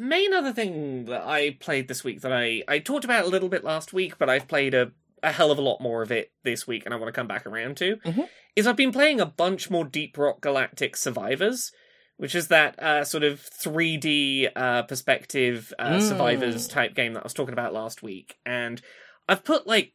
Main 0.00 0.32
other 0.32 0.52
thing 0.52 1.06
that 1.06 1.22
I 1.26 1.56
played 1.58 1.88
this 1.88 2.04
week 2.04 2.20
that 2.20 2.32
I 2.32 2.62
I 2.68 2.78
talked 2.78 3.04
about 3.04 3.24
a 3.24 3.28
little 3.28 3.48
bit 3.48 3.64
last 3.64 3.92
week, 3.92 4.16
but 4.18 4.30
I've 4.30 4.46
played 4.48 4.74
a 4.74 4.92
a 5.22 5.32
hell 5.32 5.50
of 5.50 5.58
a 5.58 5.62
lot 5.62 5.80
more 5.80 6.02
of 6.02 6.12
it 6.12 6.30
this 6.44 6.66
week, 6.68 6.84
and 6.84 6.94
I 6.94 6.96
want 6.96 7.08
to 7.08 7.12
come 7.18 7.26
back 7.26 7.44
around 7.46 7.76
to 7.78 7.96
Mhm. 8.04 8.28
is 8.54 8.66
I've 8.68 8.76
been 8.76 8.92
playing 8.92 9.20
a 9.20 9.26
bunch 9.26 9.68
more 9.70 9.84
Deep 9.84 10.16
Rock 10.16 10.40
Galactic 10.40 10.96
Survivors, 10.96 11.72
which 12.16 12.36
is 12.36 12.46
that 12.48 12.80
uh, 12.80 13.04
sort 13.04 13.24
of 13.24 13.40
3D 13.40 14.48
uh, 14.54 14.82
perspective 14.84 15.72
uh, 15.80 15.94
Mm. 15.94 16.02
survivors 16.08 16.68
type 16.68 16.94
game 16.94 17.14
that 17.14 17.20
I 17.20 17.24
was 17.24 17.34
talking 17.34 17.52
about 17.52 17.74
last 17.74 18.00
week, 18.00 18.36
and 18.46 18.80
I've 19.28 19.42
put 19.42 19.66
like 19.66 19.94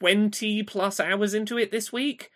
20 0.00 0.64
plus 0.64 0.98
hours 0.98 1.32
into 1.34 1.56
it 1.56 1.70
this 1.70 1.92
week. 1.92 2.30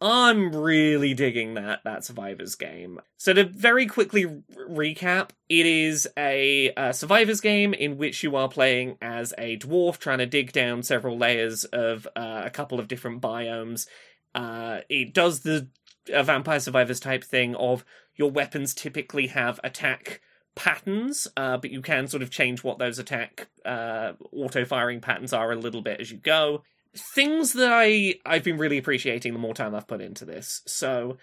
I'm 0.00 0.54
really 0.54 1.12
digging 1.12 1.54
that 1.54 1.84
that 1.84 2.04
survivors 2.04 2.54
game. 2.54 3.00
So 3.18 3.34
to 3.34 3.44
very 3.44 3.86
quickly 3.86 4.24
r- 4.24 4.32
recap, 4.66 5.30
it 5.48 5.66
is 5.66 6.08
a, 6.16 6.72
uh 6.72 6.92
survivors 6.92 7.42
game 7.42 7.74
in 7.74 7.98
which 7.98 8.22
you 8.22 8.34
are 8.36 8.48
playing 8.48 8.96
as 9.02 9.34
a 9.36 9.58
dwarf 9.58 9.98
trying 9.98 10.18
to 10.18 10.26
dig 10.26 10.52
down 10.52 10.82
several 10.82 11.18
layers 11.18 11.64
of 11.64 12.08
uh, 12.16 12.42
a 12.44 12.50
couple 12.50 12.80
of 12.80 12.88
different 12.88 13.20
biomes. 13.20 13.86
Uh, 14.34 14.80
it 14.88 15.12
does 15.12 15.40
the 15.40 15.68
uh, 16.14 16.22
vampire 16.22 16.60
survivors 16.60 17.00
type 17.00 17.22
thing 17.22 17.54
of 17.56 17.84
your 18.16 18.30
weapons 18.30 18.72
typically 18.72 19.26
have 19.26 19.60
attack 19.62 20.22
patterns, 20.54 21.28
uh, 21.36 21.58
but 21.58 21.70
you 21.70 21.82
can 21.82 22.06
sort 22.06 22.22
of 22.22 22.30
change 22.30 22.64
what 22.64 22.78
those 22.78 22.98
attack 22.98 23.48
uh, 23.66 24.12
auto 24.32 24.64
firing 24.64 25.00
patterns 25.00 25.32
are 25.34 25.52
a 25.52 25.56
little 25.56 25.82
bit 25.82 26.00
as 26.00 26.10
you 26.10 26.16
go 26.16 26.62
things 26.96 27.52
that 27.54 27.72
I 27.72 28.16
I've 28.26 28.44
been 28.44 28.58
really 28.58 28.78
appreciating 28.78 29.32
the 29.32 29.38
more 29.38 29.54
time 29.54 29.74
I've 29.74 29.88
put 29.88 30.00
into 30.00 30.24
this. 30.24 30.62
So, 30.66 31.18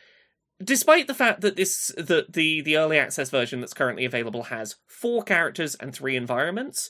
despite 0.64 1.08
the 1.08 1.14
fact 1.14 1.42
that 1.42 1.56
this 1.56 1.92
that 1.98 2.34
the 2.34 2.62
the 2.62 2.78
early 2.78 2.98
access 2.98 3.30
version 3.30 3.60
that's 3.60 3.74
currently 3.74 4.06
available 4.06 4.44
has 4.44 4.76
four 4.88 5.24
characters 5.24 5.76
and 5.76 5.94
three 5.94 6.16
environments, 6.16 6.90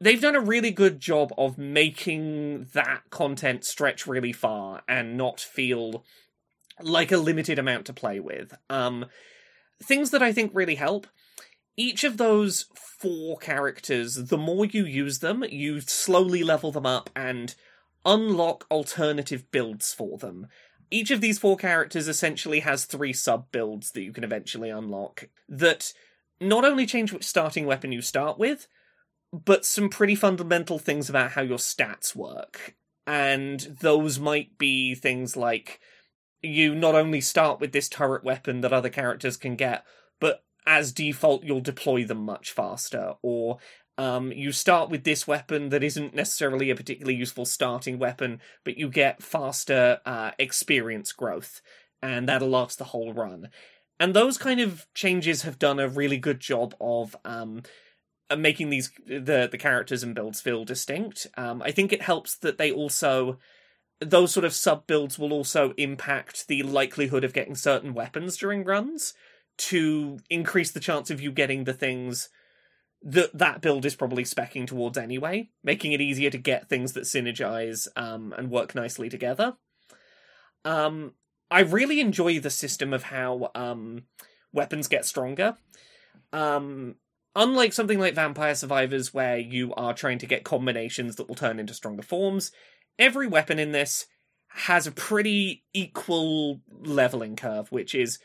they've 0.00 0.20
done 0.20 0.36
a 0.36 0.40
really 0.40 0.70
good 0.70 1.00
job 1.00 1.32
of 1.36 1.58
making 1.58 2.66
that 2.74 3.02
content 3.10 3.64
stretch 3.64 4.06
really 4.06 4.32
far 4.32 4.82
and 4.88 5.16
not 5.16 5.40
feel 5.40 6.04
like 6.80 7.12
a 7.12 7.18
limited 7.18 7.58
amount 7.58 7.86
to 7.86 7.92
play 7.92 8.20
with. 8.20 8.54
Um, 8.70 9.06
things 9.82 10.10
that 10.10 10.22
I 10.22 10.32
think 10.32 10.52
really 10.54 10.76
help. 10.76 11.06
Each 11.76 12.04
of 12.04 12.18
those 12.18 12.66
four 12.98 13.38
characters, 13.38 14.14
the 14.14 14.36
more 14.36 14.66
you 14.66 14.84
use 14.84 15.20
them, 15.20 15.42
you 15.48 15.80
slowly 15.80 16.42
level 16.42 16.70
them 16.70 16.84
up 16.84 17.08
and 17.16 17.54
unlock 18.04 18.66
alternative 18.70 19.50
builds 19.50 19.92
for 19.92 20.18
them. 20.18 20.48
Each 20.90 21.10
of 21.10 21.20
these 21.20 21.38
four 21.38 21.56
characters 21.56 22.08
essentially 22.08 22.60
has 22.60 22.84
three 22.84 23.12
sub 23.12 23.50
builds 23.50 23.92
that 23.92 24.02
you 24.02 24.12
can 24.12 24.24
eventually 24.24 24.70
unlock 24.70 25.28
that 25.48 25.92
not 26.40 26.64
only 26.64 26.86
change 26.86 27.12
which 27.12 27.24
starting 27.24 27.66
weapon 27.66 27.92
you 27.92 28.02
start 28.02 28.38
with, 28.38 28.66
but 29.32 29.64
some 29.64 29.88
pretty 29.88 30.14
fundamental 30.14 30.78
things 30.78 31.08
about 31.08 31.32
how 31.32 31.42
your 31.42 31.58
stats 31.58 32.14
work. 32.14 32.74
And 33.06 33.60
those 33.80 34.18
might 34.18 34.58
be 34.58 34.94
things 34.94 35.36
like 35.36 35.80
you 36.42 36.74
not 36.74 36.94
only 36.94 37.20
start 37.20 37.60
with 37.60 37.72
this 37.72 37.88
turret 37.88 38.24
weapon 38.24 38.60
that 38.60 38.72
other 38.72 38.90
characters 38.90 39.36
can 39.36 39.56
get, 39.56 39.84
but 40.20 40.44
as 40.66 40.92
default, 40.92 41.44
you'll 41.44 41.60
deploy 41.60 42.04
them 42.04 42.24
much 42.24 42.52
faster, 42.52 43.14
or 43.22 43.58
um, 43.98 44.32
you 44.32 44.52
start 44.52 44.90
with 44.90 45.04
this 45.04 45.26
weapon 45.26 45.68
that 45.68 45.82
isn't 45.82 46.14
necessarily 46.14 46.70
a 46.70 46.74
particularly 46.74 47.14
useful 47.14 47.44
starting 47.44 47.98
weapon, 47.98 48.40
but 48.64 48.78
you 48.78 48.88
get 48.88 49.22
faster 49.22 50.00
uh, 50.06 50.32
experience 50.38 51.12
growth, 51.12 51.60
and 52.02 52.28
that'll 52.28 52.48
last 52.48 52.78
the 52.78 52.84
whole 52.84 53.12
run. 53.12 53.50
And 54.00 54.14
those 54.14 54.38
kind 54.38 54.60
of 54.60 54.86
changes 54.94 55.42
have 55.42 55.58
done 55.58 55.78
a 55.78 55.88
really 55.88 56.16
good 56.16 56.40
job 56.40 56.74
of 56.80 57.14
um, 57.24 57.62
uh, 58.30 58.36
making 58.36 58.70
these 58.70 58.90
the 59.06 59.48
the 59.50 59.58
characters 59.58 60.02
and 60.02 60.14
builds 60.14 60.40
feel 60.40 60.64
distinct. 60.64 61.26
Um, 61.36 61.62
I 61.62 61.70
think 61.70 61.92
it 61.92 62.02
helps 62.02 62.36
that 62.38 62.58
they 62.58 62.72
also 62.72 63.38
those 64.00 64.32
sort 64.32 64.44
of 64.44 64.54
sub 64.54 64.86
builds 64.86 65.18
will 65.18 65.32
also 65.32 65.74
impact 65.76 66.48
the 66.48 66.62
likelihood 66.62 67.24
of 67.24 67.32
getting 67.32 67.54
certain 67.54 67.94
weapons 67.94 68.36
during 68.36 68.64
runs 68.64 69.14
to 69.58 70.18
increase 70.30 70.72
the 70.72 70.80
chance 70.80 71.10
of 71.10 71.20
you 71.20 71.30
getting 71.30 71.64
the 71.64 71.74
things 71.74 72.30
that 73.02 73.36
that 73.36 73.60
build 73.60 73.84
is 73.84 73.96
probably 73.96 74.24
specking 74.24 74.66
towards 74.66 74.96
anyway, 74.96 75.50
making 75.64 75.92
it 75.92 76.00
easier 76.00 76.30
to 76.30 76.38
get 76.38 76.68
things 76.68 76.92
that 76.92 77.04
synergize 77.04 77.88
um, 77.96 78.32
and 78.36 78.50
work 78.50 78.74
nicely 78.74 79.08
together. 79.08 79.56
Um, 80.64 81.14
I 81.50 81.60
really 81.60 82.00
enjoy 82.00 82.38
the 82.38 82.50
system 82.50 82.92
of 82.92 83.04
how 83.04 83.50
um, 83.54 84.04
weapons 84.52 84.88
get 84.88 85.04
stronger. 85.04 85.56
Um, 86.32 86.96
unlike 87.34 87.72
something 87.72 87.98
like 87.98 88.14
Vampire 88.14 88.54
Survivors, 88.54 89.12
where 89.12 89.36
you 89.36 89.74
are 89.74 89.94
trying 89.94 90.18
to 90.18 90.26
get 90.26 90.44
combinations 90.44 91.16
that 91.16 91.28
will 91.28 91.34
turn 91.34 91.58
into 91.58 91.74
stronger 91.74 92.02
forms, 92.02 92.52
every 92.98 93.26
weapon 93.26 93.58
in 93.58 93.72
this 93.72 94.06
has 94.54 94.86
a 94.86 94.92
pretty 94.92 95.64
equal 95.72 96.60
leveling 96.70 97.36
curve, 97.36 97.72
which 97.72 97.94
is 97.94 98.18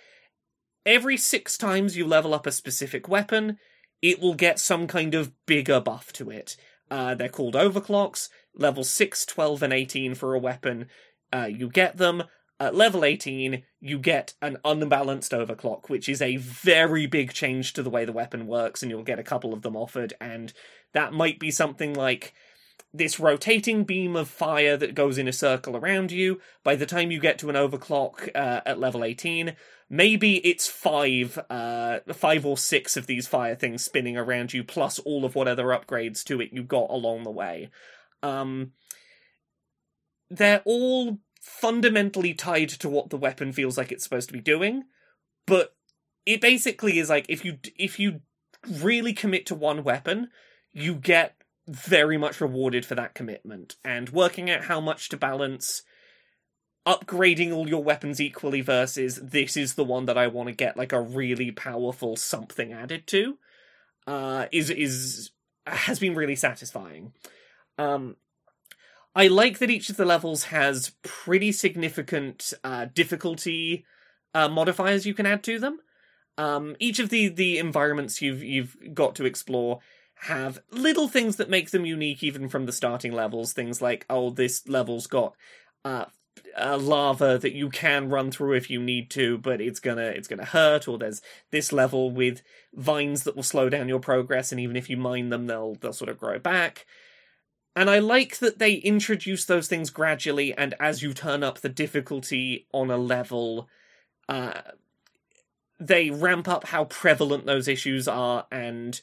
every 0.86 1.18
six 1.18 1.58
times 1.58 1.98
you 1.98 2.06
level 2.06 2.34
up 2.34 2.46
a 2.46 2.52
specific 2.52 3.08
weapon, 3.08 3.58
it 4.02 4.20
will 4.20 4.36
get 4.36 4.60
some 4.60 4.88
kind 4.88 5.16
of 5.16 5.32
bigger 5.46 5.80
buff 5.80 6.12
to 6.14 6.30
it. 6.30 6.56
Uh, 6.90 7.16
they're 7.16 7.30
called 7.30 7.56
overclocks. 7.56 8.30
Level 8.56 8.84
6, 8.84 9.26
12, 9.26 9.64
and 9.64 9.74
18 9.74 10.16
for 10.16 10.34
a 10.34 10.40
weapon. 10.40 10.88
Uh, 11.32 11.50
you 11.50 11.70
get 11.70 11.98
them. 11.98 12.24
At 12.60 12.74
level 12.74 13.06
18, 13.06 13.62
you 13.80 14.00
get 14.00 14.34
an 14.42 14.58
unbalanced 14.66 15.32
overclock, 15.32 15.90
which 15.90 16.10
is 16.10 16.24
a 16.24 16.38
very 16.38 17.06
big 17.06 17.32
change 17.32 17.74
to 17.74 17.84
the 17.84 17.90
way 17.92 18.04
the 18.04 18.12
weapon 18.12 18.48
works, 18.48 18.82
and 18.82 18.90
you'll 18.90 19.04
get 19.04 19.20
a 19.20 19.24
couple 19.24 19.54
of 19.54 19.62
them 19.62 19.76
offered. 19.76 20.16
And 20.20 20.52
that 20.94 21.14
might 21.14 21.40
be 21.40 21.52
something 21.52 21.94
like 21.94 22.34
this 22.92 23.20
rotating 23.20 23.84
beam 23.84 24.16
of 24.16 24.28
fire 24.28 24.76
that 24.76 24.96
goes 24.96 25.20
in 25.20 25.28
a 25.28 25.34
circle 25.34 25.78
around 25.78 26.12
you. 26.12 26.42
By 26.64 26.76
the 26.76 26.88
time 26.88 27.12
you 27.12 27.20
get 27.20 27.38
to 27.40 27.50
an 27.50 27.56
overclock 27.56 28.30
uh, 28.34 28.62
at 28.66 28.80
level 28.80 29.04
18, 29.04 29.56
maybe 29.90 30.38
it's 30.46 30.68
five, 30.68 31.40
uh, 31.50 32.00
five 32.14 32.46
or 32.46 32.58
six 32.58 32.98
of 32.98 33.08
these 33.08 33.28
fire 33.28 33.56
things 33.56 33.84
spinning 33.84 34.18
around 34.18 34.54
you, 34.54 34.64
plus 34.64 35.00
all 35.00 35.26
of 35.26 35.36
what 35.36 35.48
other 35.48 35.66
upgrades 35.66 36.24
to 36.26 36.42
it 36.42 36.50
you 36.52 36.64
got 36.64 36.90
along 36.90 37.24
the 37.24 37.32
way. 37.32 37.70
Um, 38.24 38.74
they're 40.30 40.62
all 40.66 41.20
fundamentally 41.42 42.34
tied 42.34 42.70
to 42.70 42.90
what 42.90 43.10
the 43.10 43.18
weapon 43.18 43.54
feels 43.54 43.78
like 43.78 43.92
it's 43.92 44.04
supposed 44.04 44.30
to 44.30 44.34
be 44.34 44.42
doing, 44.42 44.84
but 45.46 45.76
it 46.26 46.42
basically 46.42 47.00
is 47.00 47.10
like 47.10 47.26
if 47.30 47.46
you 47.46 47.58
if 47.78 48.00
you 48.00 48.22
really 48.70 49.14
commit 49.14 49.46
to 49.46 49.56
one 49.56 49.84
weapon, 49.84 50.30
you 50.74 50.96
get 50.96 51.36
very 51.68 52.18
much 52.18 52.42
rewarded 52.42 52.86
for 52.86 52.96
that 52.96 53.14
commitment 53.14 53.76
and 53.84 54.10
working 54.10 54.50
out 54.50 54.66
how 54.66 54.80
much 54.80 55.10
to 55.10 55.18
balance 55.18 55.84
upgrading 56.88 57.54
all 57.54 57.68
your 57.68 57.84
weapons 57.84 58.22
equally 58.22 58.62
versus 58.62 59.18
this 59.22 59.58
is 59.58 59.74
the 59.74 59.84
one 59.84 60.06
that 60.06 60.18
I 60.18 60.28
want 60.28 60.48
to 60.48 60.56
get 60.56 60.78
like 60.78 60.94
a 60.94 61.02
really 61.02 61.52
powerful 61.52 62.16
something 62.16 62.72
added 62.72 63.06
to 63.08 63.38
uh 64.08 64.46
is 64.54 64.70
is 64.70 65.32
has 65.68 66.00
been 66.00 66.16
really 66.16 66.38
satisfying. 66.38 67.12
Um 67.78 68.16
I 69.14 69.28
like 69.28 69.58
that 69.58 69.70
each 69.70 69.90
of 69.90 69.98
the 69.98 70.06
levels 70.06 70.46
has 70.46 70.94
pretty 71.04 71.52
significant 71.52 72.54
uh 72.64 72.86
difficulty 72.86 73.86
uh 74.34 74.48
modifiers 74.48 75.06
you 75.06 75.14
can 75.14 75.26
add 75.26 75.44
to 75.44 75.60
them. 75.60 75.80
Um 76.38 76.78
each 76.80 77.00
of 77.00 77.10
the 77.10 77.28
the 77.28 77.58
environments 77.58 78.22
you've 78.22 78.42
you've 78.42 78.78
got 78.94 79.14
to 79.16 79.26
explore 79.26 79.80
have 80.22 80.60
little 80.72 81.10
things 81.10 81.36
that 81.36 81.50
make 81.50 81.72
them 81.72 81.86
unique 81.86 82.24
even 82.24 82.48
from 82.48 82.66
the 82.66 82.72
starting 82.72 83.12
levels 83.12 83.54
things 83.54 83.82
like 83.84 84.06
oh 84.10 84.32
this 84.32 84.68
level's 84.68 85.06
got 85.06 85.36
uh 85.86 86.06
uh, 86.60 86.78
lava 86.78 87.38
that 87.38 87.54
you 87.54 87.70
can 87.70 88.10
run 88.10 88.32
through 88.32 88.54
if 88.54 88.70
you 88.70 88.82
need 88.82 89.10
to, 89.12 89.38
but 89.38 89.62
it's 89.62 89.80
gonna 89.80 90.08
it's 90.08 90.28
gonna 90.28 90.46
hurt. 90.46 90.88
Or 90.88 90.98
there's 90.98 91.22
this 91.52 91.72
level 91.72 92.12
with 92.12 92.42
vines 92.74 93.24
that 93.24 93.36
will 93.36 93.44
slow 93.44 93.70
down 93.70 93.90
your 93.90 94.00
progress, 94.00 94.52
and 94.52 94.62
even 94.62 94.76
if 94.76 94.90
you 94.90 94.98
mine 94.98 95.30
them, 95.30 95.48
they'll 95.48 95.76
they'll 95.76 95.94
sort 95.94 96.10
of 96.10 96.18
grow 96.18 96.40
back. 96.40 96.86
And 97.76 97.90
I 97.90 98.00
like 98.00 98.40
that 98.40 98.58
they 98.58 98.74
introduce 98.74 99.46
those 99.46 99.68
things 99.68 99.90
gradually, 99.90 100.54
and 100.54 100.74
as 100.80 101.04
you 101.04 101.14
turn 101.14 101.44
up 101.44 101.60
the 101.60 101.70
difficulty 101.70 102.68
on 102.74 102.90
a 102.90 102.98
level, 102.98 103.70
uh, 104.28 104.62
they 105.80 106.10
ramp 106.10 106.48
up 106.48 106.66
how 106.68 106.86
prevalent 106.86 107.46
those 107.46 107.68
issues 107.68 108.08
are 108.08 108.48
and 108.52 109.00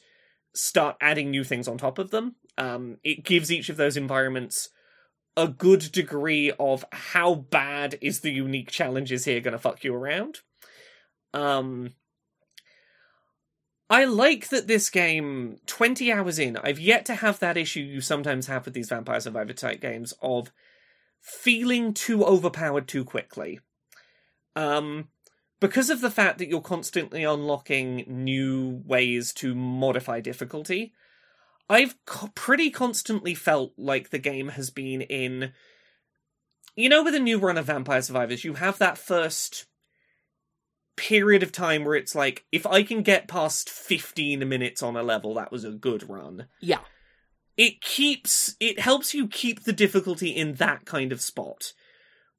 start 0.53 0.97
adding 0.99 1.31
new 1.31 1.43
things 1.43 1.67
on 1.67 1.77
top 1.77 1.99
of 1.99 2.11
them. 2.11 2.35
Um, 2.57 2.97
it 3.03 3.23
gives 3.23 3.51
each 3.51 3.69
of 3.69 3.77
those 3.77 3.97
environments 3.97 4.69
a 5.37 5.47
good 5.47 5.91
degree 5.91 6.51
of 6.59 6.85
how 6.91 7.35
bad 7.35 7.97
is 8.01 8.21
the 8.21 8.31
unique 8.31 8.71
challenges 8.71 9.25
here 9.25 9.41
going 9.41 9.51
to 9.51 9.59
fuck 9.59 9.83
you 9.83 9.93
around. 9.93 10.39
Um, 11.33 11.93
I 13.89 14.05
like 14.05 14.49
that 14.49 14.67
this 14.67 14.89
game, 14.89 15.57
20 15.67 16.11
hours 16.11 16.39
in, 16.39 16.57
I've 16.57 16.79
yet 16.79 17.05
to 17.05 17.15
have 17.15 17.39
that 17.39 17.57
issue 17.57 17.81
you 17.81 18.01
sometimes 18.01 18.47
have 18.47 18.65
with 18.65 18.73
these 18.73 18.89
Vampire 18.89 19.19
Survivor 19.19 19.53
type 19.53 19.81
games 19.81 20.13
of 20.21 20.51
feeling 21.21 21.93
too 21.93 22.23
overpowered 22.23 22.87
too 22.87 23.03
quickly. 23.03 23.59
Um, 24.55 25.09
because 25.59 25.89
of 25.89 26.01
the 26.01 26.11
fact 26.11 26.39
that 26.39 26.47
you're 26.47 26.61
constantly 26.61 27.23
unlocking 27.23 28.05
new 28.07 28.81
ways 28.85 29.33
to 29.33 29.53
modify 29.53 30.19
difficulty, 30.19 30.93
I've 31.69 31.95
co- 32.05 32.31
pretty 32.35 32.69
constantly 32.69 33.33
felt 33.33 33.73
like 33.77 34.09
the 34.09 34.19
game 34.19 34.49
has 34.49 34.69
been 34.69 35.01
in. 35.01 35.53
You 36.75 36.89
know, 36.89 37.03
with 37.03 37.15
a 37.15 37.19
new 37.19 37.39
run 37.39 37.57
of 37.57 37.65
Vampire 37.65 38.01
Survivors, 38.01 38.43
you 38.43 38.55
have 38.55 38.77
that 38.79 38.97
first 38.97 39.65
period 40.95 41.43
of 41.43 41.51
time 41.51 41.85
where 41.85 41.95
it's 41.95 42.15
like, 42.15 42.45
if 42.51 42.65
I 42.65 42.83
can 42.83 43.01
get 43.01 43.27
past 43.27 43.69
15 43.69 44.47
minutes 44.47 44.83
on 44.83 44.95
a 44.95 45.03
level, 45.03 45.33
that 45.35 45.51
was 45.51 45.63
a 45.63 45.71
good 45.71 46.09
run. 46.09 46.47
Yeah. 46.61 46.79
It 47.57 47.81
keeps, 47.81 48.55
it 48.59 48.79
helps 48.79 49.13
you 49.13 49.27
keep 49.27 49.63
the 49.63 49.73
difficulty 49.73 50.29
in 50.29 50.55
that 50.55 50.85
kind 50.85 51.11
of 51.11 51.21
spot. 51.21 51.73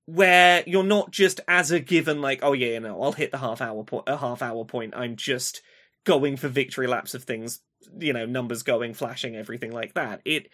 Where 0.04 0.62
you're 0.66 0.84
not 0.84 1.10
just 1.10 1.40
as 1.48 1.72
a 1.72 1.80
given, 1.80 2.20
like, 2.20 2.38
oh 2.42 2.52
yeah, 2.52 2.78
no, 2.78 3.02
I'll 3.02 3.12
hit 3.12 3.32
the 3.32 3.38
half 3.38 3.60
hour 3.60 3.82
point, 3.82 4.04
a 4.06 4.18
half 4.18 4.40
hour 4.40 4.64
point. 4.64 4.94
I'm 4.96 5.16
just 5.16 5.62
going 6.04 6.36
for 6.36 6.46
victory 6.46 6.86
laps 6.86 7.12
of 7.12 7.24
things, 7.24 7.60
you 7.98 8.12
know, 8.12 8.26
numbers 8.26 8.62
going, 8.62 8.94
flashing, 8.94 9.36
everything 9.36 9.72
like 9.72 9.94
that. 9.94 10.20
It, 10.24 10.48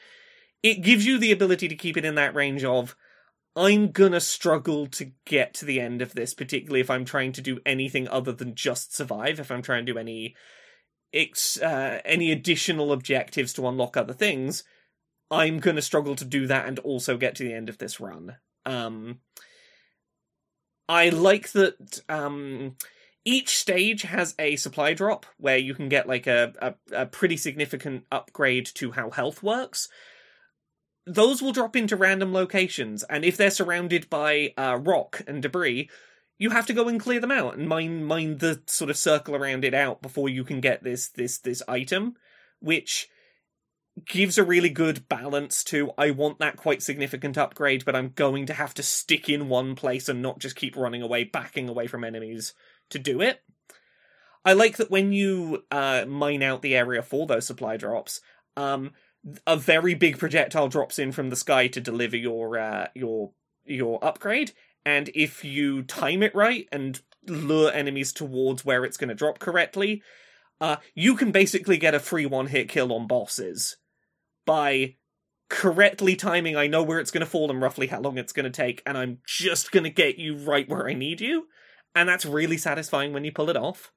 it 0.63 0.83
gives 0.83 1.07
you 1.07 1.19
the 1.19 1.33
ability 1.33 1.69
to 1.69 1.75
keep 1.75 1.97
it 1.97 2.05
in 2.05 2.15
that 2.17 2.35
range 2.35 2.65
of, 2.65 2.97
I'm 3.55 3.91
gonna 3.91 4.21
struggle 4.21 4.87
to 4.89 5.13
get 5.27 5.53
to 5.55 5.67
the 5.67 5.81
end 5.81 6.01
of 6.01 6.15
this, 6.15 6.33
particularly 6.33 6.81
if 6.81 6.89
I'm 6.89 7.05
trying 7.05 7.33
to 7.33 7.43
do 7.43 7.61
anything 7.67 8.09
other 8.09 8.33
than 8.33 8.55
just 8.55 8.97
survive. 8.97 9.39
If 9.39 9.51
I'm 9.51 9.63
trying 9.63 9.85
to 9.85 9.93
do 9.93 9.99
any 9.99 10.35
ex- 11.13 11.61
uh, 11.61 12.01
any 12.05 12.33
additional 12.33 12.93
objectives 12.93 13.53
to 13.55 13.69
unlock 13.69 13.97
other 13.97 14.15
things, 14.15 14.65
I'm 15.31 15.59
gonna 15.59 15.83
struggle 15.83 16.17
to 16.17 16.25
do 16.25 16.47
that 16.47 16.67
and 16.67 16.79
also 16.79 17.19
get 17.19 17.35
to 17.37 17.45
the 17.45 17.53
end 17.53 17.69
of 17.69 17.79
this 17.79 18.01
run. 18.01 18.37
Um, 18.65 19.21
I 20.89 21.11
like 21.11 21.53
that. 21.53 22.01
Um, 22.09 22.77
each 23.25 23.57
stage 23.57 24.03
has 24.03 24.35
a 24.39 24.57
supply 24.57 24.95
drop 24.95 25.27
where 25.37 25.59
you 25.59 25.75
can 25.75 25.89
get 25.89 26.09
like 26.09 26.27
a, 26.27 26.53
a, 26.61 27.03
a 27.03 27.07
pretty 27.07 27.37
significant 27.37 28.05
upgrade 28.11 28.67
to 28.75 28.93
how 28.93 29.11
health 29.11 29.43
works. 29.43 29.89
Those 31.07 31.43
will 31.43 31.53
drop 31.53 31.77
into 31.77 31.97
random 31.97 32.33
locations, 32.33 33.03
and 33.05 33.25
if 33.25 33.37
they're 33.37 33.51
surrounded 33.51 34.09
by 34.09 34.55
uh, 34.57 34.79
rock 34.81 35.23
and 35.27 35.43
debris, 35.43 35.89
you 36.39 36.51
have 36.51 36.67
to 36.67 36.73
go 36.73 36.89
and 36.89 37.01
clear 37.01 37.21
them 37.21 37.31
out 37.31 37.57
and 37.57 37.69
mine 37.69 38.05
mine 38.05 38.39
the 38.39 38.63
sort 38.67 38.91
of 38.91 38.97
circle 38.97 39.37
around 39.37 39.65
it 39.65 39.75
out 39.75 40.03
before 40.03 40.29
you 40.29 40.45
can 40.45 40.61
get 40.61 40.83
this 40.83 41.09
this 41.09 41.39
this 41.39 41.63
item, 41.69 42.15
which 42.61 43.09
gives 44.07 44.39
a 44.39 44.45
really 44.45 44.71
good 44.71 45.09
balance 45.09 45.63
to 45.65 45.93
I 45.99 46.11
want 46.11 46.39
that 46.39 46.57
quite 46.57 46.83
significant 46.83 47.37
upgrade, 47.37 47.85
but 47.85 47.95
I'm 47.95 48.11
going 48.11 48.47
to 48.47 48.55
have 48.55 48.75
to 48.75 48.83
stick 48.83 49.29
in 49.29 49.49
one 49.49 49.75
place 49.75 50.09
and 50.09 50.23
not 50.23 50.39
just 50.39 50.57
keep 50.57 50.77
running 50.77 51.03
away, 51.03 51.25
backing 51.25 51.69
away 51.69 51.87
from 51.87 52.05
enemies 52.05 52.55
to 52.93 52.99
do 52.99 53.21
it. 53.21 53.43
I 54.45 54.55
like 54.55 54.77
that 54.77 54.91
when 54.91 55.13
you 55.13 55.65
uh, 55.71 56.05
mine 56.07 56.43
out 56.43 56.63
the 56.63 56.77
area 56.77 57.03
for 57.03 57.27
those 57.27 57.47
supply 57.47 57.77
drops, 57.77 58.21
um, 58.57 58.93
a 59.47 59.57
very 59.57 59.95
big 59.95 60.19
projectile 60.19 60.69
drops 60.69 60.99
in 60.99 61.13
from 61.13 61.31
the 61.31 61.37
sky 61.37 61.69
to 61.69 61.81
deliver 61.81 62.17
your 62.17 62.59
uh, 62.59 62.89
your 62.95 63.33
your 63.65 64.05
upgrade, 64.05 64.53
and 64.85 65.11
if 65.15 65.45
you 65.45 65.83
time 65.83 66.23
it 66.23 66.35
right 66.35 66.69
and 66.73 67.01
lure 67.29 67.71
enemies 67.73 68.13
towards 68.13 68.65
where 68.65 68.85
it's 68.85 68.97
going 68.97 69.09
to 69.09 69.15
drop 69.15 69.39
correctly, 69.39 70.03
uh, 70.61 70.77
you 70.95 71.15
can 71.15 71.31
basically 71.31 71.77
get 71.77 71.95
a 71.95 72.01
free 72.01 72.27
one 72.27 72.49
hit 72.49 72.69
kill 72.69 72.93
on 72.93 73.07
bosses 73.07 73.77
by 74.45 74.97
correctly 75.49 76.17
timing. 76.17 76.57
I 76.57 76.67
know 76.67 76.83
where 76.83 76.99
it's 76.99 77.13
going 77.13 77.25
to 77.25 77.31
fall 77.31 77.51
and 77.51 77.61
roughly 77.61 77.87
how 77.87 78.01
long 78.01 78.19
it's 78.19 78.33
going 78.33 78.45
to 78.45 78.51
take, 78.51 78.83
and 78.85 78.99
I'm 78.99 79.19
just 79.25 79.71
going 79.71 79.85
to 79.85 79.91
get 79.91 80.19
you 80.19 80.37
right 80.37 80.69
where 80.69 80.89
I 80.89 80.95
need 80.95 81.21
you, 81.21 81.47
and 81.95 82.09
that's 82.09 82.25
really 82.25 82.57
satisfying 82.57 83.13
when 83.13 83.25
you 83.25 83.33
pull 83.33 83.51
it 83.51 83.57
off. 83.57 83.93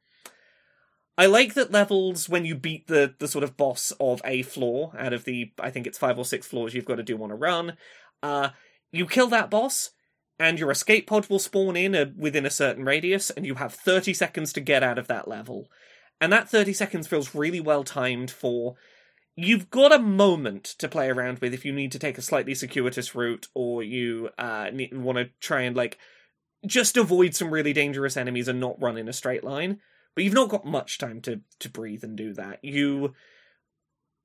I 1.17 1.27
like 1.27 1.53
that 1.53 1.71
levels 1.71 2.27
when 2.27 2.45
you 2.45 2.55
beat 2.55 2.87
the 2.87 3.15
the 3.19 3.27
sort 3.27 3.43
of 3.43 3.55
boss 3.55 3.93
of 3.99 4.21
a 4.25 4.41
floor 4.41 4.93
out 4.97 5.13
of 5.13 5.23
the 5.23 5.51
I 5.59 5.69
think 5.69 5.87
it's 5.87 5.97
five 5.97 6.17
or 6.17 6.25
six 6.25 6.45
floors 6.45 6.73
you've 6.73 6.85
got 6.85 6.95
to 6.95 7.03
do 7.03 7.21
on 7.23 7.31
a 7.31 7.35
run. 7.35 7.77
Uh, 8.21 8.49
you 8.91 9.05
kill 9.05 9.27
that 9.27 9.49
boss, 9.49 9.91
and 10.39 10.59
your 10.59 10.71
escape 10.71 11.07
pod 11.07 11.29
will 11.29 11.39
spawn 11.39 11.75
in 11.77 11.95
a, 11.95 12.11
within 12.17 12.45
a 12.45 12.49
certain 12.49 12.83
radius, 12.83 13.29
and 13.29 13.45
you 13.45 13.55
have 13.55 13.73
thirty 13.73 14.13
seconds 14.13 14.51
to 14.53 14.61
get 14.61 14.83
out 14.83 14.97
of 14.97 15.07
that 15.07 15.27
level. 15.27 15.67
And 16.19 16.31
that 16.33 16.49
thirty 16.49 16.73
seconds 16.73 17.07
feels 17.07 17.35
really 17.35 17.59
well 17.59 17.83
timed 17.83 18.31
for. 18.31 18.75
You've 19.37 19.69
got 19.69 19.91
a 19.91 19.99
moment 19.99 20.63
to 20.79 20.87
play 20.87 21.09
around 21.09 21.39
with 21.39 21.53
if 21.53 21.65
you 21.65 21.73
need 21.73 21.91
to 21.91 21.99
take 21.99 22.17
a 22.17 22.21
slightly 22.21 22.55
circuitous 22.55 23.15
route, 23.15 23.47
or 23.53 23.83
you 23.83 24.29
uh, 24.37 24.69
want 24.93 25.17
to 25.17 25.29
try 25.39 25.61
and 25.61 25.75
like 25.75 25.97
just 26.65 26.97
avoid 26.97 27.35
some 27.35 27.51
really 27.51 27.73
dangerous 27.73 28.17
enemies 28.17 28.47
and 28.47 28.59
not 28.59 28.81
run 28.81 28.97
in 28.97 29.07
a 29.07 29.13
straight 29.13 29.43
line 29.43 29.79
but 30.15 30.23
you've 30.23 30.33
not 30.33 30.49
got 30.49 30.65
much 30.65 30.97
time 30.97 31.21
to 31.21 31.41
to 31.59 31.69
breathe 31.69 32.03
and 32.03 32.17
do 32.17 32.33
that. 32.33 32.63
You 32.63 33.13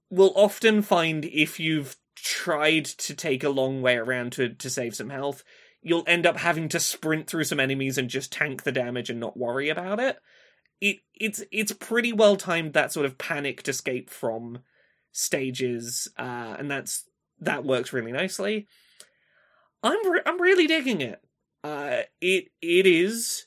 will 0.08 0.32
often 0.34 0.82
find 0.82 1.24
if 1.24 1.60
you've 1.60 1.96
tried 2.16 2.84
to 2.84 3.14
take 3.14 3.44
a 3.44 3.50
long 3.50 3.82
way 3.82 3.96
around 3.96 4.32
to 4.32 4.50
to 4.50 4.70
save 4.70 4.94
some 4.94 5.10
health, 5.10 5.44
you'll 5.82 6.04
end 6.06 6.26
up 6.26 6.38
having 6.38 6.68
to 6.70 6.80
sprint 6.80 7.26
through 7.26 7.44
some 7.44 7.60
enemies 7.60 7.98
and 7.98 8.08
just 8.08 8.32
tank 8.32 8.62
the 8.62 8.72
damage 8.72 9.10
and 9.10 9.20
not 9.20 9.36
worry 9.36 9.68
about 9.68 9.98
it. 9.98 10.18
It 10.80 10.98
it's 11.14 11.42
it's 11.50 11.72
pretty 11.72 12.12
well 12.12 12.36
timed 12.36 12.72
that 12.72 12.92
sort 12.92 13.06
of 13.06 13.18
panicked 13.18 13.68
escape 13.68 14.08
from 14.08 14.60
stages, 15.12 16.08
uh, 16.16 16.56
and 16.58 16.70
that's 16.70 17.04
that 17.40 17.64
works 17.64 17.92
really 17.92 18.12
nicely. 18.12 18.68
I'm 19.82 20.10
re- 20.10 20.22
I'm 20.24 20.40
really 20.40 20.68
digging 20.68 21.00
it. 21.00 21.20
Uh, 21.62 22.02
it 22.20 22.48
it 22.62 22.86
is 22.86 23.46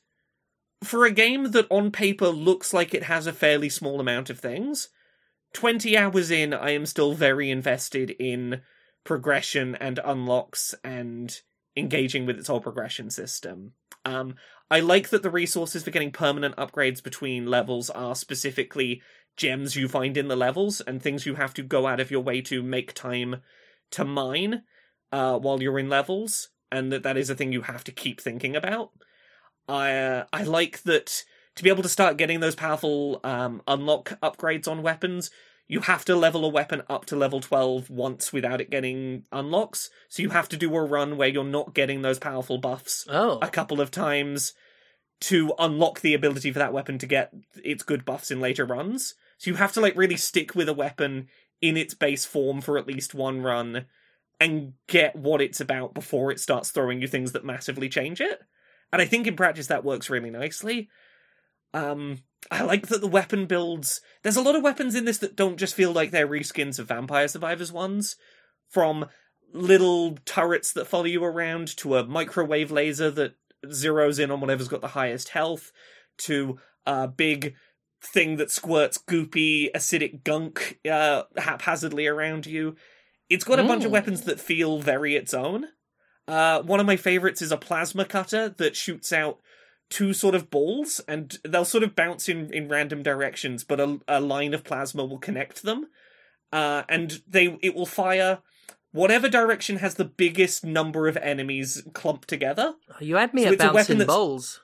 for 0.84 1.06
a 1.06 1.12
game 1.12 1.52
that 1.52 1.68
on 1.70 1.92
paper 1.92 2.28
looks 2.28 2.74
like 2.74 2.94
it 2.94 3.04
has 3.04 3.26
a 3.26 3.34
fairly 3.34 3.70
small 3.70 4.00
amount 4.00 4.30
of 4.30 4.40
things, 4.40 4.90
20 5.54 5.98
hours 5.98 6.32
in, 6.32 6.54
I 6.54 6.72
am 6.72 6.86
still 6.86 7.14
very 7.14 7.50
invested 7.50 8.12
in 8.12 8.62
progression 9.04 9.76
and 9.76 10.00
unlocks 10.04 10.76
and 10.84 11.40
engaging 11.76 12.26
with 12.26 12.38
its 12.38 12.48
whole 12.48 12.60
progression 12.60 13.10
system. 13.10 13.74
Um, 14.06 14.36
I 14.70 14.80
like 14.80 15.10
that 15.10 15.24
the 15.24 15.30
resources 15.30 15.84
for 15.84 15.92
getting 15.92 16.12
permanent 16.12 16.56
upgrades 16.56 17.02
between 17.02 17.48
levels 17.48 17.90
are 17.90 18.16
specifically 18.16 19.02
gems 19.38 19.76
you 19.76 19.88
find 19.88 20.18
in 20.18 20.28
the 20.28 20.36
levels 20.36 20.82
and 20.82 21.02
things 21.02 21.26
you 21.26 21.36
have 21.36 21.54
to 21.56 21.64
go 21.64 21.88
out 21.88 22.00
of 22.00 22.12
your 22.12 22.22
way 22.22 22.42
to 22.42 22.62
make 22.62 22.94
time 22.94 23.42
to 23.92 24.06
mine 24.06 24.64
uh, 25.12 25.38
while 25.38 25.62
you're 25.62 25.80
in 25.80 25.90
levels, 25.90 26.50
and 26.74 26.92
that 26.92 27.04
that 27.04 27.18
is 27.18 27.30
a 27.30 27.36
thing 27.36 27.54
you 27.54 27.62
have 27.62 27.84
to 27.86 27.92
keep 27.92 28.20
thinking 28.20 28.56
about. 28.56 28.92
I 29.68 29.94
uh, 29.96 30.26
I 30.34 30.44
like 30.44 30.84
that 30.84 31.24
to 31.56 31.64
be 31.64 31.70
able 31.70 31.84
to 31.84 31.90
start 31.90 32.18
getting 32.18 32.40
those 32.40 32.56
powerful 32.56 33.20
um, 33.24 33.62
unlock 33.68 34.18
upgrades 34.22 34.68
on 34.68 34.82
weapons. 34.82 35.30
You 35.68 35.80
have 35.82 36.04
to 36.06 36.16
level 36.16 36.44
a 36.44 36.50
weapon 36.50 36.82
up 36.90 37.06
to 37.06 37.16
level 37.16 37.40
12 37.40 37.90
once 37.90 38.34
without 38.34 38.60
it 38.60 38.70
getting 38.70 39.24
unlocks. 39.32 39.90
So 40.10 40.22
you 40.22 40.30
have 40.30 40.50
to 40.50 40.58
do 40.58 40.76
a 40.76 40.84
run 40.84 41.16
where 41.16 41.30
you're 41.30 41.44
not 41.46 41.74
getting 41.74 42.02
those 42.02 42.20
powerful 42.20 42.58
buffs 42.58 43.06
Oh. 43.10 43.40
a 43.42 43.48
couple 43.48 43.80
of 43.80 43.90
times 43.90 44.54
to 45.22 45.54
unlock 45.58 46.02
the 46.02 46.14
ability 46.14 46.52
for 46.52 46.60
that 46.60 46.74
weapon 46.74 46.98
to 46.98 47.06
get 47.08 47.32
its 47.64 47.82
good 47.82 48.04
buffs 48.04 48.30
in 48.30 48.42
later 48.42 48.66
runs. 48.66 49.16
So 49.38 49.52
you 49.52 49.56
have 49.56 49.72
to 49.74 49.82
like 49.82 49.96
really 49.96 50.18
stick 50.18 50.54
with 50.54 50.68
a 50.68 50.74
weapon 50.74 51.28
in 51.62 51.78
its 51.78 51.94
base 51.94 52.26
form 52.26 52.60
for 52.60 52.78
at 52.78 52.88
least 52.88 53.14
one 53.16 53.42
run 53.42 53.86
and 54.40 54.74
get 54.88 55.16
what 55.16 55.42
it's 55.42 55.62
about 55.62 55.94
before 55.94 56.32
it 56.32 56.40
starts 56.40 56.72
throwing 56.72 57.02
you 57.02 57.08
things 57.08 57.32
that 57.32 57.46
massively 57.46 57.90
change 57.90 58.20
it. 58.20 58.40
And 58.92 59.02
I 59.02 59.06
think 59.06 59.28
in 59.28 59.36
practice 59.36 59.68
that 59.68 59.84
works 59.84 60.10
really 60.10 60.30
nicely. 60.30 60.90
Um, 61.74 62.20
I 62.52 62.62
like 62.64 62.88
that 62.88 63.02
the 63.02 63.08
weapon 63.08 63.46
builds. 63.46 64.02
There's 64.22 64.36
a 64.36 64.42
lot 64.42 64.56
of 64.56 64.64
weapons 64.64 64.96
in 64.96 65.06
this 65.06 65.18
that 65.20 65.36
don't 65.36 65.58
just 65.58 65.76
feel 65.76 65.92
like 65.92 66.12
they're 66.12 66.28
reskins 66.28 66.78
of 66.78 66.88
Vampire 66.90 67.28
Survivors 67.28 67.72
ones. 67.72 68.16
From 68.70 69.06
little 69.54 70.18
turrets 70.26 70.74
that 70.74 70.88
follow 70.88 71.06
you 71.06 71.24
around 71.24 71.76
to 71.78 71.96
a 71.96 72.06
microwave 72.06 72.72
laser 72.72 73.12
that 73.12 73.36
zeroes 73.68 74.20
in 74.20 74.32
on 74.32 74.42
whatever's 74.42 74.68
got 74.68 74.82
the 74.82 74.90
highest 74.90 75.30
health 75.30 75.72
to 76.18 76.60
a 76.86 77.08
big 77.08 77.56
thing 78.02 78.36
that 78.38 78.52
squirts 78.52 78.98
goopy 78.98 79.72
acidic 79.74 80.24
gunk 80.24 80.80
uh, 80.90 81.24
haphazardly 81.38 82.08
around 82.08 82.46
you. 82.46 82.76
It's 83.30 83.44
got 83.44 83.60
a 83.60 83.64
bunch 83.64 83.84
of 83.84 83.90
Mm. 83.90 83.94
weapons 83.94 84.22
that 84.24 84.40
feel 84.40 84.80
very 84.80 85.16
its 85.16 85.34
own. 85.34 85.68
Uh, 86.28 86.62
one 86.62 86.80
of 86.80 86.86
my 86.86 86.96
favorites 86.98 87.42
is 87.42 87.52
a 87.52 87.58
plasma 87.58 88.06
cutter 88.06 88.50
that 88.50 88.76
shoots 88.76 89.12
out 89.12 89.40
two 89.90 90.14
sort 90.14 90.34
of 90.36 90.50
balls, 90.50 91.02
and 91.08 91.38
they'll 91.44 91.66
sort 91.66 91.84
of 91.84 91.96
bounce 91.96 92.28
in, 92.30 92.52
in 92.54 92.68
random 92.70 93.04
directions, 93.04 93.64
but 93.64 93.80
a, 93.80 94.00
a 94.08 94.20
line 94.22 94.54
of 94.54 94.64
plasma 94.64 95.04
will 95.06 95.18
connect 95.20 95.64
them, 95.64 95.88
uh, 96.52 96.84
and 96.90 97.22
they 97.28 97.58
it 97.62 97.76
will 97.76 97.86
fire 97.86 98.40
whatever 98.92 99.28
direction 99.28 99.78
has 99.78 99.96
the 99.96 100.06
biggest 100.06 100.64
number 100.64 101.08
of 101.08 101.18
enemies 101.18 101.84
clumped 101.94 102.28
together. 102.28 102.76
You 103.00 103.16
had 103.18 103.34
me 103.34 103.42
So 103.44 103.48
at 103.50 103.54
it's 103.56 103.64
a 103.64 103.74
weapon 103.74 103.98
bouncing. 104.06 104.60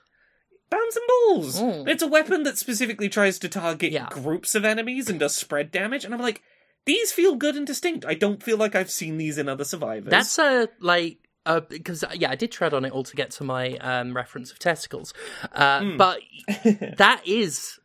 Bounce 0.70 0.96
and 0.96 1.04
balls. 1.08 1.60
Mm. 1.60 1.88
It's 1.88 2.02
a 2.02 2.06
weapon 2.06 2.44
that 2.44 2.56
specifically 2.56 3.08
tries 3.08 3.38
to 3.40 3.48
target 3.48 3.90
Yeah. 3.92 4.08
groups 4.08 4.54
of 4.54 4.64
enemies 4.64 5.10
and 5.10 5.18
does 5.18 5.34
spread 5.34 5.70
damage, 5.72 6.04
and 6.04 6.14
I'm 6.14 6.20
like, 6.22 6.42
these 6.86 7.12
feel 7.12 7.36
good 7.36 7.56
and 7.56 7.66
distinct. 7.66 8.04
I 8.06 8.14
don't 8.14 8.42
feel 8.42 8.56
like 8.56 8.74
I've 8.74 8.90
seen 8.90 9.18
these 9.18 9.38
in 9.38 9.48
other 9.48 9.64
survivors. 9.64 10.10
That's 10.10 10.38
a 10.38 10.68
like 10.80 11.18
uh, 11.46 11.60
because 11.60 12.04
yeah, 12.14 12.30
I 12.30 12.34
did 12.36 12.52
tread 12.52 12.74
on 12.74 12.84
it 12.84 12.92
all 12.92 13.04
to 13.04 13.16
get 13.16 13.30
to 13.32 13.44
my 13.44 13.76
um, 13.78 14.14
reference 14.14 14.50
of 14.52 14.58
testicles, 14.58 15.14
uh, 15.52 15.80
Hmm. 15.82 15.96
but 15.96 16.20
that 16.98 17.22
is 17.26 17.78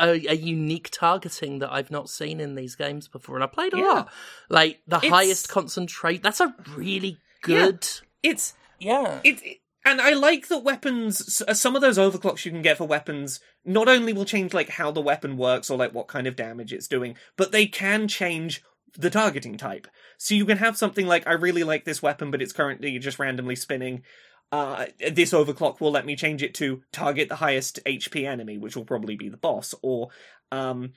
a, 0.00 0.10
a 0.28 0.34
unique 0.36 0.88
targeting 0.92 1.58
that 1.58 1.72
I've 1.72 1.90
not 1.90 2.08
seen 2.08 2.40
in 2.40 2.54
these 2.54 2.76
games 2.76 3.08
before, 3.08 3.34
and 3.34 3.44
I 3.44 3.48
played 3.48 3.74
a 3.74 3.78
Yeah. 3.78 3.84
lot. 3.84 4.12
Like 4.48 4.80
the 4.86 4.96
It's- 4.98 5.10
highest 5.12 5.48
concentrate. 5.48 6.22
That's 6.22 6.40
a 6.40 6.54
really 6.76 7.18
good. 7.42 7.86
it's 8.22 8.54
Yeah. 8.78 9.20
it, 9.24 9.42
it- 9.44 9.58
and 9.90 10.00
I 10.00 10.12
like 10.12 10.48
that 10.48 10.64
weapons. 10.64 11.42
Some 11.58 11.74
of 11.74 11.82
those 11.82 11.98
overclocks 11.98 12.44
you 12.44 12.50
can 12.50 12.62
get 12.62 12.78
for 12.78 12.86
weapons 12.86 13.40
not 13.64 13.88
only 13.88 14.12
will 14.12 14.24
change 14.24 14.54
like 14.54 14.70
how 14.70 14.90
the 14.90 15.00
weapon 15.00 15.36
works 15.36 15.70
or 15.70 15.78
like 15.78 15.94
what 15.94 16.08
kind 16.08 16.26
of 16.26 16.36
damage 16.36 16.72
it's 16.72 16.88
doing, 16.88 17.16
but 17.36 17.52
they 17.52 17.66
can 17.66 18.08
change 18.08 18.62
the 18.96 19.10
targeting 19.10 19.56
type. 19.56 19.86
So 20.16 20.34
you 20.34 20.44
can 20.44 20.58
have 20.58 20.76
something 20.76 21.06
like 21.06 21.26
I 21.26 21.32
really 21.32 21.64
like 21.64 21.84
this 21.84 22.02
weapon, 22.02 22.30
but 22.30 22.42
it's 22.42 22.52
currently 22.52 22.98
just 22.98 23.18
randomly 23.18 23.56
spinning. 23.56 24.02
Uh, 24.50 24.86
this 25.10 25.32
overclock 25.32 25.80
will 25.80 25.90
let 25.90 26.06
me 26.06 26.16
change 26.16 26.42
it 26.42 26.54
to 26.54 26.82
target 26.92 27.28
the 27.28 27.36
highest 27.36 27.80
HP 27.84 28.26
enemy, 28.26 28.56
which 28.58 28.76
will 28.76 28.84
probably 28.84 29.16
be 29.16 29.28
the 29.28 29.36
boss. 29.36 29.74
Or 29.82 30.08
um, 30.50 30.92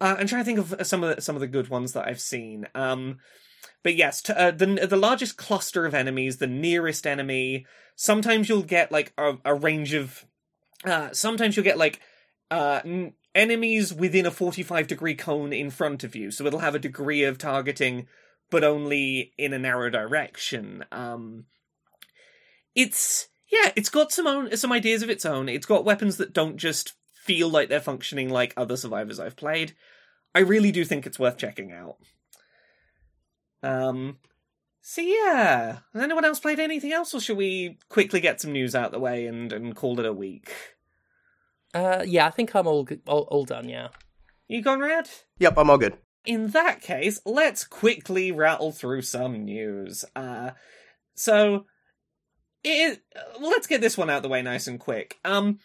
uh, 0.00 0.16
I'm 0.18 0.26
trying 0.26 0.42
to 0.42 0.44
think 0.44 0.58
of 0.58 0.86
some 0.86 1.04
of 1.04 1.16
the, 1.16 1.22
some 1.22 1.36
of 1.36 1.40
the 1.40 1.46
good 1.46 1.68
ones 1.68 1.92
that 1.92 2.06
I've 2.06 2.20
seen. 2.20 2.66
Um, 2.74 3.18
but 3.82 3.94
yes, 3.94 4.22
t- 4.22 4.32
uh, 4.32 4.50
the 4.50 4.86
the 4.88 4.96
largest 4.96 5.36
cluster 5.36 5.86
of 5.86 5.94
enemies, 5.94 6.36
the 6.36 6.46
nearest 6.46 7.06
enemy. 7.06 7.66
Sometimes 7.96 8.48
you'll 8.48 8.62
get 8.62 8.92
like 8.92 9.12
a, 9.18 9.34
a 9.44 9.54
range 9.54 9.94
of. 9.94 10.24
Uh, 10.84 11.10
sometimes 11.12 11.56
you'll 11.56 11.64
get 11.64 11.78
like 11.78 12.00
uh, 12.50 12.80
n- 12.84 13.12
enemies 13.34 13.92
within 13.92 14.26
a 14.26 14.30
forty-five 14.30 14.86
degree 14.86 15.14
cone 15.14 15.52
in 15.52 15.70
front 15.70 16.04
of 16.04 16.16
you, 16.16 16.30
so 16.30 16.46
it'll 16.46 16.60
have 16.60 16.74
a 16.74 16.78
degree 16.78 17.24
of 17.24 17.38
targeting, 17.38 18.06
but 18.50 18.64
only 18.64 19.32
in 19.36 19.52
a 19.52 19.58
narrow 19.58 19.90
direction. 19.90 20.84
Um, 20.90 21.46
it's 22.74 23.28
yeah, 23.50 23.72
it's 23.76 23.88
got 23.90 24.12
some 24.12 24.26
own 24.26 24.56
some 24.56 24.72
ideas 24.72 25.02
of 25.02 25.10
its 25.10 25.24
own. 25.24 25.48
It's 25.48 25.66
got 25.66 25.84
weapons 25.84 26.16
that 26.18 26.32
don't 26.32 26.56
just 26.56 26.94
feel 27.24 27.48
like 27.48 27.68
they're 27.68 27.80
functioning 27.80 28.30
like 28.30 28.54
other 28.56 28.76
survivors 28.76 29.20
I've 29.20 29.36
played. 29.36 29.74
I 30.34 30.40
really 30.40 30.72
do 30.72 30.84
think 30.84 31.06
it's 31.06 31.18
worth 31.18 31.36
checking 31.36 31.72
out. 31.72 31.96
Um, 33.62 34.18
so 34.82 35.02
yeah, 35.02 35.78
has 35.92 36.02
anyone 36.02 36.24
else 36.24 36.40
played 36.40 36.58
anything 36.58 36.92
else, 36.92 37.14
or 37.14 37.20
should 37.20 37.36
we 37.36 37.78
quickly 37.88 38.20
get 38.20 38.40
some 38.40 38.52
news 38.52 38.74
out 38.74 38.92
the 38.92 38.98
way 38.98 39.26
and 39.26 39.52
and 39.52 39.76
call 39.76 40.00
it 40.00 40.06
a 40.06 40.12
week? 40.12 40.52
Uh, 41.74 42.02
yeah, 42.06 42.26
I 42.26 42.30
think 42.30 42.54
I'm 42.54 42.66
all, 42.66 42.88
all 43.06 43.22
all 43.30 43.44
done. 43.44 43.68
Yeah. 43.68 43.88
You 44.48 44.62
gone 44.62 44.80
red? 44.80 45.08
Yep, 45.38 45.54
I'm 45.58 45.70
all 45.70 45.78
good. 45.78 45.96
In 46.24 46.48
that 46.48 46.80
case, 46.80 47.20
let's 47.24 47.62
quickly 47.62 48.32
rattle 48.32 48.72
through 48.72 49.02
some 49.02 49.44
news. 49.44 50.04
Uh, 50.16 50.50
so, 51.14 51.66
it, 52.64 53.00
let's 53.40 53.68
get 53.68 53.80
this 53.80 53.96
one 53.96 54.10
out 54.10 54.16
of 54.16 54.22
the 54.24 54.28
way 54.28 54.42
nice 54.42 54.66
and 54.66 54.80
quick. 54.80 55.18
Um, 55.24 55.60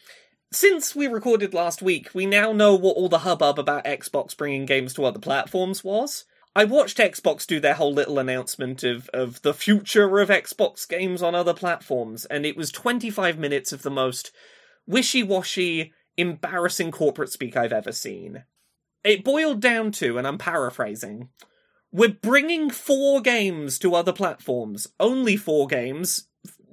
since 0.52 0.96
we 0.96 1.08
recorded 1.08 1.56
last 1.56 1.82
week, 1.82 2.12
we 2.14 2.28
now 2.28 2.54
know 2.54 2.76
what 2.76 2.96
all 2.96 3.10
the 3.10 3.20
hubbub 3.20 3.58
about 3.58 3.86
Xbox 3.86 4.38
bringing 4.38 4.68
games 4.68 4.94
to 4.94 5.06
other 5.06 5.20
platforms 5.20 5.84
was. 5.84 6.26
I 6.56 6.64
watched 6.64 7.00
Xbox 7.00 7.46
do 7.46 7.60
their 7.60 7.74
whole 7.74 7.94
little 7.94 8.18
announcement 8.18 8.82
of, 8.84 9.10
of 9.10 9.42
the 9.42 9.54
future 9.54 10.20
of 10.20 10.30
Xbox 10.30 10.88
games 10.88 11.22
on 11.22 11.36
other 11.36 11.54
platforms, 11.54 12.24
and 12.26 12.46
it 12.46 12.56
was 12.56 12.72
25 12.72 13.38
minutes 13.38 13.74
of 13.74 13.82
the 13.82 13.92
most 13.92 14.32
wishy 14.88 15.22
washy, 15.22 15.92
embarrassing 16.16 16.92
corporate 16.92 17.30
speak 17.30 17.58
I've 17.58 17.74
ever 17.74 17.92
seen. 17.92 18.46
It 19.04 19.26
boiled 19.26 19.60
down 19.60 19.92
to, 19.94 20.18
and 20.18 20.26
I'm 20.26 20.38
paraphrasing, 20.38 21.28
we're 21.92 22.10
bringing 22.10 22.70
four 22.70 23.20
games 23.20 23.78
to 23.80 23.94
other 23.94 24.14
platforms. 24.14 24.88
Only 24.98 25.36
four 25.36 25.68
games, 25.68 26.30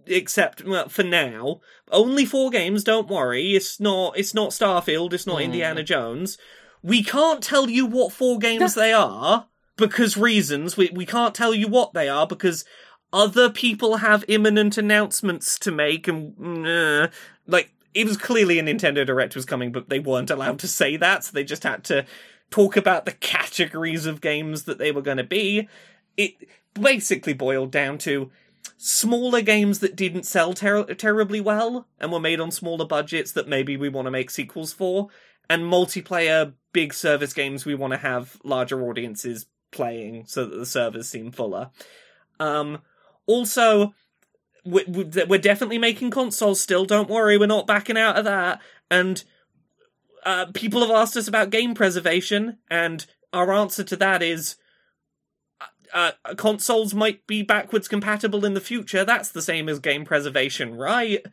except 0.07 0.65
well, 0.65 0.89
for 0.89 1.03
now. 1.03 1.61
Only 1.91 2.25
four 2.25 2.51
games. 2.51 2.83
Don't 2.85 3.09
worry. 3.09 3.55
It's 3.55 3.79
not. 3.79 4.17
It's 4.19 4.35
not 4.35 4.51
Starfield. 4.51 5.13
It's 5.13 5.27
not 5.27 5.37
Hmm. 5.39 5.45
Indiana 5.45 5.83
Jones. 5.83 6.39
We 6.83 7.05
can't 7.05 7.43
tell 7.43 7.71
you 7.71 7.87
what 7.87 8.13
four 8.13 8.39
games 8.39 8.75
they 8.75 8.93
are 8.93 9.47
because 9.83 10.17
reasons. 10.17 10.77
We 10.77 10.91
we 10.95 11.05
can't 11.05 11.35
tell 11.35 11.53
you 11.53 11.69
what 11.69 11.93
they 11.93 12.09
are 12.09 12.27
because 12.27 12.65
other 13.13 13.51
people 13.51 13.99
have 13.99 14.25
imminent 14.29 14.79
announcements 14.79 15.59
to 15.59 15.71
make, 15.71 16.09
and 16.09 16.35
mm, 16.37 17.05
uh, 17.05 17.11
like 17.47 17.75
it 17.93 18.07
was 18.07 18.17
clearly 18.17 18.59
a 18.59 18.63
Nintendo 18.63 19.05
Direct 19.05 19.35
was 19.35 19.45
coming, 19.45 19.73
but 19.73 19.91
they 19.91 19.99
weren't 19.99 20.31
allowed 20.31 20.59
to 20.61 20.69
say 20.69 20.97
that, 20.97 21.25
so 21.25 21.33
they 21.33 21.45
just 21.45 21.65
had 21.65 21.85
to 21.85 22.07
talk 22.51 22.77
about 22.77 23.05
the 23.05 23.13
categories 23.13 24.07
of 24.07 24.21
games 24.21 24.65
that 24.65 24.79
they 24.79 24.93
were 24.93 25.03
going 25.03 25.17
to 25.19 25.25
be. 25.25 25.69
It 26.17 26.35
basically 26.75 27.35
boiled 27.35 27.71
down 27.71 27.99
to 27.99 28.31
smaller 28.79 29.43
games 29.43 29.81
that 29.81 29.97
didn't 29.97 30.25
sell 30.25 30.55
ter- 30.55 30.95
terribly 30.95 31.41
well 31.41 31.87
and 31.99 32.13
were 32.13 32.21
made 32.21 32.41
on 32.41 32.51
smaller 32.51 32.87
budgets 32.87 33.33
that 33.33 33.49
maybe 33.49 33.77
we 33.77 33.89
want 33.89 34.07
to 34.07 34.11
make 34.11 34.31
sequels 34.31 34.73
for, 34.73 35.09
and 35.51 35.65
multiplayer 35.65 36.53
big 36.73 36.95
service 36.95 37.33
games 37.33 37.67
we 37.67 37.75
want 37.75 37.93
to 37.93 37.99
have 37.99 38.39
larger 38.45 38.83
audiences 38.89 39.47
playing 39.73 40.25
so 40.27 40.45
that 40.45 40.57
the 40.57 40.67
servers 40.67 41.09
seem 41.09 41.33
fuller. 41.33 41.71
Um, 42.39 42.79
also, 43.27 43.95
we- 44.65 44.85
we- 44.85 45.25
we're 45.27 45.39
definitely 45.41 45.79
making 45.79 46.11
consoles 46.11 46.61
still. 46.61 46.85
Don't 46.85 47.11
worry, 47.11 47.37
we're 47.37 47.47
not 47.47 47.67
backing 47.67 47.99
out 47.99 48.17
of 48.17 48.25
that. 48.25 48.61
And 48.91 49.25
uh, 50.25 50.47
people 50.55 50.81
have 50.83 50.91
asked 50.91 51.17
us 51.17 51.27
about 51.27 51.51
game 51.51 51.75
preservation, 51.75 52.59
and 52.71 53.05
our 53.33 53.53
answer 53.53 53.83
to 53.83 53.97
that 53.97 54.23
is 54.23 54.57
uh, 55.93 56.13
uh, 56.25 56.35
consoles 56.37 56.95
might 56.95 57.27
be 57.27 57.43
backwards 57.43 57.89
compatible 57.89 58.45
in 58.45 58.55
the 58.55 58.61
future. 58.61 59.05
That's 59.05 59.31
the 59.31 59.43
same 59.43 59.69
as 59.69 59.79
game 59.81 60.05
preservation, 60.05 60.77
right? 60.77 61.25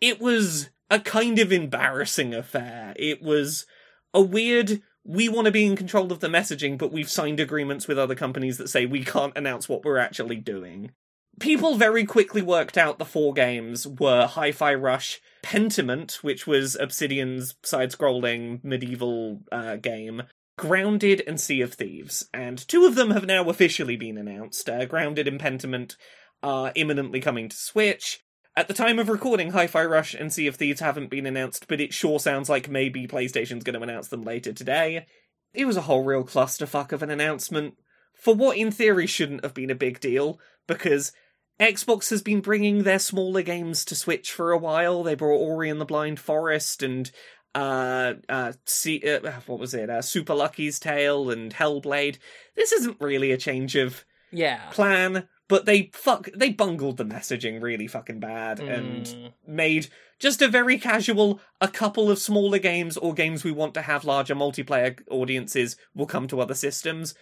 It 0.00 0.20
was 0.20 0.70
a 0.88 1.00
kind 1.00 1.38
of 1.38 1.52
embarrassing 1.52 2.34
affair. 2.34 2.94
It 2.96 3.20
was 3.22 3.66
a 4.14 4.20
weird. 4.20 4.80
We 5.04 5.28
want 5.28 5.46
to 5.46 5.52
be 5.52 5.64
in 5.64 5.76
control 5.76 6.12
of 6.12 6.20
the 6.20 6.28
messaging, 6.28 6.76
but 6.76 6.92
we've 6.92 7.10
signed 7.10 7.40
agreements 7.40 7.88
with 7.88 7.98
other 7.98 8.14
companies 8.14 8.58
that 8.58 8.68
say 8.68 8.86
we 8.86 9.04
can't 9.04 9.36
announce 9.36 9.68
what 9.68 9.84
we're 9.84 9.98
actually 9.98 10.36
doing. 10.36 10.92
People 11.38 11.76
very 11.76 12.04
quickly 12.04 12.42
worked 12.42 12.76
out 12.76 12.98
the 12.98 13.04
four 13.04 13.32
games 13.32 13.86
were 13.86 14.26
Hi 14.26 14.52
Fi 14.52 14.74
Rush, 14.74 15.20
Pentiment, 15.42 16.22
which 16.22 16.46
was 16.46 16.76
Obsidian's 16.76 17.54
side 17.62 17.92
scrolling 17.92 18.62
medieval 18.62 19.40
uh, 19.50 19.76
game, 19.76 20.24
Grounded, 20.58 21.22
and 21.26 21.40
Sea 21.40 21.62
of 21.62 21.72
Thieves. 21.72 22.28
And 22.34 22.58
two 22.68 22.84
of 22.84 22.94
them 22.94 23.10
have 23.12 23.24
now 23.24 23.48
officially 23.48 23.96
been 23.96 24.18
announced. 24.18 24.68
Uh, 24.68 24.84
Grounded 24.84 25.26
and 25.26 25.40
Pentiment 25.40 25.96
are 26.42 26.72
imminently 26.74 27.20
coming 27.20 27.48
to 27.48 27.56
Switch. 27.56 28.22
At 28.60 28.68
the 28.68 28.74
time 28.74 28.98
of 28.98 29.08
recording, 29.08 29.52
Hi 29.52 29.66
Fi 29.66 29.82
Rush 29.86 30.12
and 30.12 30.30
Sea 30.30 30.46
of 30.46 30.56
Thieves 30.56 30.80
haven't 30.80 31.08
been 31.08 31.24
announced, 31.24 31.66
but 31.66 31.80
it 31.80 31.94
sure 31.94 32.20
sounds 32.20 32.50
like 32.50 32.68
maybe 32.68 33.06
PlayStation's 33.06 33.64
going 33.64 33.72
to 33.72 33.80
announce 33.80 34.08
them 34.08 34.20
later 34.22 34.52
today. 34.52 35.06
It 35.54 35.64
was 35.64 35.78
a 35.78 35.80
whole 35.80 36.04
real 36.04 36.24
clusterfuck 36.24 36.92
of 36.92 37.02
an 37.02 37.08
announcement 37.08 37.78
for 38.12 38.34
what 38.34 38.58
in 38.58 38.70
theory 38.70 39.06
shouldn't 39.06 39.44
have 39.44 39.54
been 39.54 39.70
a 39.70 39.74
big 39.74 39.98
deal, 39.98 40.38
because 40.66 41.12
Xbox 41.58 42.10
has 42.10 42.20
been 42.20 42.42
bringing 42.42 42.82
their 42.82 42.98
smaller 42.98 43.40
games 43.40 43.82
to 43.86 43.94
Switch 43.94 44.30
for 44.30 44.52
a 44.52 44.58
while. 44.58 45.02
They 45.02 45.14
brought 45.14 45.38
Ori 45.38 45.70
and 45.70 45.80
the 45.80 45.86
Blind 45.86 46.20
Forest 46.20 46.82
and 46.82 47.10
uh 47.54 48.12
uh, 48.28 48.52
see, 48.66 49.00
uh 49.10 49.40
what 49.46 49.58
was 49.58 49.72
it? 49.72 49.88
Uh, 49.88 50.02
Super 50.02 50.34
Lucky's 50.34 50.78
Tale 50.78 51.30
and 51.30 51.50
Hellblade. 51.54 52.18
This 52.56 52.72
isn't 52.72 53.00
really 53.00 53.32
a 53.32 53.38
change 53.38 53.74
of 53.74 54.04
Yeah. 54.30 54.68
plan, 54.70 55.28
but 55.50 55.66
they 55.66 55.90
fuck 55.92 56.30
they 56.34 56.50
bungled 56.50 56.96
the 56.96 57.04
messaging 57.04 57.60
really 57.60 57.86
fucking 57.86 58.20
bad 58.20 58.60
and 58.60 59.04
Mm. 59.06 59.32
made 59.46 59.88
just 60.18 60.40
a 60.40 60.48
very 60.48 60.78
casual 60.78 61.40
a 61.60 61.68
couple 61.68 62.10
of 62.10 62.18
smaller 62.18 62.58
games 62.58 62.96
or 62.96 63.12
games 63.12 63.42
we 63.44 63.50
want 63.52 63.74
to 63.74 63.82
have 63.82 64.04
larger 64.04 64.34
multiplayer 64.34 64.98
audiences 65.10 65.76
will 65.94 66.06
come 66.06 66.26
to 66.28 66.40
other 66.40 66.54
systems 66.54 67.14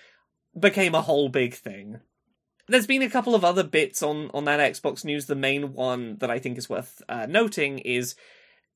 became 0.59 0.95
a 0.95 1.03
whole 1.03 1.29
big 1.29 1.55
thing. 1.55 2.01
There's 2.69 2.87
been 2.87 3.03
a 3.03 3.11
couple 3.11 3.35
of 3.35 3.45
other 3.45 3.65
bits 3.65 4.03
on 4.03 4.31
on 4.35 4.45
that 4.45 4.61
Xbox 4.61 5.05
news. 5.05 5.25
The 5.27 5.35
main 5.35 5.73
one 5.73 6.19
that 6.19 6.31
I 6.31 6.39
think 6.39 6.59
is 6.59 6.69
worth 6.69 7.01
uh, 7.09 7.27
noting 7.27 7.79
is 7.79 8.15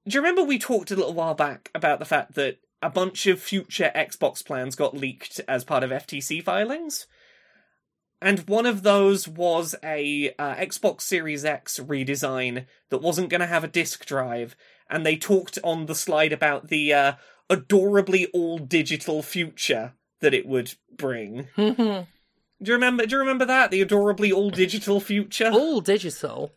do 0.08 0.14
you 0.14 0.20
remember 0.20 0.42
we 0.42 0.58
talked 0.58 0.90
a 0.90 0.96
little 0.96 1.14
while 1.14 1.34
back 1.34 1.70
about 1.74 1.98
the 1.98 2.04
fact 2.14 2.34
that 2.34 2.56
a 2.80 2.90
bunch 2.90 3.26
of 3.26 3.40
future 3.40 3.92
Xbox 3.94 4.44
plans 4.44 4.74
got 4.74 4.96
leaked 4.96 5.40
as 5.46 5.62
part 5.62 5.84
of 5.84 5.90
FTC 5.90 6.42
filings? 6.42 7.06
And 8.22 8.48
one 8.48 8.66
of 8.66 8.84
those 8.84 9.26
was 9.26 9.74
a 9.82 10.32
uh, 10.38 10.54
Xbox 10.54 11.00
Series 11.00 11.44
X 11.44 11.80
redesign 11.80 12.66
that 12.90 13.02
wasn't 13.02 13.30
going 13.30 13.40
to 13.40 13.46
have 13.48 13.64
a 13.64 13.68
disk 13.68 14.06
drive, 14.06 14.54
and 14.88 15.04
they 15.04 15.16
talked 15.16 15.58
on 15.64 15.86
the 15.86 15.94
slide 15.96 16.32
about 16.32 16.68
the 16.68 16.94
uh, 16.94 17.12
adorably 17.50 18.26
all 18.26 18.58
digital 18.58 19.22
future 19.22 19.94
that 20.20 20.34
it 20.34 20.46
would 20.46 20.74
bring. 20.96 21.48
Do 21.56 22.06
you 22.60 22.74
remember? 22.74 23.06
Do 23.06 23.16
you 23.16 23.20
remember 23.20 23.44
that 23.44 23.72
the 23.72 23.82
adorably 23.82 24.30
all 24.30 24.50
digital 24.50 25.00
future? 25.00 25.50
all 25.50 25.80
digital. 25.80 26.52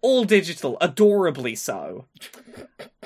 all 0.00 0.24
digital, 0.24 0.78
adorably 0.80 1.54
so. 1.54 2.06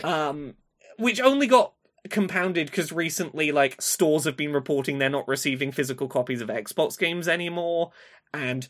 Um, 0.05 0.55
which 0.97 1.21
only 1.21 1.49
got 1.49 1.73
compounded 2.11 2.67
because 2.67 2.93
recently, 2.93 3.53
like, 3.53 3.81
stores 3.81 4.25
have 4.25 4.37
been 4.37 4.53
reporting 4.53 4.99
they're 4.99 5.09
not 5.11 5.29
receiving 5.29 5.73
physical 5.73 6.09
copies 6.09 6.41
of 6.41 6.49
Xbox 6.49 6.99
games 6.99 7.29
anymore, 7.29 7.91
and 8.33 8.69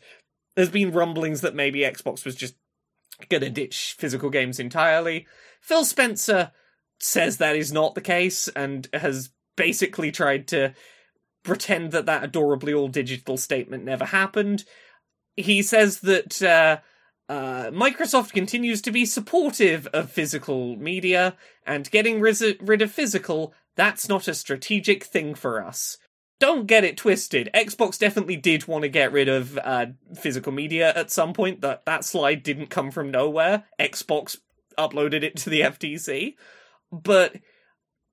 there's 0.55 0.69
been 0.69 0.91
rumblings 0.91 1.41
that 1.41 1.55
maybe 1.55 1.79
Xbox 1.79 2.25
was 2.25 2.35
just 2.35 2.55
gonna 3.29 3.49
ditch 3.49 3.95
physical 3.97 4.29
games 4.29 4.59
entirely. 4.59 5.27
Phil 5.61 5.85
Spencer 5.85 6.51
says 6.99 7.37
that 7.37 7.55
is 7.55 7.71
not 7.71 7.95
the 7.95 8.01
case 8.01 8.47
and 8.49 8.87
has 8.93 9.29
basically 9.55 10.11
tried 10.11 10.47
to 10.47 10.73
pretend 11.43 11.91
that 11.91 12.05
that 12.05 12.23
adorably 12.23 12.73
all 12.73 12.87
digital 12.87 13.37
statement 13.37 13.83
never 13.83 14.05
happened. 14.05 14.65
He 15.35 15.61
says 15.61 16.01
that 16.01 16.41
uh, 16.41 16.77
uh, 17.29 17.71
Microsoft 17.71 18.31
continues 18.31 18.81
to 18.81 18.91
be 18.91 19.05
supportive 19.05 19.87
of 19.87 20.11
physical 20.11 20.77
media 20.77 21.35
and 21.65 21.89
getting 21.91 22.21
ris- 22.21 22.55
rid 22.61 22.81
of 22.81 22.91
physical. 22.91 23.53
That's 23.75 24.07
not 24.07 24.27
a 24.27 24.33
strategic 24.33 25.03
thing 25.03 25.35
for 25.35 25.63
us. 25.63 25.97
Don't 26.39 26.67
get 26.67 26.83
it 26.83 26.97
twisted. 26.97 27.49
Xbox 27.53 27.97
definitely 27.97 28.37
did 28.37 28.67
want 28.67 28.83
to 28.83 28.89
get 28.89 29.11
rid 29.11 29.27
of 29.27 29.57
uh, 29.57 29.87
physical 30.15 30.51
media 30.51 30.93
at 30.95 31.11
some 31.11 31.33
point. 31.33 31.61
That 31.61 31.85
that 31.85 32.05
slide 32.05 32.43
didn't 32.43 32.67
come 32.67 32.91
from 32.91 33.11
nowhere. 33.11 33.63
Xbox 33.79 34.37
uploaded 34.77 35.23
it 35.23 35.35
to 35.37 35.49
the 35.49 35.61
FTC, 35.61 36.35
but 36.91 37.35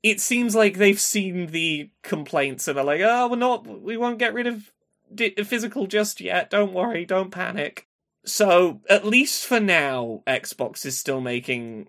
it 0.02 0.20
seems 0.20 0.54
like 0.54 0.78
they've 0.78 1.00
seen 1.00 1.48
the 1.48 1.90
complaints 2.02 2.66
and 2.66 2.78
are 2.78 2.84
like, 2.84 3.02
"Oh, 3.02 3.28
we're 3.28 3.36
not. 3.36 3.66
We 3.66 3.98
won't 3.98 4.18
get 4.18 4.32
rid 4.34 4.46
of 4.46 4.72
di- 5.14 5.34
physical 5.44 5.86
just 5.86 6.20
yet. 6.20 6.48
Don't 6.48 6.72
worry. 6.72 7.04
Don't 7.04 7.30
panic." 7.30 7.86
So 8.25 8.81
at 8.89 9.05
least 9.05 9.47
for 9.47 9.61
now, 9.61 10.22
Xbox 10.27 10.87
is 10.87 10.97
still 10.97 11.20
making 11.20 11.89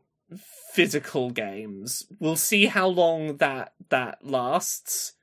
physical 0.74 1.32
games. 1.32 2.04
We'll 2.20 2.36
see 2.36 2.66
how 2.66 2.88
long 2.88 3.38
that 3.38 3.74
that 3.90 4.20
lasts. 4.22 5.14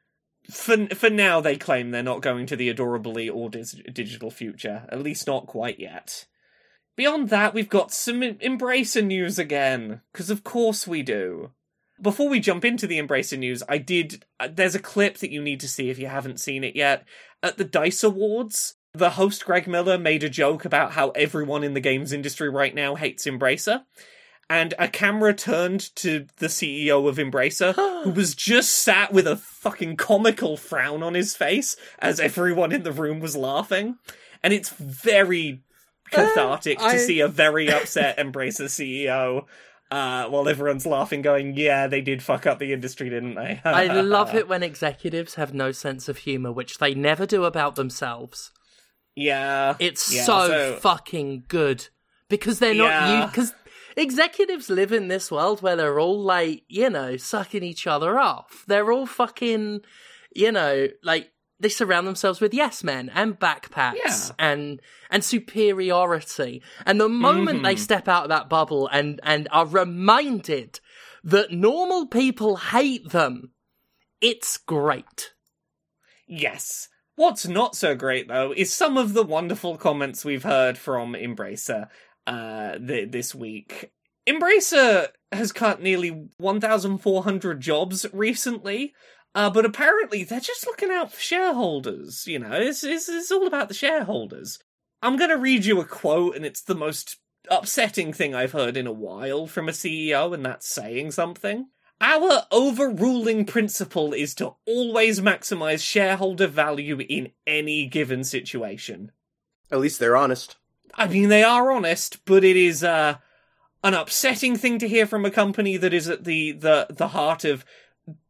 For 0.50 0.86
for 0.88 1.10
now, 1.10 1.40
they 1.40 1.56
claim 1.56 1.90
they're 1.90 2.02
not 2.02 2.22
going 2.22 2.46
to 2.46 2.56
the 2.56 2.68
adorably 2.68 3.28
or 3.28 3.50
dis- 3.50 3.76
digital 3.92 4.30
future. 4.30 4.86
At 4.88 5.02
least 5.02 5.26
not 5.26 5.46
quite 5.46 5.78
yet. 5.78 6.26
Beyond 6.96 7.30
that, 7.30 7.54
we've 7.54 7.68
got 7.68 7.92
some 7.92 8.20
Embracer 8.20 9.04
news 9.04 9.38
again, 9.38 10.02
because 10.12 10.30
of 10.30 10.44
course 10.44 10.86
we 10.86 11.02
do. 11.02 11.52
Before 12.00 12.28
we 12.28 12.40
jump 12.40 12.64
into 12.64 12.86
the 12.86 13.00
Embracer 13.00 13.38
news, 13.38 13.62
I 13.68 13.78
did. 13.78 14.24
Uh, 14.40 14.48
there's 14.52 14.74
a 14.74 14.80
clip 14.80 15.18
that 15.18 15.30
you 15.30 15.40
need 15.40 15.60
to 15.60 15.68
see 15.68 15.88
if 15.88 15.98
you 15.98 16.08
haven't 16.08 16.40
seen 16.40 16.64
it 16.64 16.76
yet. 16.76 17.04
At 17.42 17.56
the 17.58 17.64
Dice 17.64 18.02
Awards, 18.02 18.74
the 18.94 19.10
host 19.10 19.44
Greg 19.44 19.66
Miller 19.66 19.96
made 19.96 20.22
a 20.22 20.28
joke 20.28 20.64
about 20.64 20.92
how 20.92 21.10
everyone 21.10 21.64
in 21.64 21.74
the 21.74 21.80
games 21.80 22.12
industry 22.12 22.48
right 22.48 22.74
now 22.74 22.94
hates 22.94 23.26
Embracer. 23.26 23.84
And 24.50 24.74
a 24.78 24.86
camera 24.86 25.32
turned 25.32 25.94
to 25.96 26.26
the 26.36 26.48
CEO 26.48 27.08
of 27.08 27.16
Embracer, 27.16 27.74
who 28.04 28.10
was 28.10 28.34
just 28.34 28.70
sat 28.70 29.12
with 29.12 29.26
a 29.26 29.36
fucking 29.36 29.96
comical 29.96 30.58
frown 30.58 31.02
on 31.02 31.14
his 31.14 31.34
face 31.34 31.76
as 32.00 32.20
everyone 32.20 32.72
in 32.72 32.82
the 32.82 32.92
room 32.92 33.20
was 33.20 33.34
laughing. 33.34 33.96
And 34.42 34.52
it's 34.52 34.68
very 34.68 35.62
cathartic 36.10 36.78
I- 36.82 36.92
to 36.92 36.98
see 36.98 37.20
a 37.20 37.28
very 37.28 37.70
upset 37.70 38.18
Embracer 38.18 38.66
CEO 38.68 39.46
uh, 39.90 40.28
while 40.28 40.48
everyone's 40.48 40.86
laughing, 40.86 41.20
going, 41.20 41.54
"Yeah, 41.54 41.86
they 41.86 42.00
did 42.00 42.22
fuck 42.22 42.46
up 42.46 42.58
the 42.58 42.72
industry, 42.72 43.10
didn't 43.10 43.34
they?" 43.34 43.60
I 43.62 44.00
love 44.00 44.34
it 44.34 44.48
when 44.48 44.62
executives 44.62 45.34
have 45.34 45.52
no 45.52 45.70
sense 45.70 46.08
of 46.08 46.18
humor, 46.18 46.50
which 46.50 46.78
they 46.78 46.94
never 46.94 47.26
do 47.26 47.44
about 47.44 47.76
themselves. 47.76 48.52
Yeah, 49.14 49.76
It's 49.78 50.12
Yeah, 50.12 50.24
so, 50.24 50.78
fucking 50.80 51.44
good 51.48 51.88
because 52.28 52.58
they're 52.58 52.74
not 52.74 52.86
Yeah. 52.88 53.20
you 53.20 53.26
because 53.26 53.52
executives 53.96 54.70
live 54.70 54.92
in 54.92 55.08
this 55.08 55.30
world 55.30 55.60
where 55.62 55.76
they're 55.76 56.00
all 56.00 56.20
like 56.20 56.64
you 56.68 56.88
know 56.88 57.16
sucking 57.18 57.62
each 57.62 57.86
other 57.86 58.18
off. 58.18 58.64
They're 58.66 58.90
all 58.90 59.06
fucking 59.06 59.80
you 60.34 60.50
know 60.52 60.88
like 61.02 61.30
they 61.60 61.68
surround 61.68 62.06
themselves 62.06 62.40
with 62.40 62.54
yes 62.54 62.82
men 62.82 63.10
and 63.14 63.38
backpacks 63.38 63.94
Yeah. 64.04 64.30
and 64.38 64.80
and 65.10 65.22
superiority. 65.22 66.62
And 66.86 66.98
the 67.00 67.08
moment 67.08 67.62
they 67.62 67.74
Mhm. 67.74 67.78
step 67.78 68.08
out 68.08 68.24
of 68.24 68.28
that 68.30 68.48
bubble 68.48 68.88
and 68.88 69.20
and 69.22 69.46
are 69.52 69.66
reminded 69.66 70.80
that 71.22 71.52
normal 71.52 72.06
people 72.06 72.56
hate 72.56 73.10
them, 73.10 73.52
it's 74.22 74.56
great. 74.56 75.32
Yes. 76.26 76.88
What's 77.14 77.46
not 77.46 77.76
so 77.76 77.94
great 77.94 78.28
though 78.28 78.52
is 78.56 78.72
some 78.72 78.96
of 78.96 79.12
the 79.12 79.22
wonderful 79.22 79.76
comments 79.76 80.24
we've 80.24 80.44
heard 80.44 80.78
from 80.78 81.14
Embracer 81.14 81.88
uh 82.26 82.78
th- 82.78 83.10
this 83.10 83.34
week. 83.34 83.92
Embracer 84.28 85.08
has 85.32 85.52
cut 85.52 85.82
nearly 85.82 86.28
1,400 86.38 87.60
jobs 87.60 88.06
recently, 88.12 88.94
uh, 89.34 89.50
but 89.50 89.64
apparently 89.64 90.24
they're 90.24 90.40
just 90.40 90.66
looking 90.66 90.90
out 90.90 91.12
for 91.12 91.20
shareholders. 91.20 92.26
You 92.26 92.38
know, 92.38 92.52
it's, 92.52 92.84
it's, 92.84 93.08
it's 93.08 93.32
all 93.32 93.46
about 93.46 93.68
the 93.68 93.74
shareholders. 93.74 94.58
I'm 95.00 95.16
going 95.16 95.30
to 95.30 95.36
read 95.36 95.64
you 95.64 95.80
a 95.80 95.84
quote, 95.84 96.36
and 96.36 96.46
it's 96.46 96.62
the 96.62 96.76
most 96.76 97.18
upsetting 97.50 98.12
thing 98.12 98.34
I've 98.34 98.52
heard 98.52 98.76
in 98.76 98.86
a 98.86 98.92
while 98.92 99.46
from 99.46 99.68
a 99.68 99.72
CEO, 99.72 100.32
and 100.32 100.44
that's 100.44 100.68
saying 100.68 101.10
something. 101.10 101.66
Our 102.02 102.46
overruling 102.50 103.44
principle 103.44 104.12
is 104.12 104.34
to 104.34 104.54
always 104.66 105.20
maximize 105.20 105.82
shareholder 105.86 106.48
value 106.48 106.98
in 106.98 107.30
any 107.46 107.86
given 107.86 108.24
situation. 108.24 109.12
At 109.70 109.78
least 109.78 110.00
they're 110.00 110.16
honest. 110.16 110.56
I 110.94 111.06
mean, 111.06 111.28
they 111.28 111.44
are 111.44 111.70
honest, 111.70 112.24
but 112.24 112.42
it 112.42 112.56
is 112.56 112.82
uh, 112.82 113.18
an 113.84 113.94
upsetting 113.94 114.56
thing 114.56 114.80
to 114.80 114.88
hear 114.88 115.06
from 115.06 115.24
a 115.24 115.30
company 115.30 115.76
that 115.76 115.94
is 115.94 116.08
at 116.08 116.24
the 116.24 116.52
the 116.52 116.88
the 116.90 117.08
heart 117.08 117.44
of 117.44 117.64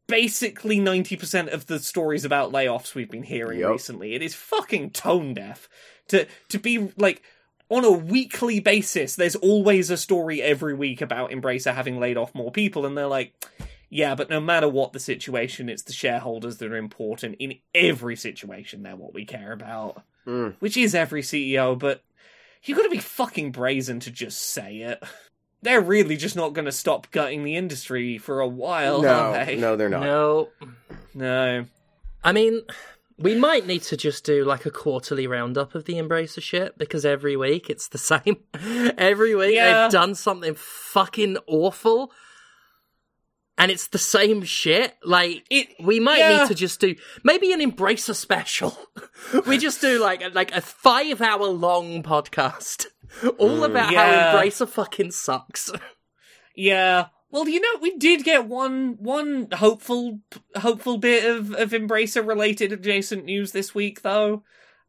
basically 0.06 0.78
ninety 0.78 1.16
percent 1.16 1.48
of 1.48 1.66
the 1.66 1.78
stories 1.78 2.26
about 2.26 2.52
layoffs 2.52 2.94
we've 2.94 3.10
been 3.10 3.22
hearing 3.22 3.60
Yep. 3.60 3.70
recently. 3.70 4.14
It 4.14 4.22
is 4.22 4.34
fucking 4.34 4.90
tone 4.90 5.32
deaf 5.32 5.68
to 6.08 6.26
to 6.50 6.58
be 6.58 6.92
like 6.98 7.22
on 7.72 7.84
a 7.84 7.90
weekly 7.90 8.60
basis. 8.60 9.16
There's 9.16 9.36
always 9.36 9.90
a 9.90 9.96
story 9.96 10.42
every 10.42 10.74
week 10.74 11.00
about 11.00 11.30
Embracer 11.30 11.74
having 11.74 11.98
laid 11.98 12.16
off 12.16 12.34
more 12.34 12.52
people, 12.52 12.86
and 12.86 12.96
they're 12.96 13.06
like. 13.06 13.32
Yeah, 13.94 14.14
but 14.14 14.30
no 14.30 14.40
matter 14.40 14.70
what 14.70 14.94
the 14.94 14.98
situation, 14.98 15.68
it's 15.68 15.82
the 15.82 15.92
shareholders 15.92 16.56
that 16.56 16.72
are 16.72 16.76
important. 16.76 17.36
In 17.38 17.58
every 17.74 18.16
situation, 18.16 18.82
they're 18.82 18.96
what 18.96 19.12
we 19.12 19.26
care 19.26 19.52
about. 19.52 20.02
Mm. 20.26 20.54
Which 20.60 20.78
is 20.78 20.94
every 20.94 21.20
CEO, 21.20 21.78
but 21.78 22.02
you've 22.64 22.78
gotta 22.78 22.88
be 22.88 22.96
fucking 22.96 23.52
brazen 23.52 24.00
to 24.00 24.10
just 24.10 24.40
say 24.40 24.78
it. 24.78 25.02
They're 25.60 25.82
really 25.82 26.16
just 26.16 26.36
not 26.36 26.54
gonna 26.54 26.72
stop 26.72 27.10
gutting 27.10 27.44
the 27.44 27.54
industry 27.54 28.16
for 28.16 28.40
a 28.40 28.48
while, 28.48 29.02
no, 29.02 29.12
are 29.12 29.44
they? 29.44 29.56
no, 29.56 29.76
they're 29.76 29.90
not. 29.90 30.00
No, 30.00 30.48
No. 31.12 31.66
I 32.24 32.32
mean, 32.32 32.62
we 33.18 33.34
might 33.34 33.66
need 33.66 33.82
to 33.82 33.96
just 33.96 34.24
do 34.24 34.44
like 34.44 34.66
a 34.66 34.70
quarterly 34.70 35.26
roundup 35.26 35.74
of 35.74 35.84
the 35.84 35.94
Embracer 35.94 36.42
shit 36.42 36.76
because 36.78 37.04
every 37.04 37.36
week 37.36 37.68
it's 37.70 37.88
the 37.88 37.98
same. 38.12 38.36
every 38.98 39.34
week 39.34 39.54
Yeah. 39.54 39.82
they've 39.82 39.92
done 39.92 40.14
something 40.14 40.54
fucking 40.56 41.38
awful. 41.46 42.12
And 43.58 43.70
it's 43.70 43.88
the 43.88 43.98
same 43.98 44.42
shit. 44.42 44.94
Like 45.04 45.44
It- 45.50 45.68
we 45.78 46.00
might 46.00 46.18
yeah. 46.18 46.38
need 46.40 46.48
to 46.48 46.54
just 46.54 46.80
do 46.80 46.94
maybe 47.22 47.52
an 47.52 47.60
Embracer 47.60 48.14
special. 48.14 48.76
we 49.46 49.58
just 49.58 49.80
do 49.80 50.00
like 50.00 50.34
like 50.34 50.52
a 50.52 50.60
five 50.60 51.20
hour 51.20 51.46
long 51.46 52.02
podcast, 52.02 52.86
all 53.38 53.58
mm, 53.60 53.66
about 53.66 53.92
Yeah. 53.92 54.32
how 54.32 54.38
Embracer 54.38 54.68
fucking 54.68 55.10
sucks. 55.12 55.70
Yeah. 56.56 57.06
Well, 57.32 57.48
you 57.48 57.60
know, 57.60 57.80
we 57.80 57.96
did 57.96 58.22
get 58.24 58.46
one 58.46 58.98
one 59.00 59.48
hopeful 59.52 60.20
hopeful 60.54 60.98
bit 60.98 61.24
of, 61.24 61.52
of 61.54 61.70
Embracer 61.70 62.24
related 62.24 62.72
adjacent 62.72 63.24
news 63.24 63.50
this 63.52 63.74
week 63.74 64.02
though. 64.02 64.44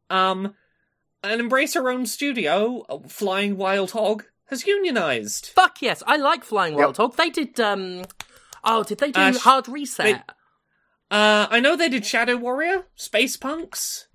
Um 0.10 0.54
an 1.24 1.40
Embracer 1.40 1.92
owned 1.92 2.10
studio, 2.10 2.86
uh, 2.90 3.00
Flying 3.08 3.56
Wild 3.56 3.92
Hog, 3.92 4.26
has 4.48 4.68
unionized. 4.68 5.48
Fuck 5.56 5.82
yes, 5.82 6.04
I 6.06 6.18
like 6.18 6.44
Flying 6.44 6.76
Wild 6.76 6.98
Yep. 6.98 6.98
Hog. 6.98 7.16
They 7.16 7.30
did 7.30 7.60
um 7.62 8.04
oh, 8.64 8.84
did 8.84 8.98
they 8.98 9.12
do 9.12 9.22
Uh, 9.22 9.32
sh- 9.32 9.38
Hard 9.38 9.68
Reset? 9.70 10.30
Uh 11.10 11.48
I 11.50 11.62
know 11.62 11.78
they 11.78 11.88
did 11.90 12.06
Shadow 12.06 12.36
Warrior, 12.36 12.88
Space 12.96 13.38
Punks. 13.38 14.08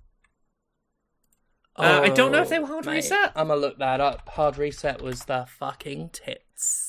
Uh, 1.75 2.01
I 2.03 2.09
don't 2.09 2.31
know 2.33 2.41
if 2.41 2.49
they 2.49 2.59
were 2.59 2.67
Hard 2.67 2.85
mate, 2.85 2.95
Reset. 2.97 3.31
I'm 3.35 3.47
gonna 3.47 3.59
look 3.59 3.79
that 3.79 4.01
up. 4.01 4.27
Hard 4.29 4.57
Reset 4.57 5.01
was 5.01 5.25
the 5.25 5.45
fucking 5.47 6.09
tits. 6.09 6.88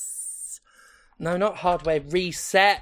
No, 1.20 1.36
not 1.36 1.58
Hardware 1.58 2.00
Reset. 2.00 2.80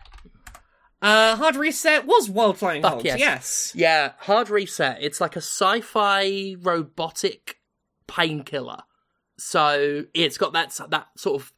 Uh 1.02 1.36
Hard 1.36 1.56
Reset 1.56 2.06
was 2.06 2.30
Wild 2.30 2.58
Flying 2.58 2.82
Fuck 2.82 2.94
Hogs, 2.94 3.04
yes. 3.04 3.18
yes. 3.18 3.72
Yeah, 3.74 4.12
Hard 4.20 4.48
Reset. 4.48 4.98
It's 5.00 5.20
like 5.20 5.36
a 5.36 5.40
sci-fi 5.40 6.56
robotic 6.60 7.58
painkiller. 8.06 8.82
So 9.36 10.04
it's 10.14 10.38
got 10.38 10.52
that 10.54 10.78
that 10.90 11.08
sort 11.16 11.42
of 11.42 11.52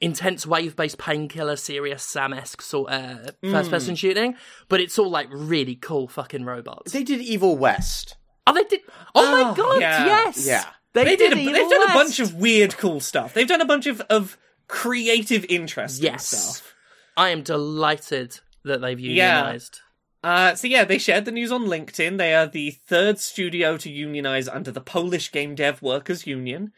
intense 0.00 0.46
wave-based 0.46 0.98
painkiller, 0.98 1.56
serious 1.56 2.02
Sam-esque 2.02 2.60
sort 2.60 2.90
uh, 2.92 3.16
of 3.42 3.50
first-person 3.50 3.90
hmm. 3.90 3.94
shooting, 3.94 4.36
but 4.68 4.80
it's 4.80 4.98
all 4.98 5.08
like 5.10 5.28
really 5.30 5.76
cool 5.76 6.08
fucking 6.08 6.44
robots. 6.44 6.92
They 6.92 7.04
did 7.04 7.20
Evil 7.20 7.56
West. 7.56 8.16
Oh, 8.46 8.52
they 8.52 8.64
did. 8.64 8.80
Oh, 9.14 9.32
my 9.32 9.50
Oh, 9.50 9.54
god! 9.54 9.80
yeah. 9.80 10.04
Yes. 10.04 10.46
Yeah. 10.46 10.64
They, 10.92 11.04
They 11.04 11.16
did. 11.16 11.32
A, 11.32 11.36
Evil 11.38 11.52
they've 11.54 11.70
done 11.70 11.90
a 11.90 11.94
bunch 11.94 12.20
of 12.20 12.34
weird, 12.34 12.76
cool 12.76 13.00
stuff. 13.00 13.34
They've 13.34 13.48
done 13.48 13.62
a 13.62 13.66
bunch 13.66 13.86
of 13.86 14.00
of 14.02 14.36
creative, 14.68 15.44
interesting 15.48 16.04
Yes. 16.12 16.26
stuff. 16.26 16.74
I 17.16 17.30
am 17.30 17.42
delighted 17.42 18.38
that 18.64 18.80
they've 18.80 18.98
Yeah. 18.98 19.38
unionized. 19.40 19.80
Uh, 20.22 20.54
so 20.54 20.66
yeah, 20.66 20.84
they 20.84 20.96
shared 20.98 21.26
the 21.26 21.30
news 21.32 21.52
on 21.52 21.66
LinkedIn. 21.66 22.16
They 22.16 22.34
are 22.34 22.46
the 22.46 22.70
third 22.70 23.18
studio 23.18 23.76
to 23.76 23.90
unionize 23.90 24.48
under 24.48 24.70
the 24.70 24.80
Polish 24.80 25.30
Game 25.30 25.54
Dev 25.54 25.82
Workers 25.82 26.26
Union, 26.26 26.72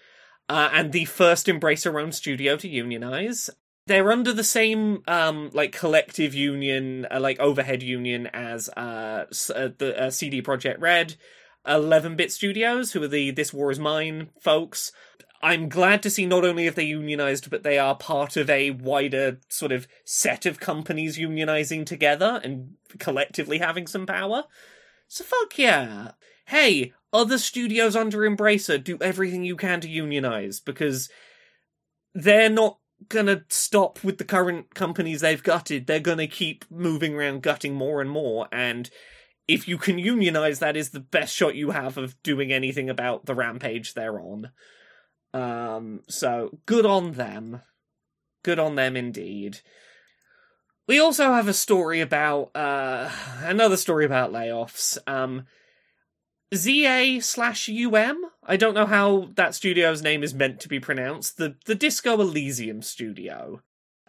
uh, 0.48 0.68
and 0.72 0.92
the 0.92 1.04
first 1.04 1.46
Embracer 1.46 2.00
owned 2.02 2.14
studio 2.14 2.56
to 2.56 2.68
unionize. 2.68 3.48
They're 3.86 4.10
under 4.10 4.32
the 4.32 4.42
same 4.42 5.04
um, 5.06 5.50
like 5.52 5.70
collective 5.70 6.34
union, 6.34 7.06
uh, 7.08 7.20
like 7.20 7.38
overhead 7.38 7.84
union 7.84 8.26
as 8.32 8.68
uh, 8.70 9.26
uh, 9.54 9.68
the 9.78 9.94
uh, 9.96 10.10
CD 10.10 10.42
Projekt 10.42 10.80
Red, 10.80 11.14
Eleven 11.64 12.16
Bit 12.16 12.32
Studios, 12.32 12.92
who 12.92 13.02
are 13.04 13.08
the 13.08 13.30
This 13.30 13.52
War 13.52 13.70
Is 13.70 13.78
Mine 13.78 14.30
folks. 14.40 14.90
I'm 15.46 15.68
glad 15.68 16.02
to 16.02 16.10
see 16.10 16.26
not 16.26 16.44
only 16.44 16.64
have 16.64 16.74
they 16.74 16.86
unionized, 16.86 17.50
but 17.50 17.62
they 17.62 17.78
are 17.78 17.94
part 17.94 18.36
of 18.36 18.50
a 18.50 18.72
wider 18.72 19.38
sort 19.48 19.70
of 19.70 19.86
set 20.04 20.44
of 20.44 20.58
companies 20.58 21.16
unionizing 21.16 21.86
together 21.86 22.40
and 22.42 22.74
collectively 22.98 23.58
having 23.58 23.86
some 23.86 24.06
power. 24.06 24.42
So 25.06 25.22
fuck 25.22 25.56
yeah. 25.56 26.10
Hey, 26.46 26.94
other 27.12 27.38
studios 27.38 27.94
under 27.94 28.28
Embracer, 28.28 28.82
do 28.82 28.98
everything 29.00 29.44
you 29.44 29.54
can 29.54 29.80
to 29.82 29.88
unionize 29.88 30.58
because 30.58 31.08
they're 32.12 32.50
not 32.50 32.80
gonna 33.08 33.44
stop 33.48 34.02
with 34.02 34.18
the 34.18 34.24
current 34.24 34.74
companies 34.74 35.20
they've 35.20 35.44
gutted. 35.44 35.86
They're 35.86 36.00
gonna 36.00 36.26
keep 36.26 36.64
moving 36.72 37.14
around 37.14 37.44
gutting 37.44 37.74
more 37.76 38.00
and 38.00 38.10
more 38.10 38.48
and 38.50 38.90
if 39.46 39.68
you 39.68 39.78
can 39.78 39.96
unionize, 39.96 40.58
that 40.58 40.76
is 40.76 40.90
the 40.90 40.98
best 40.98 41.32
shot 41.32 41.54
you 41.54 41.70
have 41.70 41.96
of 41.96 42.20
doing 42.24 42.52
anything 42.52 42.90
about 42.90 43.26
the 43.26 43.34
rampage 43.36 43.94
they're 43.94 44.18
on. 44.18 44.50
Um, 45.36 46.00
so 46.08 46.58
good 46.64 46.86
on 46.86 47.12
them. 47.12 47.60
Good 48.42 48.58
on 48.58 48.76
them 48.76 48.96
indeed. 48.96 49.60
We 50.88 50.98
also 50.98 51.32
have 51.32 51.48
a 51.48 51.52
story 51.52 52.00
about 52.00 52.52
uh 52.54 53.10
another 53.42 53.76
story 53.76 54.04
about 54.04 54.32
layoffs. 54.32 54.96
Um 55.06 55.46
ZA 56.54 57.20
slash 57.20 57.68
UM. 57.68 58.24
I 58.44 58.56
don't 58.56 58.74
know 58.74 58.86
how 58.86 59.30
that 59.34 59.54
studio's 59.54 60.00
name 60.00 60.22
is 60.22 60.32
meant 60.32 60.60
to 60.60 60.68
be 60.68 60.80
pronounced. 60.80 61.36
The 61.36 61.56
the 61.66 61.74
Disco 61.74 62.20
Elysium 62.20 62.82
studio. 62.82 63.62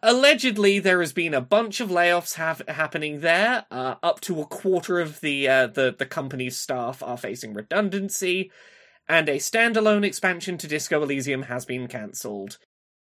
Allegedly, 0.04 0.78
there 0.78 1.00
has 1.00 1.12
been 1.12 1.34
a 1.34 1.42
bunch 1.42 1.80
of 1.80 1.90
layoffs 1.90 2.36
have, 2.36 2.62
happening 2.68 3.22
there. 3.22 3.66
Uh, 3.72 3.96
up 4.04 4.22
to 4.22 4.40
a 4.40 4.46
quarter 4.46 5.00
of 5.00 5.20
the 5.22 5.48
uh, 5.48 5.68
the 5.68 5.96
the 5.98 6.06
company's 6.06 6.56
staff 6.56 7.02
are 7.02 7.18
facing 7.18 7.56
redundancy, 7.56 8.52
and 9.08 9.30
a 9.30 9.38
standalone 9.38 10.05
expansion 10.05 10.58
to 10.58 10.68
Disco 10.68 11.01
Elysium 11.01 11.43
has 11.43 11.66
been 11.66 11.88
cancelled. 11.88 12.58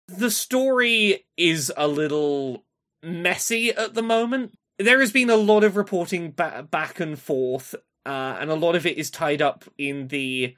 The 0.08 0.32
story 0.32 1.26
is 1.38 1.72
a 1.76 1.88
little 1.88 2.66
messy 3.04 3.72
at 3.72 3.94
the 3.94 4.04
moment. 4.04 4.54
There 4.78 5.00
has 5.00 5.12
been 5.12 5.30
a 5.30 5.36
lot 5.36 5.64
of 5.64 5.76
reporting 5.76 6.32
ba- 6.32 6.68
back 6.70 7.00
and 7.00 7.20
forth, 7.20 7.76
uh, 8.06 8.38
and 8.40 8.50
a 8.50 8.56
lot 8.56 8.76
of 8.76 8.86
it 8.86 8.98
is 8.98 9.12
tied 9.12 9.42
up 9.42 9.66
in 9.78 10.08
the 10.08 10.56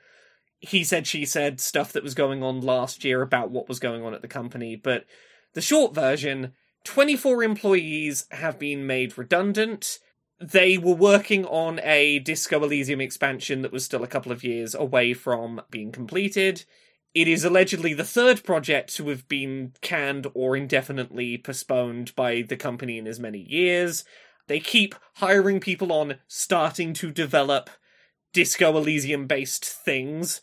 he 0.66 0.86
said, 0.86 1.06
she 1.06 1.26
said 1.26 1.60
stuff 1.60 1.92
that 1.92 2.04
was 2.04 2.14
going 2.14 2.42
on 2.42 2.62
last 2.62 3.04
year 3.04 3.22
about 3.22 3.52
what 3.52 3.68
was 3.68 3.80
going 3.80 4.02
on 4.02 4.14
at 4.14 4.22
the 4.22 4.30
company. 4.30 4.78
But 4.78 5.04
the 5.54 5.62
short 5.62 5.94
version 5.94 6.54
24 6.86 7.44
employees 7.44 8.26
have 8.32 8.58
been 8.58 8.88
made 8.88 9.18
redundant. 9.18 10.00
They 10.44 10.78
were 10.78 10.94
working 10.94 11.46
on 11.46 11.80
a 11.84 12.20
Disco 12.20 12.62
Elysium 12.62 13.00
expansion 13.00 13.62
that 13.62 13.72
was 13.72 13.86
still 13.86 14.04
a 14.04 14.08
couple 14.08 14.34
of 14.34 14.44
years 14.44 14.76
away 14.76 15.14
from 15.14 15.62
being 15.72 15.90
completed. 15.90 16.66
It 17.14 17.30
is 17.30 17.46
allegedly 17.46 17.94
the 17.94 18.04
third 18.04 18.44
project 18.44 18.94
to 18.96 19.08
have 19.08 19.26
been 19.30 19.72
canned 19.80 20.28
or 20.34 20.58
indefinitely 20.58 21.38
postponed 21.38 22.14
by 22.18 22.42
the 22.42 22.58
company 22.58 22.98
in 22.98 23.08
as 23.08 23.22
many 23.22 23.40
years. 23.40 24.04
They 24.48 24.60
keep 24.60 24.96
hiring 25.16 25.62
people 25.62 25.94
on, 25.94 26.16
starting 26.28 26.92
to 26.96 27.10
develop 27.10 27.70
Disco 28.34 28.76
Elysium 28.76 29.28
based 29.28 29.64
things. 29.64 30.42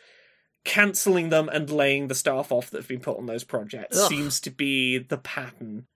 Cancelling 0.65 1.29
them 1.29 1.51
and 1.51 1.69
laying 1.69 2.09
the 2.09 2.15
staff 2.15 2.51
off 2.51 2.71
that 2.71 2.79
have 2.79 2.89
been 2.89 3.01
put 3.01 3.19
on 3.19 3.27
those 3.27 3.45
projects 3.45 3.99
Ugh. 3.99 4.09
seems 4.09 4.41
to 4.41 4.51
be 4.51 4.97
the 4.97 5.19
pattern. 5.19 5.89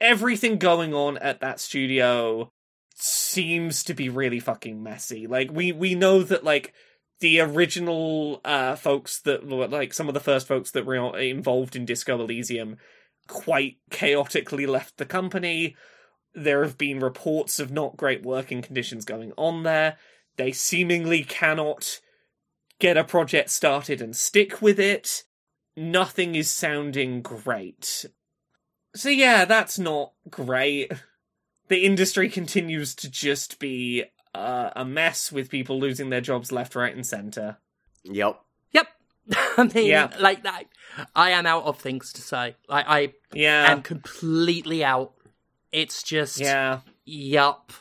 Everything 0.00 0.58
going 0.58 0.92
on 0.92 1.18
at 1.18 1.40
that 1.40 1.60
studio 1.60 2.50
seems 2.94 3.82
to 3.84 3.94
be 3.94 4.08
really 4.08 4.40
fucking 4.40 4.82
messy. 4.82 5.26
Like 5.26 5.50
we 5.52 5.72
we 5.72 5.94
know 5.94 6.22
that 6.22 6.44
like 6.44 6.72
the 7.20 7.40
original 7.40 8.40
uh 8.44 8.76
folks 8.76 9.20
that 9.22 9.46
were 9.46 9.68
like 9.68 9.92
some 9.92 10.08
of 10.08 10.14
the 10.14 10.20
first 10.20 10.46
folks 10.46 10.70
that 10.72 10.86
were 10.86 11.18
involved 11.18 11.76
in 11.76 11.84
Disco 11.84 12.20
Elysium 12.20 12.76
quite 13.26 13.76
chaotically 13.90 14.66
left 14.66 14.96
the 14.96 15.06
company. 15.06 15.76
There 16.34 16.62
have 16.62 16.78
been 16.78 17.00
reports 17.00 17.58
of 17.58 17.70
not 17.70 17.96
great 17.96 18.22
working 18.22 18.62
conditions 18.62 19.04
going 19.04 19.32
on 19.36 19.62
there. 19.62 19.96
They 20.36 20.52
seemingly 20.52 21.22
cannot 21.22 22.00
get 22.78 22.96
a 22.96 23.04
project 23.04 23.50
started 23.50 24.00
and 24.00 24.16
stick 24.16 24.60
with 24.60 24.80
it. 24.80 25.24
Nothing 25.76 26.34
is 26.34 26.50
sounding 26.50 27.22
great. 27.22 28.04
So 28.94 29.08
yeah, 29.08 29.44
that's 29.44 29.78
not 29.78 30.12
great. 30.28 30.92
The 31.68 31.84
industry 31.84 32.28
continues 32.28 32.94
to 32.96 33.10
just 33.10 33.58
be 33.58 34.04
uh, 34.34 34.70
a 34.76 34.84
mess 34.84 35.32
with 35.32 35.48
people 35.48 35.78
losing 35.78 36.10
their 36.10 36.20
jobs 36.20 36.52
left, 36.52 36.74
right, 36.74 36.94
and 36.94 37.06
center. 37.06 37.56
Yep. 38.04 38.40
Yep. 38.72 38.86
I 39.56 39.70
mean, 39.74 39.86
Yeah. 39.86 40.10
like 40.20 40.42
that. 40.42 40.64
I 41.14 41.30
am 41.30 41.46
out 41.46 41.64
of 41.64 41.78
things 41.78 42.12
to 42.14 42.22
say. 42.22 42.56
Like 42.68 42.84
I 42.88 43.14
Yeah, 43.32 43.70
am 43.70 43.82
completely 43.82 44.84
out. 44.84 45.12
It's 45.72 46.02
just, 46.02 46.38
yeah, 46.38 46.80
yup. 47.04 47.72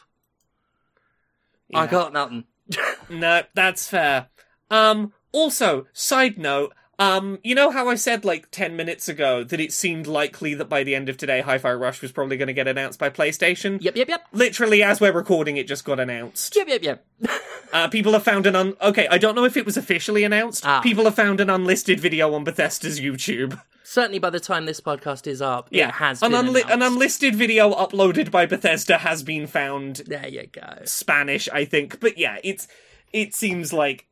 I 1.73 1.87
got 1.87 2.13
nothing. 2.13 2.45
No, 3.09 3.43
that's 3.53 3.87
fair. 3.89 4.29
Um, 4.71 5.11
also, 5.33 5.85
side 5.91 6.37
note, 6.37 6.73
um, 6.99 7.39
you 7.43 7.55
know 7.55 7.71
how 7.71 7.89
I 7.89 7.95
said 7.95 8.23
like 8.23 8.51
10 8.51 8.75
minutes 8.75 9.09
ago 9.09 9.43
that 9.43 9.59
it 9.59 9.73
seemed 9.73 10.07
likely 10.07 10.53
that 10.53 10.69
by 10.69 10.83
the 10.83 10.95
end 10.95 11.09
of 11.09 11.17
today, 11.17 11.41
Hi 11.41 11.57
Fi 11.57 11.73
Rush 11.73 12.01
was 12.01 12.11
probably 12.11 12.37
going 12.37 12.47
to 12.47 12.53
get 12.53 12.67
announced 12.67 12.99
by 12.99 13.09
PlayStation? 13.09 13.77
Yep, 13.81 13.95
yep, 13.95 14.09
yep. 14.09 14.25
Literally, 14.31 14.83
as 14.83 15.01
we're 15.01 15.11
recording, 15.11 15.57
it 15.57 15.67
just 15.67 15.85
got 15.85 15.99
announced. 15.99 16.55
Yep, 16.55 16.67
yep, 16.67 16.83
yep. 16.83 17.05
Uh, 17.71 17.87
people 17.87 18.13
have 18.13 18.23
found 18.23 18.45
an 18.45 18.55
un. 18.55 18.75
Okay, 18.81 19.07
I 19.09 19.17
don't 19.17 19.33
know 19.33 19.45
if 19.45 19.57
it 19.57 19.65
was 19.65 19.77
officially 19.77 20.23
announced. 20.23 20.63
Ah. 20.65 20.81
People 20.81 21.05
have 21.05 21.15
found 21.15 21.39
an 21.39 21.49
unlisted 21.49 21.99
video 21.99 22.33
on 22.35 22.43
Bethesda's 22.43 22.99
YouTube. 22.99 23.59
Certainly 23.83 24.19
by 24.19 24.29
the 24.29 24.39
time 24.39 24.65
this 24.65 24.79
podcast 24.79 25.25
is 25.27 25.41
up, 25.41 25.67
Yeah, 25.71 25.89
it 25.89 25.95
has 25.95 26.21
an, 26.21 26.31
been 26.31 26.45
unli- 26.47 26.71
an 26.71 26.81
unlisted 26.83 27.35
video 27.35 27.73
uploaded 27.73 28.29
by 28.31 28.45
Bethesda 28.45 28.99
has 28.99 29.23
been 29.23 29.47
found 29.47 29.97
There 30.07 30.27
you 30.27 30.47
go. 30.47 30.81
Spanish, 30.85 31.49
I 31.49 31.65
think. 31.65 31.99
But 31.99 32.17
yeah, 32.17 32.37
it's 32.43 32.67
it 33.11 33.33
seems 33.35 33.73
like 33.73 34.07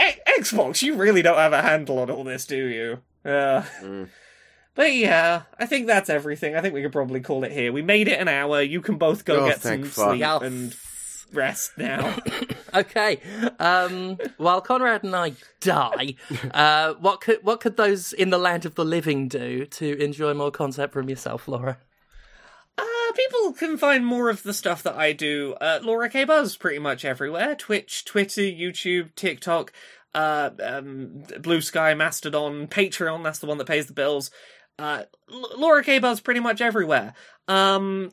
E- 0.00 0.20
Xbox. 0.40 0.82
You 0.82 0.96
really 0.96 1.22
don't 1.22 1.36
have 1.36 1.52
a 1.52 1.62
handle 1.62 1.98
on 1.98 2.10
all 2.10 2.24
this, 2.24 2.46
do 2.46 2.56
you? 2.56 2.98
Uh, 3.24 3.62
Mm. 3.82 4.08
But 4.76 4.92
yeah, 4.92 5.42
I 5.56 5.66
think 5.66 5.86
that's 5.86 6.10
everything. 6.10 6.56
I 6.56 6.60
think 6.60 6.74
we 6.74 6.82
could 6.82 6.90
probably 6.90 7.20
call 7.20 7.44
it 7.44 7.52
here. 7.52 7.72
We 7.72 7.80
made 7.82 8.08
it 8.08 8.18
an 8.18 8.26
hour. 8.26 8.60
You 8.60 8.80
can 8.80 8.96
both 8.98 9.24
go 9.24 9.44
Oh, 9.44 9.48
get 9.48 9.62
some 9.62 9.84
fuck. 9.84 10.08
sleep 10.10 10.20
Yeah. 10.20 10.38
and 10.42 10.74
rest 11.32 11.78
now. 11.78 12.16
Okay. 12.74 13.20
Um, 13.60 14.18
while 14.36 14.60
Conrad 14.60 15.04
and 15.04 15.14
I 15.14 15.34
die, 15.60 16.16
uh, 16.52 16.94
what 16.94 17.20
could 17.20 17.38
what 17.44 17.60
could 17.60 17.76
those 17.76 18.12
in 18.12 18.30
the 18.30 18.38
land 18.38 18.66
of 18.66 18.74
the 18.74 18.84
living 18.84 19.28
do 19.28 19.64
to 19.64 19.96
enjoy 20.02 20.34
more 20.34 20.50
content 20.50 20.90
from 20.92 21.08
yourself, 21.08 21.46
Laura? 21.46 21.78
Uh, 22.76 23.12
people 23.14 23.52
can 23.52 23.76
find 23.76 24.04
more 24.04 24.28
of 24.28 24.42
the 24.42 24.54
stuff 24.54 24.82
that 24.82 24.96
I 24.96 25.12
do 25.12 25.54
at 25.60 25.84
Laura 25.84 26.08
K 26.08 26.24
Buzz 26.24 26.56
pretty 26.56 26.78
much 26.78 27.04
everywhere. 27.04 27.54
Twitch, 27.54 28.04
Twitter, 28.04 28.40
YouTube, 28.40 29.14
TikTok, 29.14 29.72
uh, 30.14 30.50
um, 30.62 31.22
Blue 31.40 31.60
Sky, 31.60 31.94
Mastodon, 31.94 32.66
Patreon, 32.66 33.22
that's 33.22 33.38
the 33.38 33.46
one 33.46 33.58
that 33.58 33.66
pays 33.66 33.86
the 33.86 33.92
bills. 33.92 34.30
Uh, 34.78 35.04
Laura 35.28 35.84
K 35.84 36.00
Buzz 36.00 36.20
pretty 36.20 36.40
much 36.40 36.60
everywhere. 36.60 37.14
Um, 37.46 38.10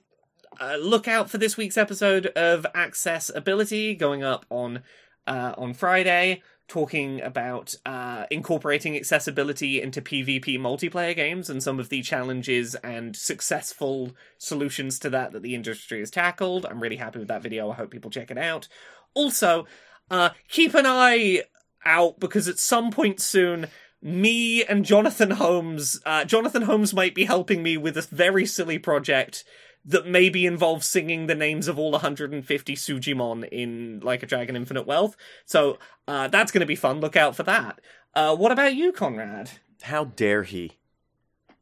uh, 0.59 0.75
look 0.75 1.07
out 1.07 1.29
for 1.29 1.39
this 1.39 1.57
week's 1.57 1.77
episode 1.77 2.27
of 2.27 2.67
Access-Ability 2.75 3.95
going 3.95 4.21
up 4.23 4.45
on, 4.49 4.83
uh, 5.25 5.53
on 5.57 5.73
Friday. 5.73 6.43
Talking 6.71 7.19
about 7.19 7.75
uh, 7.85 8.27
incorporating 8.31 8.95
accessibility 8.95 9.81
into 9.81 10.01
PvP 10.01 10.57
multiplayer 10.57 11.13
games 11.13 11.49
and 11.49 11.61
some 11.61 11.81
of 11.81 11.89
the 11.89 12.01
challenges 12.01 12.75
and 12.75 13.13
successful 13.13 14.15
solutions 14.37 14.97
to 14.99 15.09
that 15.09 15.33
that 15.33 15.41
the 15.41 15.53
industry 15.53 15.99
has 15.99 16.09
tackled. 16.09 16.65
I'm 16.65 16.81
really 16.81 16.95
happy 16.95 17.19
with 17.19 17.27
that 17.27 17.43
video. 17.43 17.69
I 17.69 17.75
hope 17.75 17.91
people 17.91 18.09
check 18.09 18.31
it 18.31 18.37
out. 18.37 18.69
Also, 19.13 19.67
uh, 20.09 20.29
keep 20.47 20.73
an 20.73 20.85
eye 20.85 21.43
out 21.83 22.21
because 22.21 22.47
at 22.47 22.57
some 22.57 22.89
point 22.89 23.19
soon, 23.19 23.67
me 24.01 24.63
and 24.63 24.85
Jonathan 24.85 25.31
Holmes, 25.31 25.99
uh, 26.05 26.23
Jonathan 26.23 26.61
Holmes 26.61 26.93
might 26.93 27.13
be 27.13 27.25
helping 27.25 27.61
me 27.61 27.75
with 27.75 27.97
a 27.97 28.01
very 28.01 28.45
silly 28.45 28.79
project 28.79 29.43
that 29.85 30.05
maybe 30.05 30.45
involves 30.45 30.85
singing 30.87 31.27
the 31.27 31.35
names 31.35 31.67
of 31.67 31.79
all 31.79 31.91
150 31.91 32.75
Sujimon 32.75 33.47
in 33.49 33.99
Like 34.01 34.23
a 34.23 34.25
Dragon 34.27 34.55
Infinite 34.55 34.85
Wealth. 34.85 35.15
So 35.45 35.79
uh, 36.07 36.27
that's 36.27 36.51
going 36.51 36.61
to 36.61 36.67
be 36.67 36.75
fun. 36.75 36.99
Look 36.99 37.15
out 37.15 37.35
for 37.35 37.43
that. 37.43 37.81
Uh, 38.13 38.35
what 38.35 38.51
about 38.51 38.75
you, 38.75 38.91
Conrad? 38.91 39.51
How 39.81 40.05
dare 40.05 40.43
he? 40.43 40.73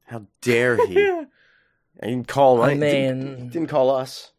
How 0.06 0.26
dare 0.42 0.86
he? 0.88 1.08
I 2.02 2.06
didn't 2.08 2.28
call. 2.28 2.62
I 2.62 2.72
I 2.72 2.74
didn't, 2.76 3.50
didn't 3.50 3.70
call 3.70 3.90
us. 3.90 4.32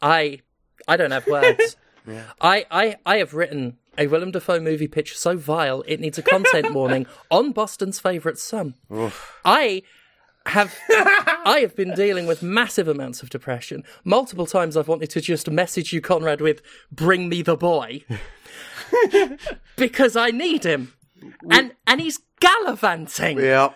I 0.00 0.40
I 0.86 0.96
don't 0.96 1.10
have 1.12 1.26
words. 1.26 1.76
Yeah. 2.04 2.24
I, 2.40 2.66
I 2.68 2.96
I 3.06 3.16
have 3.18 3.32
written 3.32 3.78
a 3.96 4.08
Willem 4.08 4.32
Dafoe 4.32 4.58
movie 4.58 4.88
pitch 4.88 5.16
so 5.16 5.36
vile 5.36 5.84
it 5.86 6.00
needs 6.00 6.18
a 6.18 6.22
content 6.22 6.74
warning 6.74 7.06
on 7.30 7.52
Boston's 7.52 8.00
favourite 8.00 8.38
son. 8.38 8.74
Oof. 8.92 9.38
I 9.44 9.82
have 10.46 10.76
I 10.90 11.58
have 11.60 11.76
been 11.76 11.94
dealing 11.94 12.26
with 12.26 12.42
massive 12.42 12.88
amounts 12.88 13.22
of 13.22 13.30
depression. 13.30 13.84
Multiple 14.04 14.46
times 14.46 14.76
I've 14.76 14.88
wanted 14.88 15.10
to 15.10 15.20
just 15.20 15.50
message 15.50 15.92
you, 15.92 16.00
Conrad, 16.00 16.40
with 16.40 16.62
"Bring 16.90 17.28
me 17.28 17.42
the 17.42 17.56
boy," 17.56 18.04
because 19.76 20.16
I 20.16 20.30
need 20.30 20.64
him, 20.64 20.94
and 21.50 21.72
and 21.86 22.00
he's 22.00 22.20
gallivanting. 22.40 23.38
Yeah. 23.38 23.70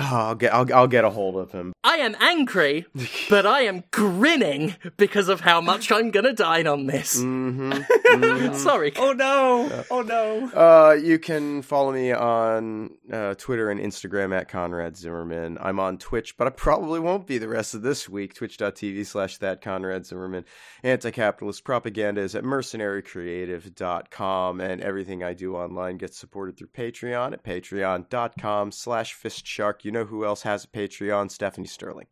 Oh, 0.00 0.16
I'll 0.16 0.34
get. 0.34 0.54
I'll, 0.54 0.72
I'll 0.74 0.86
get 0.86 1.04
a 1.04 1.10
hold 1.10 1.36
of 1.36 1.52
him. 1.52 1.72
I 1.84 1.96
am 1.98 2.16
angry, 2.20 2.86
but 3.28 3.46
I 3.46 3.62
am 3.62 3.84
grinning 3.90 4.76
because 4.96 5.28
of 5.28 5.40
how 5.40 5.60
much 5.60 5.90
I'm 5.90 6.10
gonna 6.10 6.32
dine 6.32 6.66
on 6.66 6.86
this. 6.86 7.12
Sorry, 8.62 8.92
Oh 8.96 9.12
no! 9.12 9.84
Oh 9.90 10.02
no! 10.02 10.50
Uh, 10.54 10.92
you 10.94 11.18
can 11.18 11.62
follow 11.62 11.92
me 11.92 12.12
on 12.12 12.90
uh, 13.12 13.34
Twitter 13.34 13.70
and 13.70 13.80
Instagram 13.80 14.36
at 14.36 14.48
Conrad 14.48 14.96
Zimmerman. 14.96 15.58
I'm 15.60 15.80
on 15.80 15.98
Twitch, 15.98 16.36
but 16.36 16.46
I 16.46 16.50
probably 16.50 17.00
won't 17.00 17.26
be 17.26 17.38
the 17.38 17.48
rest 17.48 17.74
of 17.74 17.82
this 17.82 18.08
week. 18.08 18.34
Twitch.tv 18.34 19.06
slash 19.06 19.38
that 19.38 19.60
Conrad 19.62 20.06
Zimmerman. 20.06 20.44
Anti-capitalist 20.82 21.64
propaganda 21.64 22.20
is 22.20 22.34
at 22.34 22.44
mercenarycreative.com, 22.44 24.60
and 24.60 24.80
everything 24.80 25.22
I 25.22 25.34
do 25.34 25.56
online 25.56 25.96
gets 25.96 26.18
supported 26.18 26.56
through 26.56 26.68
Patreon 26.68 27.32
at 27.32 27.42
patreon.com 27.44 28.72
slash 28.72 29.16
fistshark. 29.16 29.84
You 29.88 29.92
know 29.92 30.04
who 30.04 30.22
else 30.22 30.42
has 30.42 30.64
a 30.64 30.68
Patreon? 30.68 31.30
Stephanie 31.30 31.66
Sterling. 31.66 32.08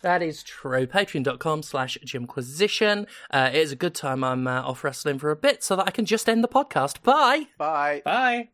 That 0.00 0.22
is 0.22 0.42
true. 0.42 0.86
Patreon.com 0.86 1.62
slash 1.62 1.98
Jimquisition. 2.02 3.06
Uh, 3.30 3.50
it 3.52 3.58
is 3.58 3.72
a 3.72 3.76
good 3.76 3.94
time 3.94 4.24
I'm 4.24 4.46
uh, 4.46 4.62
off 4.62 4.82
wrestling 4.82 5.18
for 5.18 5.30
a 5.30 5.36
bit 5.36 5.62
so 5.62 5.76
that 5.76 5.86
I 5.86 5.90
can 5.90 6.06
just 6.06 6.30
end 6.30 6.42
the 6.42 6.48
podcast. 6.48 7.02
Bye. 7.02 7.48
Bye. 7.58 8.00
Bye. 8.06 8.48